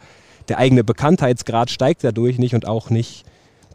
der 0.49 0.59
eigene 0.59 0.85
Bekanntheitsgrad 0.85 1.71
steigt 1.71 2.05
dadurch 2.05 2.39
nicht 2.39 2.55
und 2.55 2.67
auch 2.67 2.91
nicht 2.91 3.25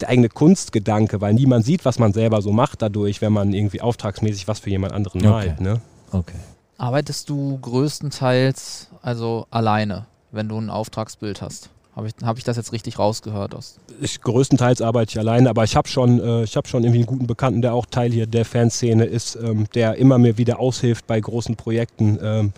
der 0.01 0.09
eigene 0.09 0.29
Kunstgedanke, 0.29 1.21
weil 1.21 1.33
niemand 1.33 1.65
sieht, 1.65 1.85
was 1.85 1.99
man 1.99 2.13
selber 2.13 2.41
so 2.41 2.51
macht 2.51 2.81
dadurch, 2.81 3.21
wenn 3.21 3.33
man 3.33 3.53
irgendwie 3.53 3.81
auftragsmäßig 3.81 4.47
was 4.47 4.59
für 4.59 4.69
jemand 4.69 4.93
anderen 4.93 5.21
malt. 5.21 5.53
Okay. 5.53 5.63
Ne? 5.63 5.81
okay. 6.12 6.35
Arbeitest 6.77 7.29
du 7.29 7.59
größtenteils 7.59 8.88
also 9.01 9.47
alleine, 9.51 10.05
wenn 10.31 10.47
du 10.47 10.57
ein 10.57 10.69
Auftragsbild 10.69 11.41
hast? 11.41 11.69
Habe 11.95 12.07
ich, 12.07 12.13
hab 12.23 12.38
ich 12.38 12.45
das 12.45 12.55
jetzt 12.55 12.71
richtig 12.71 12.97
rausgehört? 12.97 13.53
Aus? 13.53 13.79
Ich, 13.99 14.21
größtenteils 14.21 14.81
arbeite 14.81 15.12
ich 15.12 15.19
alleine, 15.19 15.49
aber 15.49 15.65
ich 15.65 15.75
habe 15.75 15.89
schon, 15.89 16.19
äh, 16.19 16.45
hab 16.45 16.67
schon 16.67 16.83
irgendwie 16.83 16.99
einen 16.99 17.07
guten 17.07 17.27
Bekannten, 17.27 17.62
der 17.62 17.73
auch 17.73 17.85
Teil 17.85 18.12
hier 18.12 18.27
der 18.27 18.45
Fanszene 18.45 19.03
ist, 19.03 19.35
ähm, 19.35 19.67
der 19.73 19.95
immer 19.95 20.17
mir 20.17 20.38
wieder 20.38 20.59
aushilft 20.59 21.07
bei 21.07 21.19
großen 21.19 21.57
Projekten. 21.57 22.17
Ähm, 22.21 22.53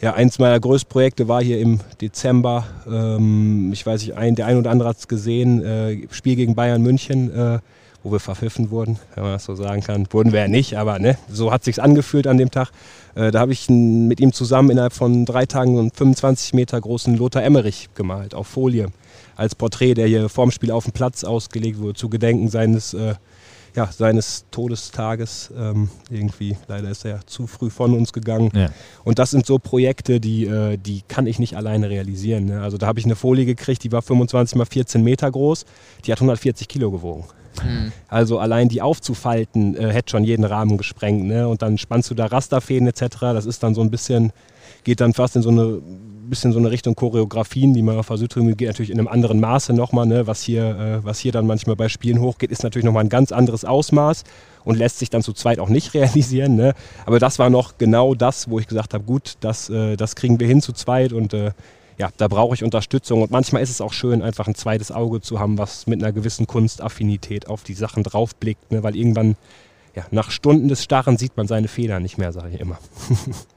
ja, 0.00 0.14
eins 0.14 0.38
meiner 0.38 0.60
größten 0.60 0.88
Projekte 0.88 1.28
war 1.28 1.42
hier 1.42 1.58
im 1.58 1.80
Dezember. 2.00 2.66
Ähm, 2.86 3.70
ich 3.72 3.86
weiß 3.86 4.02
nicht, 4.02 4.16
ein, 4.16 4.34
der 4.34 4.46
ein 4.46 4.58
oder 4.58 4.70
andere 4.70 4.88
hat 4.90 4.98
es 4.98 5.08
gesehen. 5.08 5.62
Äh, 5.62 6.06
Spiel 6.10 6.36
gegen 6.36 6.54
Bayern 6.54 6.82
München, 6.82 7.34
äh, 7.34 7.58
wo 8.02 8.12
wir 8.12 8.20
verpfiffen 8.20 8.70
wurden, 8.70 8.98
wenn 9.14 9.24
man 9.24 9.32
das 9.32 9.44
so 9.44 9.54
sagen 9.54 9.82
kann. 9.82 10.06
Wurden 10.10 10.32
wir 10.32 10.40
ja 10.40 10.48
nicht, 10.48 10.76
aber 10.76 10.98
ne, 10.98 11.16
so 11.30 11.50
hat 11.50 11.64
sich 11.64 11.82
angefühlt 11.82 12.26
an 12.26 12.36
dem 12.36 12.50
Tag. 12.50 12.70
Äh, 13.14 13.30
da 13.30 13.40
habe 13.40 13.52
ich 13.52 13.68
mit 13.70 14.20
ihm 14.20 14.32
zusammen 14.32 14.70
innerhalb 14.70 14.92
von 14.92 15.24
drei 15.24 15.46
Tagen 15.46 15.78
einen 15.78 15.90
25 15.90 16.52
Meter 16.52 16.80
großen 16.80 17.16
Lothar 17.16 17.42
Emmerich 17.42 17.88
gemalt 17.94 18.34
auf 18.34 18.46
Folie 18.46 18.88
als 19.34 19.54
Porträt, 19.54 19.94
der 19.94 20.06
hier 20.06 20.28
vorm 20.28 20.50
Spiel 20.50 20.70
auf 20.70 20.84
dem 20.84 20.92
Platz 20.92 21.24
ausgelegt 21.24 21.78
wurde, 21.78 21.94
zu 21.94 22.08
Gedenken 22.08 22.48
seines 22.48 22.94
äh, 22.94 23.14
ja, 23.76 23.90
seines 23.92 24.46
Todestages 24.50 25.52
ähm, 25.56 25.90
irgendwie. 26.10 26.56
Leider 26.66 26.88
ist 26.88 27.04
er 27.04 27.24
zu 27.26 27.46
früh 27.46 27.70
von 27.70 27.94
uns 27.94 28.12
gegangen. 28.12 28.50
Ja. 28.54 28.70
Und 29.04 29.18
das 29.18 29.30
sind 29.30 29.44
so 29.44 29.58
Projekte, 29.58 30.18
die, 30.18 30.46
äh, 30.46 30.78
die 30.78 31.02
kann 31.06 31.26
ich 31.26 31.38
nicht 31.38 31.56
alleine 31.56 31.90
realisieren. 31.90 32.46
Ne? 32.46 32.62
Also 32.62 32.78
da 32.78 32.86
habe 32.86 32.98
ich 32.98 33.04
eine 33.04 33.16
Folie 33.16 33.44
gekriegt, 33.44 33.84
die 33.84 33.92
war 33.92 34.02
25 34.02 34.56
mal 34.56 34.64
14 34.64 35.02
Meter 35.02 35.30
groß, 35.30 35.66
die 36.04 36.12
hat 36.12 36.18
140 36.18 36.66
Kilo 36.66 36.90
gewogen. 36.90 37.24
Mhm. 37.62 37.92
Also 38.08 38.38
allein 38.38 38.68
die 38.68 38.80
aufzufalten, 38.80 39.76
äh, 39.76 39.92
hätte 39.92 40.10
schon 40.10 40.24
jeden 40.24 40.44
Rahmen 40.44 40.78
gesprengt. 40.78 41.26
Ne? 41.26 41.46
Und 41.46 41.60
dann 41.60 41.76
spannst 41.76 42.10
du 42.10 42.14
da 42.14 42.26
Rasterfäden 42.26 42.88
etc. 42.88 43.18
Das 43.20 43.44
ist 43.44 43.62
dann 43.62 43.74
so 43.74 43.82
ein 43.82 43.90
bisschen, 43.90 44.32
geht 44.86 45.00
dann 45.00 45.14
fast 45.14 45.34
in 45.34 45.42
so 45.42 45.50
eine 45.50 45.82
bisschen 46.30 46.52
so 46.52 46.60
eine 46.60 46.70
Richtung 46.70 46.94
Choreografien, 46.94 47.74
die 47.74 47.82
man 47.82 47.98
auf 47.98 48.08
Südtribüne 48.14 48.54
geht, 48.54 48.68
natürlich 48.68 48.90
in 48.90 49.00
einem 49.00 49.08
anderen 49.08 49.40
Maße 49.40 49.72
nochmal. 49.72 50.06
Ne? 50.06 50.28
Was, 50.28 50.42
hier, 50.42 50.64
äh, 50.64 51.04
was 51.04 51.18
hier 51.18 51.32
dann 51.32 51.46
manchmal 51.46 51.74
bei 51.74 51.88
Spielen 51.88 52.20
hochgeht, 52.20 52.52
ist 52.52 52.62
natürlich 52.62 52.84
nochmal 52.84 53.04
ein 53.04 53.08
ganz 53.08 53.32
anderes 53.32 53.64
Ausmaß 53.64 54.22
und 54.64 54.78
lässt 54.78 55.00
sich 55.00 55.10
dann 55.10 55.22
zu 55.22 55.32
zweit 55.32 55.58
auch 55.58 55.68
nicht 55.68 55.92
realisieren. 55.94 56.54
Ne? 56.54 56.74
Aber 57.04 57.18
das 57.18 57.40
war 57.40 57.50
noch 57.50 57.78
genau 57.78 58.14
das, 58.14 58.48
wo 58.48 58.60
ich 58.60 58.68
gesagt 58.68 58.94
habe, 58.94 59.02
gut, 59.02 59.34
das, 59.40 59.68
äh, 59.68 59.96
das 59.96 60.14
kriegen 60.14 60.38
wir 60.38 60.46
hin 60.46 60.62
zu 60.62 60.72
zweit 60.72 61.12
und 61.12 61.34
äh, 61.34 61.50
ja, 61.98 62.10
da 62.16 62.28
brauche 62.28 62.54
ich 62.54 62.62
Unterstützung. 62.62 63.22
Und 63.22 63.32
manchmal 63.32 63.62
ist 63.62 63.70
es 63.70 63.80
auch 63.80 63.92
schön, 63.92 64.22
einfach 64.22 64.46
ein 64.46 64.54
zweites 64.54 64.92
Auge 64.92 65.20
zu 65.20 65.40
haben, 65.40 65.58
was 65.58 65.88
mit 65.88 66.00
einer 66.00 66.12
gewissen 66.12 66.46
Kunstaffinität 66.46 67.48
auf 67.48 67.64
die 67.64 67.74
Sachen 67.74 68.04
draufblickt, 68.04 68.70
ne? 68.70 68.84
weil 68.84 68.94
irgendwann, 68.94 69.36
ja, 69.96 70.04
nach 70.12 70.30
Stunden 70.30 70.68
des 70.68 70.84
Starren 70.84 71.16
sieht 71.16 71.36
man 71.36 71.48
seine 71.48 71.66
Fehler 71.66 71.98
nicht 71.98 72.18
mehr, 72.18 72.32
sage 72.32 72.50
ich 72.54 72.60
immer. 72.60 72.78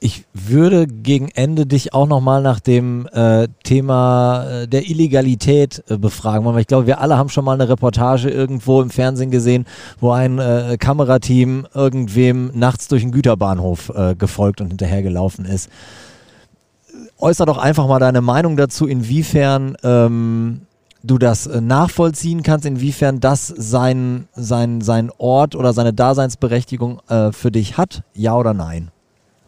Ich 0.00 0.26
würde 0.32 0.86
gegen 0.86 1.28
Ende 1.28 1.66
dich 1.66 1.92
auch 1.92 2.06
nochmal 2.06 2.40
nach 2.40 2.60
dem 2.60 3.08
äh, 3.12 3.48
Thema 3.64 4.44
äh, 4.44 4.68
der 4.68 4.88
Illegalität 4.88 5.82
äh, 5.88 5.98
befragen 5.98 6.44
wollen, 6.44 6.54
weil 6.54 6.60
ich 6.60 6.68
glaube, 6.68 6.86
wir 6.86 7.00
alle 7.00 7.18
haben 7.18 7.30
schon 7.30 7.44
mal 7.44 7.54
eine 7.54 7.68
Reportage 7.68 8.30
irgendwo 8.30 8.80
im 8.80 8.90
Fernsehen 8.90 9.32
gesehen, 9.32 9.66
wo 9.98 10.12
ein 10.12 10.38
äh, 10.38 10.76
Kamerateam 10.78 11.66
irgendwem 11.74 12.52
nachts 12.54 12.86
durch 12.86 13.02
einen 13.02 13.10
Güterbahnhof 13.10 13.90
äh, 13.92 14.14
gefolgt 14.14 14.60
und 14.60 14.68
hinterhergelaufen 14.68 15.44
ist. 15.44 15.68
Äußer 17.18 17.44
doch 17.44 17.58
einfach 17.58 17.88
mal 17.88 17.98
deine 17.98 18.20
Meinung 18.20 18.56
dazu, 18.56 18.86
inwiefern 18.86 19.76
ähm, 19.82 20.60
du 21.02 21.18
das 21.18 21.48
äh, 21.48 21.60
nachvollziehen 21.60 22.44
kannst, 22.44 22.66
inwiefern 22.66 23.18
das 23.18 23.48
sein, 23.48 24.28
sein, 24.36 24.80
sein 24.80 25.10
Ort 25.18 25.56
oder 25.56 25.72
seine 25.72 25.92
Daseinsberechtigung 25.92 27.00
für 27.32 27.50
dich 27.50 27.76
hat, 27.76 28.02
ja 28.14 28.36
oder 28.36 28.54
nein? 28.54 28.92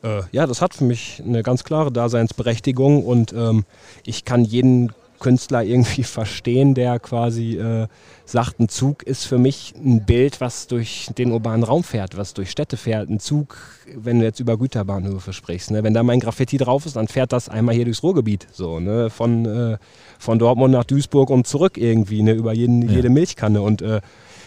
Äh, 0.02 0.22
ja, 0.32 0.46
das 0.46 0.62
hat 0.62 0.74
für 0.74 0.84
mich 0.84 1.22
eine 1.24 1.42
ganz 1.42 1.64
klare 1.64 1.92
Daseinsberechtigung 1.92 3.04
und 3.04 3.32
ähm, 3.32 3.64
ich 4.04 4.24
kann 4.24 4.44
jeden 4.44 4.92
Künstler 5.20 5.62
irgendwie 5.62 6.02
verstehen, 6.04 6.74
der 6.74 6.98
quasi 6.98 7.56
äh, 7.56 7.86
sagt, 8.24 8.58
ein 8.58 8.68
Zug 8.68 9.02
ist 9.02 9.24
für 9.24 9.38
mich 9.38 9.74
ein 9.76 10.04
Bild, 10.04 10.40
was 10.40 10.66
durch 10.66 11.10
den 11.16 11.30
urbanen 11.30 11.62
Raum 11.62 11.84
fährt, 11.84 12.16
was 12.16 12.34
durch 12.34 12.50
Städte 12.50 12.76
fährt. 12.76 13.08
Ein 13.08 13.20
Zug, 13.20 13.56
wenn 13.94 14.18
du 14.18 14.24
jetzt 14.24 14.40
über 14.40 14.56
Güterbahnhöfe 14.56 15.32
sprichst, 15.32 15.70
ne? 15.70 15.84
wenn 15.84 15.94
da 15.94 16.02
mein 16.02 16.20
Graffiti 16.20 16.56
drauf 16.56 16.86
ist, 16.86 16.96
dann 16.96 17.06
fährt 17.06 17.32
das 17.32 17.48
einmal 17.48 17.74
hier 17.74 17.84
durchs 17.84 18.02
Ruhrgebiet, 18.02 18.48
so, 18.50 18.80
ne? 18.80 19.10
von, 19.10 19.46
äh, 19.46 19.78
von 20.18 20.38
Dortmund 20.38 20.72
nach 20.72 20.84
Duisburg 20.84 21.30
und 21.30 21.46
zurück 21.46 21.76
irgendwie, 21.76 22.22
ne? 22.22 22.32
über 22.32 22.52
jeden, 22.52 22.82
ja. 22.88 22.96
jede 22.96 23.10
Milchkanne. 23.10 23.62
Und 23.62 23.82
äh, 23.82 24.00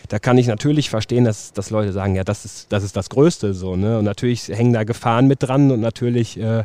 da 0.10 0.20
kann 0.20 0.38
ich 0.38 0.48
natürlich 0.48 0.90
verstehen, 0.90 1.24
dass, 1.26 1.54
dass 1.54 1.70
Leute 1.70 1.94
sagen, 1.94 2.16
ja, 2.16 2.24
das 2.24 2.46
ist, 2.46 2.72
das 2.72 2.84
ist 2.84 2.96
das 2.96 3.10
Größte. 3.10 3.54
So, 3.54 3.76
ne? 3.76 4.00
Und 4.00 4.06
natürlich 4.06 4.48
hängen 4.48 4.74
da 4.74 4.84
Gefahren 4.84 5.28
mit 5.28 5.44
dran 5.44 5.72
und 5.72 5.80
natürlich 5.80 6.40
äh, 6.40 6.64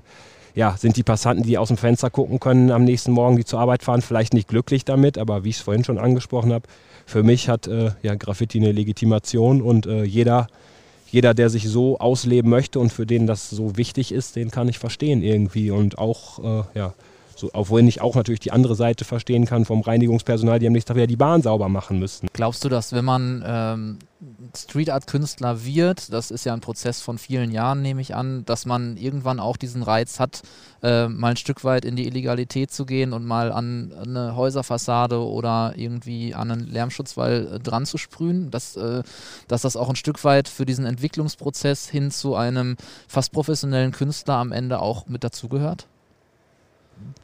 ja, 0.54 0.76
sind 0.76 0.96
die 0.96 1.04
Passanten, 1.04 1.44
die 1.44 1.56
aus 1.56 1.68
dem 1.68 1.76
Fenster 1.76 2.10
gucken 2.10 2.40
können, 2.40 2.70
am 2.72 2.84
nächsten 2.84 3.12
Morgen, 3.12 3.36
die 3.36 3.44
zur 3.44 3.60
Arbeit 3.60 3.84
fahren, 3.84 4.02
vielleicht 4.02 4.34
nicht 4.34 4.48
glücklich 4.48 4.84
damit, 4.84 5.16
aber 5.16 5.44
wie 5.44 5.50
ich 5.50 5.56
es 5.56 5.62
vorhin 5.62 5.84
schon 5.84 5.98
angesprochen 5.98 6.52
habe, 6.52 6.66
für 7.06 7.22
mich 7.22 7.48
hat 7.48 7.68
äh, 7.68 7.92
ja, 8.02 8.16
Graffiti 8.16 8.58
eine 8.58 8.72
Legitimation 8.72 9.62
und 9.62 9.86
äh, 9.86 10.02
jeder, 10.02 10.48
jeder, 11.10 11.32
der 11.32 11.48
sich 11.48 11.68
so 11.68 11.98
ausleben 11.98 12.50
möchte 12.50 12.80
und 12.80 12.92
für 12.92 13.06
den 13.06 13.26
das 13.26 13.48
so 13.48 13.76
wichtig 13.76 14.10
ist, 14.10 14.34
den 14.34 14.50
kann 14.50 14.68
ich 14.68 14.78
verstehen 14.78 15.22
irgendwie 15.22 15.70
und 15.70 15.96
auch, 15.96 16.38
äh, 16.42 16.78
ja, 16.78 16.94
so, 17.38 17.50
obwohl 17.52 17.86
ich 17.86 18.00
auch 18.00 18.16
natürlich 18.16 18.40
die 18.40 18.50
andere 18.50 18.74
Seite 18.74 19.04
verstehen 19.04 19.46
kann 19.46 19.64
vom 19.64 19.80
Reinigungspersonal, 19.80 20.58
die 20.58 20.66
am 20.66 20.72
nächsten 20.72 20.88
Tag 20.88 20.96
wieder 20.96 21.06
die 21.06 21.16
Bahn 21.16 21.40
sauber 21.40 21.68
machen 21.68 22.00
müssten. 22.00 22.26
Glaubst 22.32 22.64
du, 22.64 22.68
dass 22.68 22.92
wenn 22.92 23.04
man 23.04 23.44
ähm, 23.46 23.98
Street 24.56 24.90
Art 24.90 25.06
Künstler 25.06 25.64
wird, 25.64 26.12
das 26.12 26.32
ist 26.32 26.44
ja 26.44 26.52
ein 26.52 26.60
Prozess 26.60 27.00
von 27.00 27.16
vielen 27.16 27.52
Jahren, 27.52 27.80
nehme 27.80 28.00
ich 28.00 28.16
an, 28.16 28.44
dass 28.44 28.66
man 28.66 28.96
irgendwann 28.96 29.38
auch 29.38 29.56
diesen 29.56 29.84
Reiz 29.84 30.18
hat, 30.18 30.42
äh, 30.82 31.06
mal 31.06 31.30
ein 31.30 31.36
Stück 31.36 31.62
weit 31.62 31.84
in 31.84 31.94
die 31.94 32.08
Illegalität 32.08 32.72
zu 32.72 32.84
gehen 32.84 33.12
und 33.12 33.24
mal 33.24 33.52
an 33.52 33.92
eine 33.92 34.34
Häuserfassade 34.34 35.24
oder 35.24 35.74
irgendwie 35.76 36.34
an 36.34 36.50
einen 36.50 36.66
Lärmschutzwall 36.66 37.54
äh, 37.54 37.58
dran 37.60 37.86
zu 37.86 37.98
sprühen, 37.98 38.50
dass, 38.50 38.76
äh, 38.76 39.04
dass 39.46 39.62
das 39.62 39.76
auch 39.76 39.88
ein 39.88 39.96
Stück 39.96 40.24
weit 40.24 40.48
für 40.48 40.66
diesen 40.66 40.86
Entwicklungsprozess 40.86 41.88
hin 41.88 42.10
zu 42.10 42.34
einem 42.34 42.76
fast 43.06 43.30
professionellen 43.30 43.92
Künstler 43.92 44.34
am 44.34 44.50
Ende 44.50 44.80
auch 44.80 45.06
mit 45.06 45.22
dazugehört? 45.22 45.86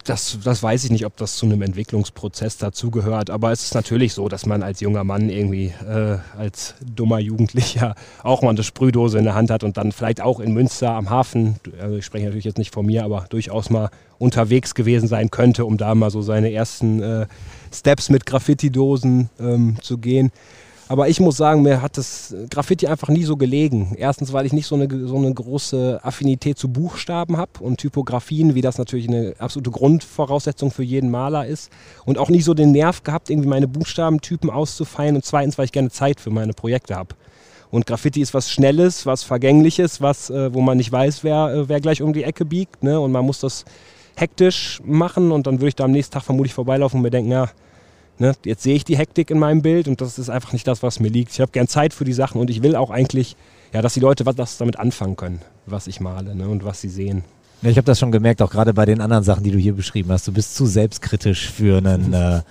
Das, 0.05 0.39
das 0.45 0.63
weiß 0.63 0.85
ich 0.85 0.91
nicht, 0.91 1.07
ob 1.07 1.17
das 1.17 1.37
zu 1.37 1.47
einem 1.47 1.63
Entwicklungsprozess 1.63 2.59
dazugehört, 2.59 3.31
aber 3.31 3.53
es 3.53 3.65
ist 3.65 3.75
natürlich 3.75 4.13
so, 4.13 4.29
dass 4.29 4.45
man 4.45 4.63
als 4.63 4.81
junger 4.81 5.03
Mann 5.03 5.31
irgendwie 5.31 5.73
äh, 5.87 6.19
als 6.37 6.75
dummer 6.85 7.19
Jugendlicher 7.19 7.95
auch 8.23 8.43
mal 8.43 8.51
eine 8.51 8.63
Sprühdose 8.63 9.19
in 9.19 9.25
der 9.25 9.35
Hand 9.35 9.51
hat 9.51 9.65
und 9.65 9.79
dann 9.79 9.93
vielleicht 9.93 10.21
auch 10.21 10.41
in 10.41 10.53
Münster 10.53 10.91
am 10.91 11.09
Hafen, 11.09 11.57
also 11.81 11.97
ich 11.97 12.05
spreche 12.05 12.27
natürlich 12.27 12.45
jetzt 12.45 12.59
nicht 12.59 12.75
von 12.75 12.85
mir, 12.85 13.05
aber 13.05 13.25
durchaus 13.31 13.71
mal 13.71 13.89
unterwegs 14.19 14.75
gewesen 14.75 15.09
sein 15.09 15.31
könnte, 15.31 15.65
um 15.65 15.79
da 15.79 15.95
mal 15.95 16.11
so 16.11 16.21
seine 16.21 16.53
ersten 16.53 17.03
äh, 17.03 17.27
Steps 17.73 18.11
mit 18.11 18.27
Graffiti-Dosen 18.27 19.31
ähm, 19.41 19.77
zu 19.81 19.99
gehen. 19.99 20.31
Aber 20.95 21.09
ich 21.09 21.19
muss 21.19 21.37
sagen, 21.37 21.63
mir 21.63 21.83
hat 21.83 21.99
das 21.99 22.37
Graffiti 22.51 22.87
einfach 22.87 23.09
nie 23.09 23.25
so 23.25 23.37
gelegen. 23.37 23.97
Erstens, 23.99 24.33
weil 24.33 24.47
ich 24.47 24.53
nicht 24.53 24.69
so 24.69 24.77
eine, 24.77 24.87
so 25.09 25.17
eine 25.17 25.35
große 25.35 25.99
Affinität 26.05 26.57
zu 26.57 26.69
Buchstaben 26.69 27.37
habe 27.37 27.51
und 27.59 27.79
Typografien, 27.79 28.55
wie 28.55 28.61
das 28.61 28.79
natürlich 28.79 29.09
eine 29.09 29.35
absolute 29.41 29.73
Grundvoraussetzung 29.73 30.71
für 30.71 30.85
jeden 30.85 31.11
Maler 31.11 31.49
ist. 31.49 31.73
Und 32.05 32.17
auch 32.17 32.29
nicht 32.29 32.45
so 32.45 32.55
den 32.55 32.71
Nerv 32.71 33.03
gehabt, 33.03 33.29
irgendwie 33.29 33.49
meine 33.49 33.67
Buchstabentypen 33.67 34.51
auszufeilen. 34.51 35.17
Und 35.17 35.25
zweitens, 35.25 35.59
weil 35.59 35.65
ich 35.65 35.73
gerne 35.73 35.91
Zeit 35.91 36.21
für 36.21 36.31
meine 36.31 36.53
Projekte 36.53 36.95
habe. 36.95 37.17
Und 37.73 37.87
Graffiti 37.87 38.21
ist 38.21 38.33
was 38.33 38.49
Schnelles, 38.49 39.05
was 39.05 39.25
Vergängliches, 39.25 40.01
was, 40.01 40.31
äh, 40.31 40.55
wo 40.55 40.61
man 40.61 40.77
nicht 40.77 40.93
weiß, 40.93 41.25
wer, 41.25 41.53
äh, 41.53 41.69
wer 41.69 41.81
gleich 41.81 42.03
um 42.03 42.13
die 42.13 42.23
Ecke 42.23 42.45
biegt. 42.45 42.85
Ne? 42.85 43.01
Und 43.01 43.11
man 43.11 43.25
muss 43.25 43.41
das 43.41 43.65
hektisch 44.15 44.81
machen 44.85 45.33
und 45.33 45.49
dann 45.49 45.55
würde 45.55 45.71
ich 45.71 45.75
da 45.75 45.87
am 45.87 45.91
nächsten 45.91 46.15
Tag 46.15 46.23
vermutlich 46.23 46.55
vorbeilaufen 46.55 46.99
und 46.99 47.03
mir 47.03 47.11
denken, 47.11 47.33
ja, 47.33 47.51
Ne, 48.18 48.33
jetzt 48.44 48.62
sehe 48.62 48.77
ich 48.77 48.85
die 48.85 48.96
Hektik 48.96 49.31
in 49.31 49.40
meinem 49.40 49.62
Bild 49.62 49.88
und 49.88 50.00
das 50.00 50.18
ist 50.20 50.31
einfach 50.31 50.53
nicht 50.53 50.68
das, 50.68 50.85
was 50.85 51.00
mir 51.00 51.09
liegt. 51.09 51.33
Ich 51.33 51.40
habe 51.40 51.50
gern 51.50 51.66
Zeit 51.66 51.92
für 51.92 52.05
die 52.05 52.12
Sachen 52.12 52.40
und 52.40 52.48
ich 52.48 52.62
will 52.62 52.77
auch 52.77 52.90
eigentlich, 52.90 53.37
ja, 53.72 53.83
dass 53.83 53.94
die 53.94 54.00
Leute 54.00 54.24
was 54.24 54.57
damit 54.57 54.79
anfangen 54.79 55.16
können, 55.16 55.40
was 55.66 55.88
ich 55.88 56.00
male 56.00 56.35
ne, 56.37 56.48
und 56.48 56.64
was 56.64 56.81
sie 56.81 56.88
sehen. 56.88 57.24
Ja, 57.62 57.70
ich 57.70 57.77
habe 57.77 57.87
das 57.87 57.98
schon 57.98 58.12
gemerkt, 58.12 58.42
auch 58.42 58.50
gerade 58.50 58.72
bei 58.72 58.85
den 58.85 59.00
anderen 59.00 59.24
Sachen, 59.24 59.42
die 59.42 59.50
du 59.50 59.59
hier 59.59 59.72
beschrieben 59.72 60.12
hast. 60.12 60.29
Du 60.29 60.33
bist 60.33 60.55
zu 60.55 60.66
selbstkritisch 60.66 61.50
für 61.50 61.79
einen 61.79 62.12
äh, 62.12 62.42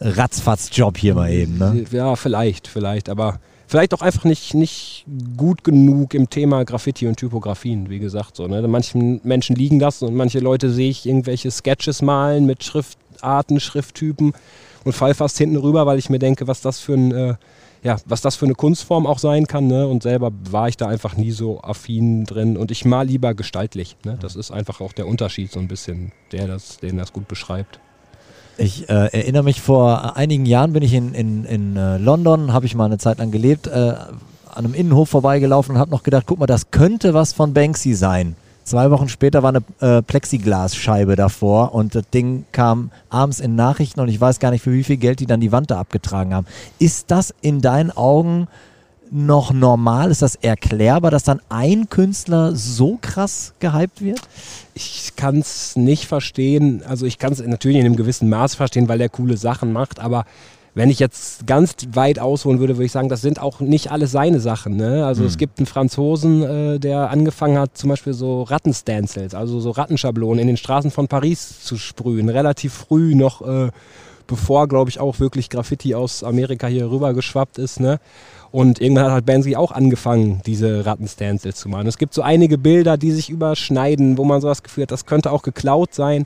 Ratzfatz-Job 0.00 0.98
hier 0.98 1.14
mal 1.14 1.32
eben. 1.32 1.58
Ne? 1.58 1.84
Ja, 1.90 2.14
vielleicht, 2.14 2.68
vielleicht, 2.68 3.08
aber 3.08 3.40
vielleicht 3.66 3.94
auch 3.94 4.02
einfach 4.02 4.24
nicht, 4.24 4.54
nicht 4.54 5.04
gut 5.36 5.64
genug 5.64 6.14
im 6.14 6.30
Thema 6.30 6.64
Graffiti 6.64 7.08
und 7.08 7.16
Typografien, 7.16 7.90
wie 7.90 7.98
gesagt. 7.98 8.36
So, 8.36 8.46
ne? 8.46 8.66
Manchen 8.68 9.20
Menschen 9.24 9.56
liegen 9.56 9.78
das 9.78 10.02
und 10.02 10.14
manche 10.14 10.38
Leute 10.38 10.70
sehe 10.70 10.90
ich 10.90 11.06
irgendwelche 11.06 11.50
Sketches 11.50 12.02
malen 12.02 12.46
mit 12.46 12.62
Schriftarten, 12.62 13.60
Schrifttypen 13.60 14.32
und 14.84 14.92
fall 14.92 15.14
fast 15.14 15.38
hinten 15.38 15.56
rüber, 15.56 15.86
weil 15.86 15.98
ich 15.98 16.10
mir 16.10 16.18
denke, 16.18 16.46
was 16.46 16.60
das 16.60 16.80
für 16.80 16.94
ein, 16.94 17.12
äh, 17.12 17.34
ja, 17.82 17.96
was 18.06 18.20
das 18.20 18.36
für 18.36 18.46
eine 18.46 18.54
Kunstform 18.54 19.06
auch 19.06 19.18
sein 19.18 19.46
kann. 19.46 19.66
Ne? 19.66 19.86
Und 19.86 20.02
selber 20.02 20.30
war 20.50 20.68
ich 20.68 20.76
da 20.76 20.88
einfach 20.88 21.16
nie 21.16 21.30
so 21.30 21.60
affin 21.60 22.24
drin. 22.24 22.56
Und 22.56 22.70
ich 22.70 22.84
mal 22.84 23.06
lieber 23.06 23.34
gestaltlich. 23.34 23.96
Ne? 24.04 24.18
Das 24.20 24.36
ist 24.36 24.50
einfach 24.50 24.80
auch 24.80 24.92
der 24.92 25.06
Unterschied 25.06 25.52
so 25.52 25.60
ein 25.60 25.68
bisschen, 25.68 26.12
der 26.32 26.46
das, 26.46 26.78
den 26.78 26.96
das 26.96 27.12
gut 27.12 27.28
beschreibt. 27.28 27.80
Ich 28.56 28.88
äh, 28.88 28.92
erinnere 28.92 29.44
mich, 29.44 29.60
vor 29.60 30.16
einigen 30.16 30.44
Jahren 30.44 30.72
bin 30.72 30.82
ich 30.82 30.92
in, 30.92 31.14
in, 31.14 31.44
in 31.44 31.76
äh, 31.76 31.96
London, 31.98 32.52
habe 32.52 32.66
ich 32.66 32.74
mal 32.74 32.86
eine 32.86 32.98
Zeit 32.98 33.18
lang 33.18 33.30
gelebt, 33.30 33.68
äh, 33.68 33.70
an 33.70 34.64
einem 34.64 34.74
Innenhof 34.74 35.08
vorbeigelaufen 35.10 35.76
und 35.76 35.80
habe 35.80 35.92
noch 35.92 36.02
gedacht, 36.02 36.24
guck 36.26 36.40
mal, 36.40 36.46
das 36.46 36.72
könnte 36.72 37.14
was 37.14 37.32
von 37.32 37.54
Banksy 37.54 37.94
sein. 37.94 38.34
Zwei 38.68 38.90
Wochen 38.90 39.08
später 39.08 39.42
war 39.42 39.48
eine 39.48 39.62
äh, 39.80 40.02
Plexiglasscheibe 40.02 41.16
davor 41.16 41.74
und 41.74 41.94
das 41.94 42.02
Ding 42.10 42.44
kam 42.52 42.90
abends 43.08 43.40
in 43.40 43.56
Nachrichten 43.56 43.98
und 44.00 44.08
ich 44.08 44.20
weiß 44.20 44.40
gar 44.40 44.50
nicht, 44.50 44.60
für 44.60 44.74
wie 44.74 44.84
viel 44.84 44.98
Geld 44.98 45.20
die 45.20 45.26
dann 45.26 45.40
die 45.40 45.52
Wand 45.52 45.70
da 45.70 45.80
abgetragen 45.80 46.34
haben. 46.34 46.46
Ist 46.78 47.10
das 47.10 47.34
in 47.40 47.62
deinen 47.62 47.90
Augen 47.90 48.46
noch 49.10 49.54
normal? 49.54 50.10
Ist 50.10 50.20
das 50.20 50.34
erklärbar, 50.34 51.10
dass 51.10 51.24
dann 51.24 51.40
ein 51.48 51.88
Künstler 51.88 52.54
so 52.54 52.98
krass 53.00 53.54
gehypt 53.58 54.02
wird? 54.02 54.20
Ich 54.74 55.12
kann 55.16 55.38
es 55.38 55.74
nicht 55.74 56.04
verstehen. 56.04 56.82
Also 56.86 57.06
ich 57.06 57.16
kann 57.16 57.32
es 57.32 57.40
natürlich 57.40 57.78
in 57.78 57.86
einem 57.86 57.96
gewissen 57.96 58.28
Maß 58.28 58.54
verstehen, 58.54 58.86
weil 58.86 59.00
er 59.00 59.08
coole 59.08 59.38
Sachen 59.38 59.72
macht, 59.72 59.98
aber 59.98 60.26
wenn 60.78 60.90
ich 60.90 61.00
jetzt 61.00 61.44
ganz 61.48 61.74
weit 61.92 62.20
ausholen 62.20 62.60
würde, 62.60 62.76
würde 62.76 62.84
ich 62.84 62.92
sagen, 62.92 63.08
das 63.08 63.20
sind 63.20 63.40
auch 63.40 63.58
nicht 63.58 63.90
alle 63.90 64.06
seine 64.06 64.38
Sachen. 64.38 64.76
Ne? 64.76 65.04
Also 65.04 65.22
mhm. 65.22 65.26
es 65.26 65.36
gibt 65.36 65.58
einen 65.58 65.66
Franzosen, 65.66 66.42
äh, 66.44 66.78
der 66.78 67.10
angefangen 67.10 67.58
hat, 67.58 67.76
zum 67.76 67.90
Beispiel 67.90 68.12
so 68.12 68.44
Rattenstencils, 68.44 69.34
also 69.34 69.58
so 69.58 69.72
Rattenschablonen 69.72 70.38
in 70.38 70.46
den 70.46 70.56
Straßen 70.56 70.92
von 70.92 71.08
Paris 71.08 71.64
zu 71.64 71.78
sprühen. 71.78 72.28
Relativ 72.28 72.74
früh 72.74 73.16
noch, 73.16 73.42
äh, 73.42 73.70
bevor, 74.28 74.68
glaube 74.68 74.88
ich, 74.88 75.00
auch 75.00 75.18
wirklich 75.18 75.50
Graffiti 75.50 75.96
aus 75.96 76.22
Amerika 76.22 76.68
hier 76.68 76.88
rüber 76.88 77.12
geschwappt 77.12 77.58
ist. 77.58 77.80
Ne? 77.80 77.98
Und 78.52 78.80
irgendwann 78.80 79.06
hat 79.06 79.12
halt 79.12 79.26
Banksy 79.26 79.56
auch 79.56 79.72
angefangen, 79.72 80.42
diese 80.46 80.86
Rattenstencils 80.86 81.56
zu 81.56 81.68
machen. 81.68 81.88
Es 81.88 81.98
gibt 81.98 82.14
so 82.14 82.22
einige 82.22 82.56
Bilder, 82.56 82.96
die 82.96 83.10
sich 83.10 83.30
überschneiden, 83.30 84.16
wo 84.16 84.24
man 84.24 84.40
so 84.40 84.46
das 84.46 84.62
Gefühl 84.62 84.82
hat, 84.82 84.92
das 84.92 85.06
könnte 85.06 85.32
auch 85.32 85.42
geklaut 85.42 85.92
sein. 85.92 86.24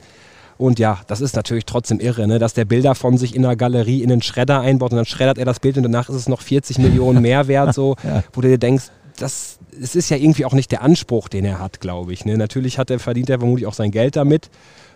Und 0.58 0.78
ja, 0.78 1.00
das 1.06 1.20
ist 1.20 1.36
natürlich 1.36 1.64
trotzdem 1.64 2.00
irre, 2.00 2.26
ne? 2.26 2.38
dass 2.38 2.54
der 2.54 2.64
Bilder 2.64 2.94
von 2.94 3.18
sich 3.18 3.34
in 3.34 3.42
der 3.42 3.56
Galerie 3.56 4.02
in 4.02 4.08
den 4.08 4.22
Schredder 4.22 4.60
einbaut 4.60 4.92
und 4.92 4.96
dann 4.96 5.06
schreddert 5.06 5.38
er 5.38 5.44
das 5.44 5.60
Bild 5.60 5.76
und 5.76 5.82
danach 5.82 6.08
ist 6.08 6.16
es 6.16 6.28
noch 6.28 6.40
40 6.40 6.78
Millionen 6.78 7.22
mehr 7.22 7.48
wert, 7.48 7.74
so, 7.74 7.96
ja. 8.04 8.22
wo 8.32 8.40
du 8.40 8.48
dir 8.48 8.58
denkst, 8.58 8.84
das, 9.18 9.58
das 9.78 9.94
ist 9.94 10.10
ja 10.10 10.16
irgendwie 10.16 10.44
auch 10.44 10.52
nicht 10.52 10.72
der 10.72 10.82
Anspruch, 10.82 11.28
den 11.28 11.44
er 11.44 11.58
hat, 11.58 11.80
glaube 11.80 12.12
ich. 12.12 12.24
Ne? 12.24 12.36
Natürlich 12.36 12.78
hat 12.78 12.90
er, 12.90 12.98
verdient 12.98 13.30
er 13.30 13.38
vermutlich 13.38 13.66
auch 13.66 13.74
sein 13.74 13.90
Geld 13.90 14.16
damit. 14.16 14.50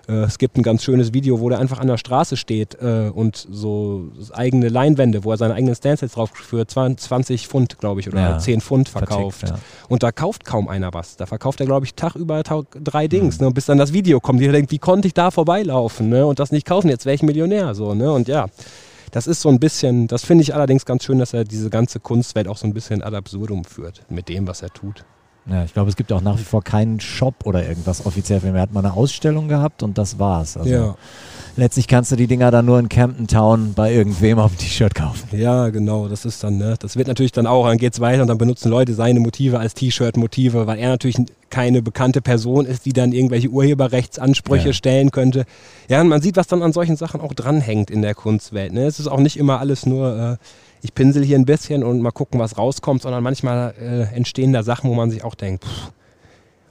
Äh, 0.09 0.25
es 0.25 0.39
gibt 0.39 0.57
ein 0.57 0.63
ganz 0.63 0.83
schönes 0.83 1.13
Video, 1.13 1.41
wo 1.41 1.49
der 1.49 1.59
einfach 1.59 1.79
an 1.79 1.87
der 1.87 1.99
Straße 1.99 2.37
steht 2.37 2.77
äh, 2.81 3.11
und 3.13 3.47
so 3.51 4.11
eigene 4.33 4.69
Leinwände, 4.69 5.25
wo 5.25 5.33
er 5.33 5.37
seine 5.37 5.55
eigenen 5.55 5.75
Stances 5.75 6.13
drauf 6.13 6.31
für 6.35 6.67
20 6.67 7.49
Pfund, 7.49 7.79
glaube 7.79 8.01
ich, 8.01 8.09
oder 8.09 8.21
ja. 8.21 8.39
10 8.39 8.61
Pfund 8.61 8.89
verkauft. 8.89 9.41
Vertickt, 9.41 9.61
ja. 9.61 9.87
Und 9.89 10.03
da 10.03 10.13
kauft 10.13 10.45
kaum 10.45 10.69
einer 10.69 10.93
was. 10.93 11.17
Da 11.17 11.27
verkauft 11.27 11.61
er, 11.61 11.67
glaube 11.67 11.87
ich, 11.87 11.95
Tag 11.95 12.17
über 12.17 12.43
Tag 12.45 12.67
drei 12.83 13.09
Dings. 13.09 13.41
Mhm. 13.41 13.47
Ne? 13.47 13.53
bis 13.53 13.67
dann 13.67 13.79
das 13.79 13.93
Video 13.93 14.21
kommt. 14.21 14.41
Jeder 14.41 14.53
denkt, 14.53 14.71
wie 14.71 14.79
konnte 14.79 15.09
ich 15.09 15.15
da 15.15 15.31
vorbeilaufen 15.31 16.09
ne? 16.09 16.27
und 16.27 16.39
das 16.39 16.53
nicht 16.53 16.67
kaufen? 16.67 16.89
Jetzt 16.89 17.07
wäre 17.07 17.15
ich 17.15 17.23
Millionär. 17.23 17.75
So, 17.75 17.95
ne? 17.95 18.13
Und 18.13 18.29
ja, 18.29 18.47
das 19.13 19.27
ist 19.27 19.41
so 19.41 19.49
ein 19.49 19.59
bisschen, 19.59 20.09
das 20.09 20.25
finde 20.25 20.43
ich 20.43 20.55
allerdings 20.55 20.85
ganz 20.85 21.05
schön, 21.05 21.19
dass 21.19 21.33
er 21.33 21.45
diese 21.45 21.71
ganze 21.71 22.01
Kunstwelt 22.01 22.49
auch 22.49 22.57
so 22.57 22.67
ein 22.67 22.75
bisschen 22.75 23.03
ad 23.03 23.17
absurdum 23.17 23.65
führt 23.65 24.03
mit 24.11 24.29
dem, 24.29 24.47
was 24.47 24.63
er 24.63 24.71
tut. 24.71 25.05
Ja, 25.49 25.65
ich 25.65 25.73
glaube, 25.73 25.89
es 25.89 25.97
gibt 25.97 26.13
auch 26.13 26.21
nach 26.21 26.39
wie 26.39 26.45
vor 26.45 26.63
keinen 26.63 26.99
Shop 26.99 27.35
oder 27.45 27.67
irgendwas 27.67 28.05
offiziell. 28.05 28.41
Er 28.45 28.61
hat 28.61 28.73
mal 28.73 28.85
eine 28.85 28.95
Ausstellung 28.95 29.49
gehabt 29.49 29.83
und 29.83 29.97
das 29.97 30.19
war's. 30.19 30.57
Also 30.57 30.71
ja. 30.71 30.97
Letztlich 31.59 31.89
kannst 31.89 32.13
du 32.13 32.17
die 32.17 32.27
Dinger 32.27 32.51
dann 32.51 32.67
nur 32.67 32.79
in 32.79 32.91
Campton 32.91 33.29
Town 33.29 33.73
bei 33.73 33.91
irgendwem 33.91 34.39
auf 34.39 34.53
dem 34.55 34.59
T-Shirt 34.59 34.95
kaufen. 34.95 35.27
Ja, 35.33 35.71
genau, 35.71 36.07
das 36.07 36.27
ist 36.27 36.45
dann, 36.45 36.59
ne? 36.59 36.75
Das 36.79 36.97
wird 36.97 37.09
natürlich 37.09 37.33
dann 37.33 37.47
auch, 37.47 37.67
dann 37.67 37.79
geht's 37.79 37.99
weiter 37.99 38.21
und 38.21 38.29
dann 38.29 38.37
benutzen 38.37 38.71
Leute 38.71 38.93
seine 38.93 39.21
Motive 39.21 39.59
als 39.59 39.73
T-Shirt-Motive, 39.73 40.67
weil 40.67 40.79
er 40.79 40.91
natürlich 40.91 41.17
keine 41.49 41.81
bekannte 41.81 42.21
Person 42.21 42.67
ist, 42.67 42.85
die 42.85 42.93
dann 42.93 43.13
irgendwelche 43.13 43.49
Urheberrechtsansprüche 43.49 44.69
ja. 44.69 44.73
stellen 44.75 45.11
könnte. 45.13 45.47
Ja, 45.89 46.03
und 46.03 46.09
man 46.09 46.21
sieht, 46.21 46.37
was 46.37 46.47
dann 46.47 46.63
an 46.63 46.75
solchen 46.75 46.97
Sachen 46.97 47.23
auch 47.23 47.33
dranhängt 47.33 47.91
in 47.91 48.03
der 48.03 48.15
Kunstwelt. 48.15 48.75
Ne? 48.75 48.85
Es 48.85 49.01
ist 49.01 49.07
auch 49.07 49.21
nicht 49.21 49.39
immer 49.39 49.59
alles 49.59 49.87
nur. 49.87 50.39
Äh, 50.43 50.45
ich 50.87 50.95
pinsel 50.95 51.25
hier 51.25 51.37
ein 51.37 51.45
bisschen 51.45 51.83
und 51.83 52.01
mal 52.01 52.13
gucken, 52.13 52.39
was 52.39 52.57
rauskommt, 52.57 53.03
sondern 53.03 53.23
manchmal 53.23 53.75
äh, 53.81 54.15
entstehen 54.15 54.53
da 54.53 54.63
Sachen, 54.63 54.89
wo 54.89 54.95
man 54.95 55.11
sich 55.11 55.25
auch 55.25 55.35
denkt, 55.35 55.65
pff, 55.65 55.91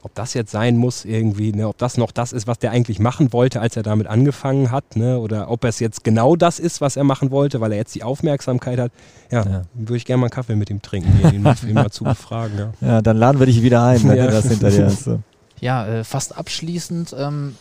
ob 0.03 0.15
das 0.15 0.33
jetzt 0.35 0.51
sein 0.51 0.77
muss 0.77 1.03
irgendwie, 1.03 1.51
ne, 1.51 1.67
ob 1.67 1.77
das 1.77 1.97
noch 1.97 2.11
das 2.11 2.31
ist, 2.31 2.47
was 2.47 2.59
der 2.59 2.71
eigentlich 2.71 2.99
machen 2.99 3.33
wollte, 3.33 3.59
als 3.59 3.75
er 3.75 3.83
damit 3.83 4.07
angefangen 4.07 4.71
hat, 4.71 4.95
ne, 4.95 5.19
oder 5.19 5.49
ob 5.49 5.65
es 5.65 5.79
jetzt 5.79 6.05
genau 6.05 6.37
das 6.37 6.59
ist, 6.59 6.79
was 6.79 6.95
er 6.95 7.03
machen 7.03 7.29
wollte, 7.29 7.59
weil 7.59 7.73
er 7.73 7.77
jetzt 7.79 7.93
die 7.93 8.03
Aufmerksamkeit 8.03 8.79
hat. 8.79 8.91
Ja, 9.31 9.43
ja. 9.43 9.61
würde 9.73 9.97
ich 9.97 10.05
gerne 10.05 10.21
mal 10.21 10.27
einen 10.27 10.31
Kaffee 10.31 10.55
mit 10.55 10.69
ihm 10.69 10.81
trinken, 10.81 11.11
ihn, 11.33 11.45
ihn 11.67 11.73
mal 11.73 11.89
zu 11.89 12.05
befragen. 12.05 12.57
Ja. 12.57 12.71
ja. 12.87 13.01
dann 13.01 13.17
laden 13.17 13.39
wir 13.39 13.47
dich 13.47 13.63
wieder 13.63 13.83
ein, 13.83 14.01
wenn 14.07 14.15
ja. 14.15 14.27
du 14.27 14.31
das 14.31 14.47
hinter 14.47 14.69
dir 14.69 14.85
hast. 14.85 15.03
So. 15.03 15.19
Ja, 15.59 15.87
äh, 15.87 16.03
fast 16.05 16.37
abschließend 16.37 17.13
ähm, 17.19 17.55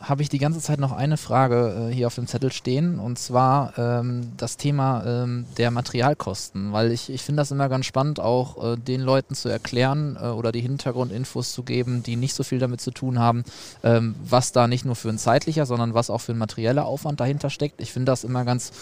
habe 0.00 0.22
ich 0.22 0.28
die 0.28 0.38
ganze 0.38 0.60
Zeit 0.60 0.78
noch 0.78 0.92
eine 0.92 1.16
Frage 1.16 1.88
äh, 1.90 1.94
hier 1.94 2.06
auf 2.06 2.14
dem 2.14 2.26
Zettel 2.26 2.52
stehen 2.52 2.98
und 2.98 3.18
zwar 3.18 3.76
ähm, 3.78 4.32
das 4.36 4.56
Thema 4.56 5.04
ähm, 5.04 5.46
der 5.56 5.70
Materialkosten, 5.70 6.72
weil 6.72 6.92
ich, 6.92 7.10
ich 7.10 7.22
finde 7.22 7.40
das 7.40 7.50
immer 7.50 7.68
ganz 7.68 7.86
spannend, 7.86 8.20
auch 8.20 8.72
äh, 8.72 8.76
den 8.76 9.00
Leuten 9.00 9.34
zu 9.34 9.48
erklären 9.48 10.16
äh, 10.20 10.26
oder 10.26 10.52
die 10.52 10.60
Hintergrundinfos 10.60 11.52
zu 11.52 11.62
geben, 11.62 12.02
die 12.02 12.16
nicht 12.16 12.34
so 12.34 12.44
viel 12.44 12.58
damit 12.58 12.80
zu 12.80 12.90
tun 12.90 13.18
haben, 13.18 13.44
ähm, 13.82 14.14
was 14.22 14.52
da 14.52 14.68
nicht 14.68 14.84
nur 14.84 14.96
für 14.96 15.08
ein 15.08 15.18
zeitlicher, 15.18 15.66
sondern 15.66 15.94
was 15.94 16.10
auch 16.10 16.20
für 16.20 16.32
ein 16.32 16.38
materieller 16.38 16.86
Aufwand 16.86 17.20
dahinter 17.20 17.50
steckt. 17.50 17.80
Ich 17.80 17.92
finde 17.92 18.12
das 18.12 18.24
immer 18.24 18.44
ganz 18.44 18.72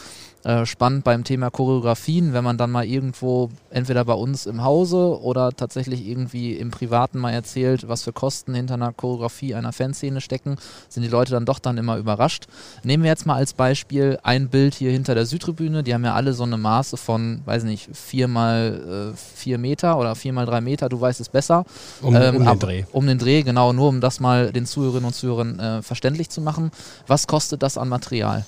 äh, 0.46 0.64
spannend 0.64 1.02
beim 1.02 1.24
Thema 1.24 1.50
Choreografien, 1.50 2.32
wenn 2.32 2.44
man 2.44 2.56
dann 2.56 2.70
mal 2.70 2.84
irgendwo, 2.84 3.50
entweder 3.68 4.04
bei 4.04 4.12
uns 4.12 4.46
im 4.46 4.62
Hause 4.62 5.20
oder 5.20 5.50
tatsächlich 5.50 6.06
irgendwie 6.06 6.52
im 6.52 6.70
Privaten 6.70 7.18
mal 7.18 7.32
erzählt, 7.32 7.88
was 7.88 8.04
für 8.04 8.12
Kosten 8.12 8.54
hinter 8.54 8.74
einer 8.74 8.92
Choreografie 8.92 9.56
einer 9.56 9.72
Fanszene 9.72 10.20
stecken, 10.20 10.54
sind 10.88 11.02
die 11.02 11.08
Leute 11.08 11.32
dann 11.32 11.46
doch 11.46 11.58
dann 11.58 11.78
immer 11.78 11.96
überrascht. 11.96 12.44
Nehmen 12.84 13.02
wir 13.02 13.10
jetzt 13.10 13.26
mal 13.26 13.34
als 13.34 13.54
Beispiel 13.54 14.20
ein 14.22 14.48
Bild 14.48 14.76
hier 14.76 14.92
hinter 14.92 15.16
der 15.16 15.26
Südtribüne, 15.26 15.82
die 15.82 15.92
haben 15.92 16.04
ja 16.04 16.14
alle 16.14 16.32
so 16.32 16.44
eine 16.44 16.58
Maße 16.58 16.96
von, 16.96 17.40
weiß 17.44 17.64
nicht, 17.64 17.88
4 17.92 18.28
mal 18.28 19.14
4 19.16 19.54
äh, 19.56 19.58
Meter 19.58 19.98
oder 19.98 20.14
4 20.14 20.32
mal 20.32 20.46
3 20.46 20.60
Meter, 20.60 20.88
du 20.88 21.00
weißt 21.00 21.20
es 21.20 21.28
besser. 21.28 21.64
Um, 22.02 22.14
ähm, 22.14 22.36
um 22.36 22.44
den 22.44 22.58
Dreh. 22.60 22.84
Um 22.92 23.06
den 23.08 23.18
Dreh, 23.18 23.42
genau, 23.42 23.72
nur 23.72 23.88
um 23.88 24.00
das 24.00 24.20
mal 24.20 24.52
den 24.52 24.64
Zuhörerinnen 24.66 25.06
und 25.06 25.14
Zuhörern 25.14 25.58
äh, 25.58 25.82
verständlich 25.82 26.30
zu 26.30 26.40
machen. 26.40 26.70
Was 27.08 27.26
kostet 27.26 27.64
das 27.64 27.76
an 27.76 27.88
Material? 27.88 28.44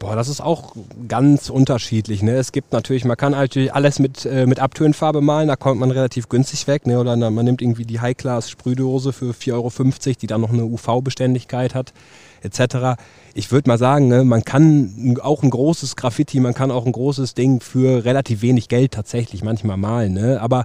Boah, 0.00 0.16
das 0.16 0.28
ist 0.28 0.40
auch 0.40 0.74
ganz 1.08 1.50
unterschiedlich. 1.50 2.22
Ne? 2.22 2.32
Es 2.32 2.52
gibt 2.52 2.72
natürlich, 2.72 3.04
man 3.04 3.18
kann 3.18 3.32
natürlich 3.32 3.74
alles 3.74 3.98
mit, 3.98 4.24
äh, 4.24 4.46
mit 4.46 4.58
Abtönfarbe 4.58 5.20
malen, 5.20 5.48
da 5.48 5.56
kommt 5.56 5.78
man 5.78 5.90
relativ 5.90 6.30
günstig 6.30 6.66
weg. 6.66 6.86
Ne? 6.86 6.98
Oder 6.98 7.16
man 7.16 7.44
nimmt 7.44 7.60
irgendwie 7.60 7.84
die 7.84 8.00
High-Class-Sprühdose 8.00 9.12
für 9.12 9.34
4,50 9.34 9.52
Euro, 9.52 10.16
die 10.22 10.26
dann 10.26 10.40
noch 10.40 10.54
eine 10.54 10.64
UV-Beständigkeit 10.64 11.74
hat, 11.74 11.92
etc. 12.40 12.98
Ich 13.34 13.52
würde 13.52 13.68
mal 13.68 13.76
sagen, 13.76 14.08
ne, 14.08 14.24
man 14.24 14.42
kann 14.42 15.18
auch 15.22 15.42
ein 15.42 15.50
großes 15.50 15.96
Graffiti, 15.96 16.40
man 16.40 16.54
kann 16.54 16.70
auch 16.70 16.86
ein 16.86 16.92
großes 16.92 17.34
Ding 17.34 17.60
für 17.60 18.02
relativ 18.06 18.40
wenig 18.40 18.68
Geld 18.68 18.92
tatsächlich 18.92 19.44
manchmal 19.44 19.76
malen. 19.76 20.14
Ne? 20.14 20.40
Aber 20.40 20.64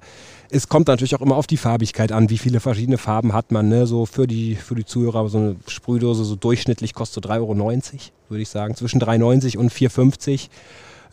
es 0.55 0.69
kommt 0.69 0.87
natürlich 0.87 1.15
auch 1.15 1.21
immer 1.21 1.35
auf 1.35 1.47
die 1.47 1.57
Farbigkeit 1.57 2.13
an, 2.13 2.29
wie 2.29 2.37
viele 2.37 2.61
verschiedene 2.61 2.97
Farben 2.97 3.33
hat 3.33 3.51
man. 3.51 3.67
Ne? 3.67 3.87
So 3.87 4.05
für 4.05 4.25
die, 4.25 4.55
für 4.55 4.75
die 4.75 4.85
Zuhörer, 4.85 5.27
so 5.27 5.37
eine 5.37 5.55
Sprühdose 5.67 6.23
so 6.23 6.35
durchschnittlich 6.35 6.93
kostet 6.93 7.25
so 7.25 7.29
3,90 7.29 7.33
Euro, 7.39 7.53
würde 8.29 8.41
ich 8.41 8.49
sagen. 8.49 8.75
Zwischen 8.75 9.01
3,90 9.01 9.57
und 9.57 9.73
4,50 9.73 10.47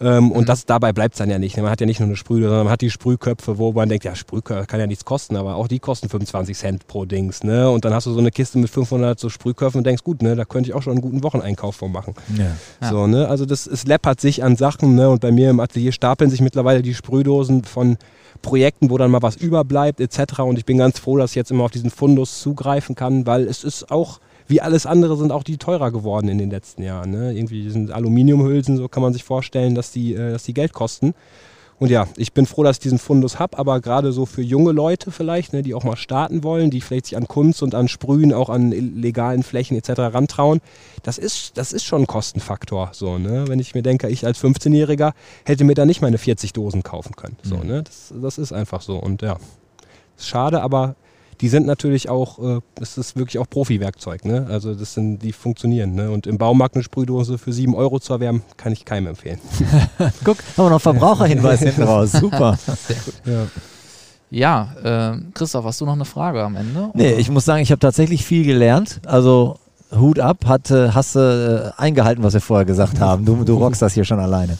ähm, 0.01 0.25
mhm. 0.25 0.33
Und 0.33 0.49
das, 0.49 0.67
dabei 0.67 0.93
bleibt 0.93 1.15
es 1.15 1.19
dann 1.19 1.31
ja 1.31 1.39
nicht. 1.39 1.57
Man 1.57 1.71
hat 1.71 1.81
ja 1.81 1.87
nicht 1.87 2.01
nur 2.01 2.09
eine 2.09 2.17
Sprühdose, 2.17 2.49
sondern 2.49 2.65
man 2.65 2.73
hat 2.73 2.81
die 2.81 2.91
Sprühköpfe, 2.91 3.59
wo 3.59 3.73
man 3.73 3.89
denkt, 3.89 4.05
ja, 4.05 4.15
Sprühköpfe 4.15 4.67
kann 4.67 4.81
ja 4.81 4.87
nichts 4.87 5.05
kosten, 5.05 5.37
aber 5.37 5.57
auch 5.57 5.69
die 5.69 5.79
kosten 5.79 6.09
25 6.09 6.57
Cent 6.57 6.87
pro 6.87 7.05
Dings. 7.05 7.45
Ne? 7.45 7.71
Und 7.71 7.85
dann 7.85 7.95
hast 7.95 8.07
du 8.07 8.13
so 8.13 8.19
eine 8.19 8.31
Kiste 8.31 8.59
mit 8.59 8.71
500 8.71 9.19
so 9.19 9.29
Sprühköpfen 9.29 9.79
und 9.79 9.85
denkst, 9.85 10.05
gut, 10.05 10.23
ne, 10.23 10.37
da 10.37 10.45
könnte 10.45 10.71
ich 10.71 10.75
auch 10.75 10.83
schon 10.83 10.93
einen 10.93 11.03
guten 11.03 11.23
Wocheneinkauf 11.23 11.77
von 11.77 11.93
machen. 11.93 12.15
Ja. 12.37 12.89
So, 12.89 13.07
ne? 13.07 13.29
Also 13.29 13.47
das, 13.47 13.67
es 13.67 13.87
läppert 13.87 14.21
sich 14.21 14.43
an 14.43 14.57
Sachen. 14.57 14.95
Ne? 14.95 15.09
Und 15.09 15.21
bei 15.21 15.31
mir 15.31 15.51
im 15.51 15.61
Atelier 15.61 15.93
stapeln 15.93 16.31
sich 16.31 16.41
mittlerweile 16.41 16.83
die 16.83 16.95
Sprühdosen 16.95 17.65
von 17.65 17.97
Projekten, 18.43 18.91
wo 18.91 18.99
dann 18.99 19.11
mal 19.11 19.23
was 19.23 19.37
überbleibt 19.37 20.01
etc. 20.01 20.41
Und 20.41 20.59
ich 20.59 20.65
bin 20.65 20.79
ganz 20.79 20.99
froh, 20.99 21.17
dass 21.17 21.31
ich 21.31 21.37
jetzt 21.37 21.51
immer 21.51 21.65
auf 21.65 21.71
diesen 21.71 21.91
Fundus 21.91 22.41
zugreifen 22.41 22.95
kann, 22.95 23.27
weil 23.27 23.47
es 23.47 23.65
ist 23.65 23.91
auch, 23.91 24.21
wie 24.53 24.61
alles 24.61 24.85
andere, 24.85 25.17
sind 25.17 25.33
auch 25.33 25.43
die 25.43 25.57
teurer 25.57 25.91
geworden 25.91 26.29
in 26.29 26.37
den 26.37 26.51
letzten 26.51 26.83
Jahren. 26.83 27.11
Ne? 27.11 27.33
Irgendwie 27.33 27.71
sind 27.71 27.91
Aluminiumhülsen, 27.91 28.77
so 28.77 28.87
kann 28.87 29.03
man 29.03 29.15
sich 29.15 29.25
vorstellen, 29.25 29.75
dass 29.75 29.93
die, 29.93 30.15
äh, 30.15 30.33
dass 30.33 30.45
die 30.45 30.53
Geld 30.53 30.75
kosten. 30.75 31.15
Und 31.79 31.91
ja, 31.91 32.07
ich 32.17 32.33
bin 32.35 32.45
froh, 32.45 32.63
dass 32.63 32.77
ich 32.77 32.81
diesen 32.81 32.99
Fundus 32.99 33.39
habe, 33.39 33.59
aber 33.59 33.81
gerade 33.81 34.13
so 34.13 34.27
für 34.27 34.43
junge 34.43 34.71
Leute 34.71 35.11
vielleicht, 35.11 35.55
ne, 35.55 35.63
die 35.63 35.75
auch 35.75 35.85
mal 35.85 35.97
starten 35.97 36.45
wollen, 36.45 36.71
die 36.71 36.83
vielleicht 36.83 37.07
sich 37.07 37.17
an 37.17 37.27
Kunst 37.27 37.63
und 37.63 37.75
an 37.75 37.89
Sprühen, 37.89 38.33
auch 38.35 38.51
an 38.51 38.71
legalen 38.71 39.43
Flächen 39.43 39.77
etc. 39.77 40.15
rantrauen, 40.15 40.61
das 41.03 41.17
ist, 41.17 41.57
das 41.57 41.73
ist 41.73 41.85
schon 41.85 42.03
ein 42.03 42.07
Kostenfaktor. 42.07 42.91
So, 42.93 43.19
ne? 43.19 43.49
Wenn 43.49 43.59
ich 43.59 43.75
mir 43.75 43.83
denke, 43.83 44.09
ich 44.11 44.27
als 44.27 44.39
15-Jähriger 44.39 45.13
hätte 45.45 45.65
mir 45.65 45.75
da 45.75 45.87
nicht 45.87 46.03
meine 46.03 46.19
40 46.19 46.53
Dosen 46.53 46.83
kaufen 46.83 47.17
können. 47.17 47.37
So, 47.43 47.57
mhm. 47.57 47.67
ne? 47.67 47.83
das, 47.83 48.13
das 48.21 48.39
ist 48.39 48.53
einfach 48.53 48.83
so. 48.83 48.99
Und 48.99 49.23
ja, 49.23 49.39
ist 50.17 50.29
schade, 50.29 50.63
aber 50.63 50.95
die 51.43 51.49
sind 51.49 51.67
natürlich 51.67 52.09
auch, 52.09 52.39
äh, 52.39 52.61
das 52.77 52.97
ist 52.97 53.17
wirklich 53.17 53.39
auch 53.41 53.51
Profi-Werkzeug. 53.51 54.25
Ne? 54.25 54.47
Also 54.49 54.75
das 54.75 54.95
sind, 54.95 55.19
die 55.19 55.33
funktionieren. 55.33 55.95
Ne? 55.95 56.09
Und 56.11 56.29
im 56.29 56.39
Baumarkt 56.39 56.77
eine 56.77 56.85
Sprühdose 56.85 57.37
für 57.37 57.53
7 57.53 57.75
Euro 57.75 57.99
zu 57.99 58.13
erwerben, 58.13 58.43
kann 58.57 58.73
ich 58.73 58.85
keinem 58.85 59.09
empfehlen. 59.09 59.41
Guck, 60.25 60.39
haben 60.57 60.67
wir 60.67 60.71
noch 60.71 60.81
Verbraucherhinweis 60.81 61.59
hinten 61.61 61.83
raus. 61.83 62.13
Super. 62.13 62.57
Sehr 62.87 62.97
gut. 62.97 63.15
Ja. 63.27 63.47
Ja, 64.31 65.13
äh, 65.13 65.19
Christoph, 65.35 65.65
hast 65.67 65.81
du 65.83 65.85
noch 65.85 65.93
eine 65.93 66.07
Frage 66.07 66.43
am 66.43 66.57
Ende? 66.57 66.91
Nee, 66.95 67.15
ich 67.15 67.29
muss 67.29 67.45
sagen, 67.45 67.61
ich 67.61 67.71
habe 67.71 67.81
tatsächlich 67.81 68.25
viel 68.25 68.47
gelernt. 68.47 69.01
Also 69.05 69.59
Hut 69.95 70.21
ab, 70.21 70.47
hat, 70.47 70.71
hast 70.71 71.17
du 71.17 71.75
äh, 71.77 71.79
eingehalten, 71.79 72.23
was 72.23 72.33
wir 72.33 72.41
vorher 72.41 72.65
gesagt 72.65 72.99
haben. 72.99 73.27
Du, 73.27 73.45
du 73.45 73.59
rockst 73.59 73.83
das 73.83 73.93
hier 73.93 74.05
schon 74.05 74.21
alleine. 74.21 74.57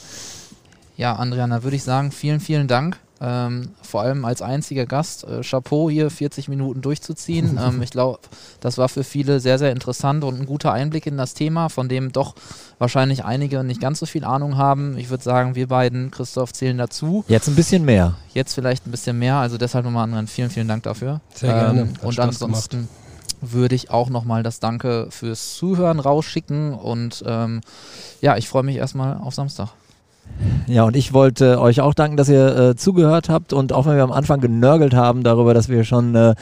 Ja, 0.95 1.15
Andriana, 1.15 1.63
würde 1.63 1.75
ich 1.75 1.83
sagen, 1.83 2.11
vielen, 2.11 2.39
vielen 2.39 2.67
Dank 2.67 2.99
ähm, 3.23 3.69
vor 3.81 4.01
allem 4.01 4.25
als 4.25 4.41
einziger 4.41 4.85
Gast. 4.85 5.23
Äh, 5.23 5.41
Chapeau 5.43 5.89
hier 5.89 6.09
40 6.09 6.49
Minuten 6.49 6.81
durchzuziehen. 6.81 7.57
ähm, 7.65 7.81
ich 7.81 7.91
glaube, 7.91 8.19
das 8.59 8.77
war 8.77 8.89
für 8.89 9.05
viele 9.05 9.39
sehr, 9.39 9.57
sehr 9.57 9.71
interessant 9.71 10.25
und 10.25 10.41
ein 10.41 10.45
guter 10.45 10.73
Einblick 10.73 11.05
in 11.07 11.15
das 11.15 11.33
Thema, 11.33 11.69
von 11.69 11.87
dem 11.87 12.11
doch 12.11 12.35
wahrscheinlich 12.79 13.23
einige 13.23 13.63
nicht 13.63 13.79
ganz 13.79 13.99
so 13.99 14.05
viel 14.05 14.25
Ahnung 14.25 14.57
haben. 14.57 14.97
Ich 14.97 15.09
würde 15.09 15.23
sagen, 15.23 15.55
wir 15.55 15.67
beiden, 15.67 16.11
Christoph, 16.11 16.51
zählen 16.51 16.77
dazu. 16.77 17.23
Jetzt 17.29 17.47
ein 17.47 17.55
bisschen 17.55 17.85
mehr. 17.85 18.15
Jetzt 18.33 18.53
vielleicht 18.53 18.85
ein 18.85 18.91
bisschen 18.91 19.17
mehr. 19.17 19.37
Also 19.37 19.57
deshalb 19.57 19.85
nochmal 19.85 20.03
anderen 20.03 20.27
vielen, 20.27 20.49
vielen 20.49 20.67
Dank 20.67 20.83
dafür. 20.83 21.21
Sehr 21.33 21.53
gerne. 21.53 21.81
Ähm, 21.81 21.93
und 22.01 22.19
ansonsten 22.19 22.77
gemacht. 22.77 22.89
würde 23.53 23.75
ich 23.75 23.89
auch 23.89 24.09
nochmal 24.09 24.43
das 24.43 24.59
Danke 24.59 25.07
fürs 25.11 25.55
Zuhören 25.55 26.01
rausschicken 26.01 26.73
und 26.73 27.23
ähm, 27.25 27.61
ja, 28.19 28.35
ich 28.35 28.49
freue 28.49 28.63
mich 28.63 28.75
erstmal 28.75 29.15
auf 29.17 29.33
Samstag. 29.33 29.69
Ja, 30.67 30.83
und 30.83 30.95
ich 30.95 31.13
wollte 31.13 31.59
euch 31.59 31.81
auch 31.81 31.93
danken, 31.93 32.17
dass 32.17 32.29
ihr 32.29 32.57
äh, 32.57 32.75
zugehört 32.75 33.29
habt 33.29 33.53
und 33.53 33.73
auch 33.73 33.85
wenn 33.85 33.95
wir 33.95 34.03
am 34.03 34.11
Anfang 34.11 34.39
genörgelt 34.39 34.93
haben 34.93 35.23
darüber, 35.23 35.53
dass 35.53 35.69
wir 35.69 35.83
schon 35.83 36.15
äh, 36.15 36.35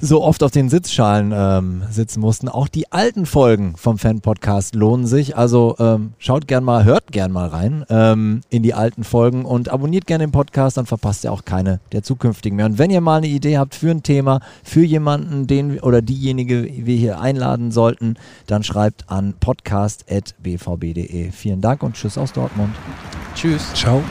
so 0.00 0.22
oft 0.22 0.42
auf 0.42 0.50
den 0.50 0.68
Sitzschalen 0.68 1.32
ähm, 1.34 1.82
sitzen 1.90 2.20
mussten. 2.20 2.48
Auch 2.48 2.68
die 2.68 2.90
alten 2.90 3.26
Folgen 3.26 3.74
vom 3.76 3.98
Fan-Podcast 3.98 4.74
lohnen 4.74 5.06
sich. 5.06 5.36
Also 5.36 5.76
ähm, 5.78 6.14
schaut 6.18 6.48
gern 6.48 6.64
mal, 6.64 6.84
hört 6.84 7.12
gern 7.12 7.32
mal 7.32 7.48
rein 7.48 7.84
ähm, 7.90 8.40
in 8.48 8.62
die 8.62 8.74
alten 8.74 9.04
Folgen 9.04 9.44
und 9.44 9.68
abonniert 9.68 10.06
gerne 10.06 10.24
den 10.24 10.32
Podcast, 10.32 10.76
dann 10.76 10.86
verpasst 10.86 11.24
ihr 11.24 11.32
auch 11.32 11.44
keine 11.44 11.80
der 11.92 12.02
zukünftigen 12.02 12.56
mehr. 12.56 12.66
Und 12.66 12.78
wenn 12.78 12.90
ihr 12.90 13.00
mal 13.00 13.18
eine 13.18 13.28
Idee 13.28 13.58
habt 13.58 13.74
für 13.74 13.90
ein 13.90 14.02
Thema, 14.02 14.40
für 14.62 14.84
jemanden, 14.84 15.46
den 15.46 15.80
oder 15.80 16.02
diejenige 16.02 16.64
wir 16.64 16.96
hier 16.96 17.20
einladen 17.20 17.70
sollten, 17.70 18.16
dann 18.46 18.62
schreibt 18.62 19.10
an 19.10 19.34
podcast.bvb.de. 19.38 21.30
Vielen 21.30 21.60
Dank 21.60 21.82
und 21.82 21.94
tschüss 21.94 22.16
aus 22.16 22.32
Dortmund. 22.32 22.74
Tschüss. 23.34 23.72
Ciao. 23.74 24.02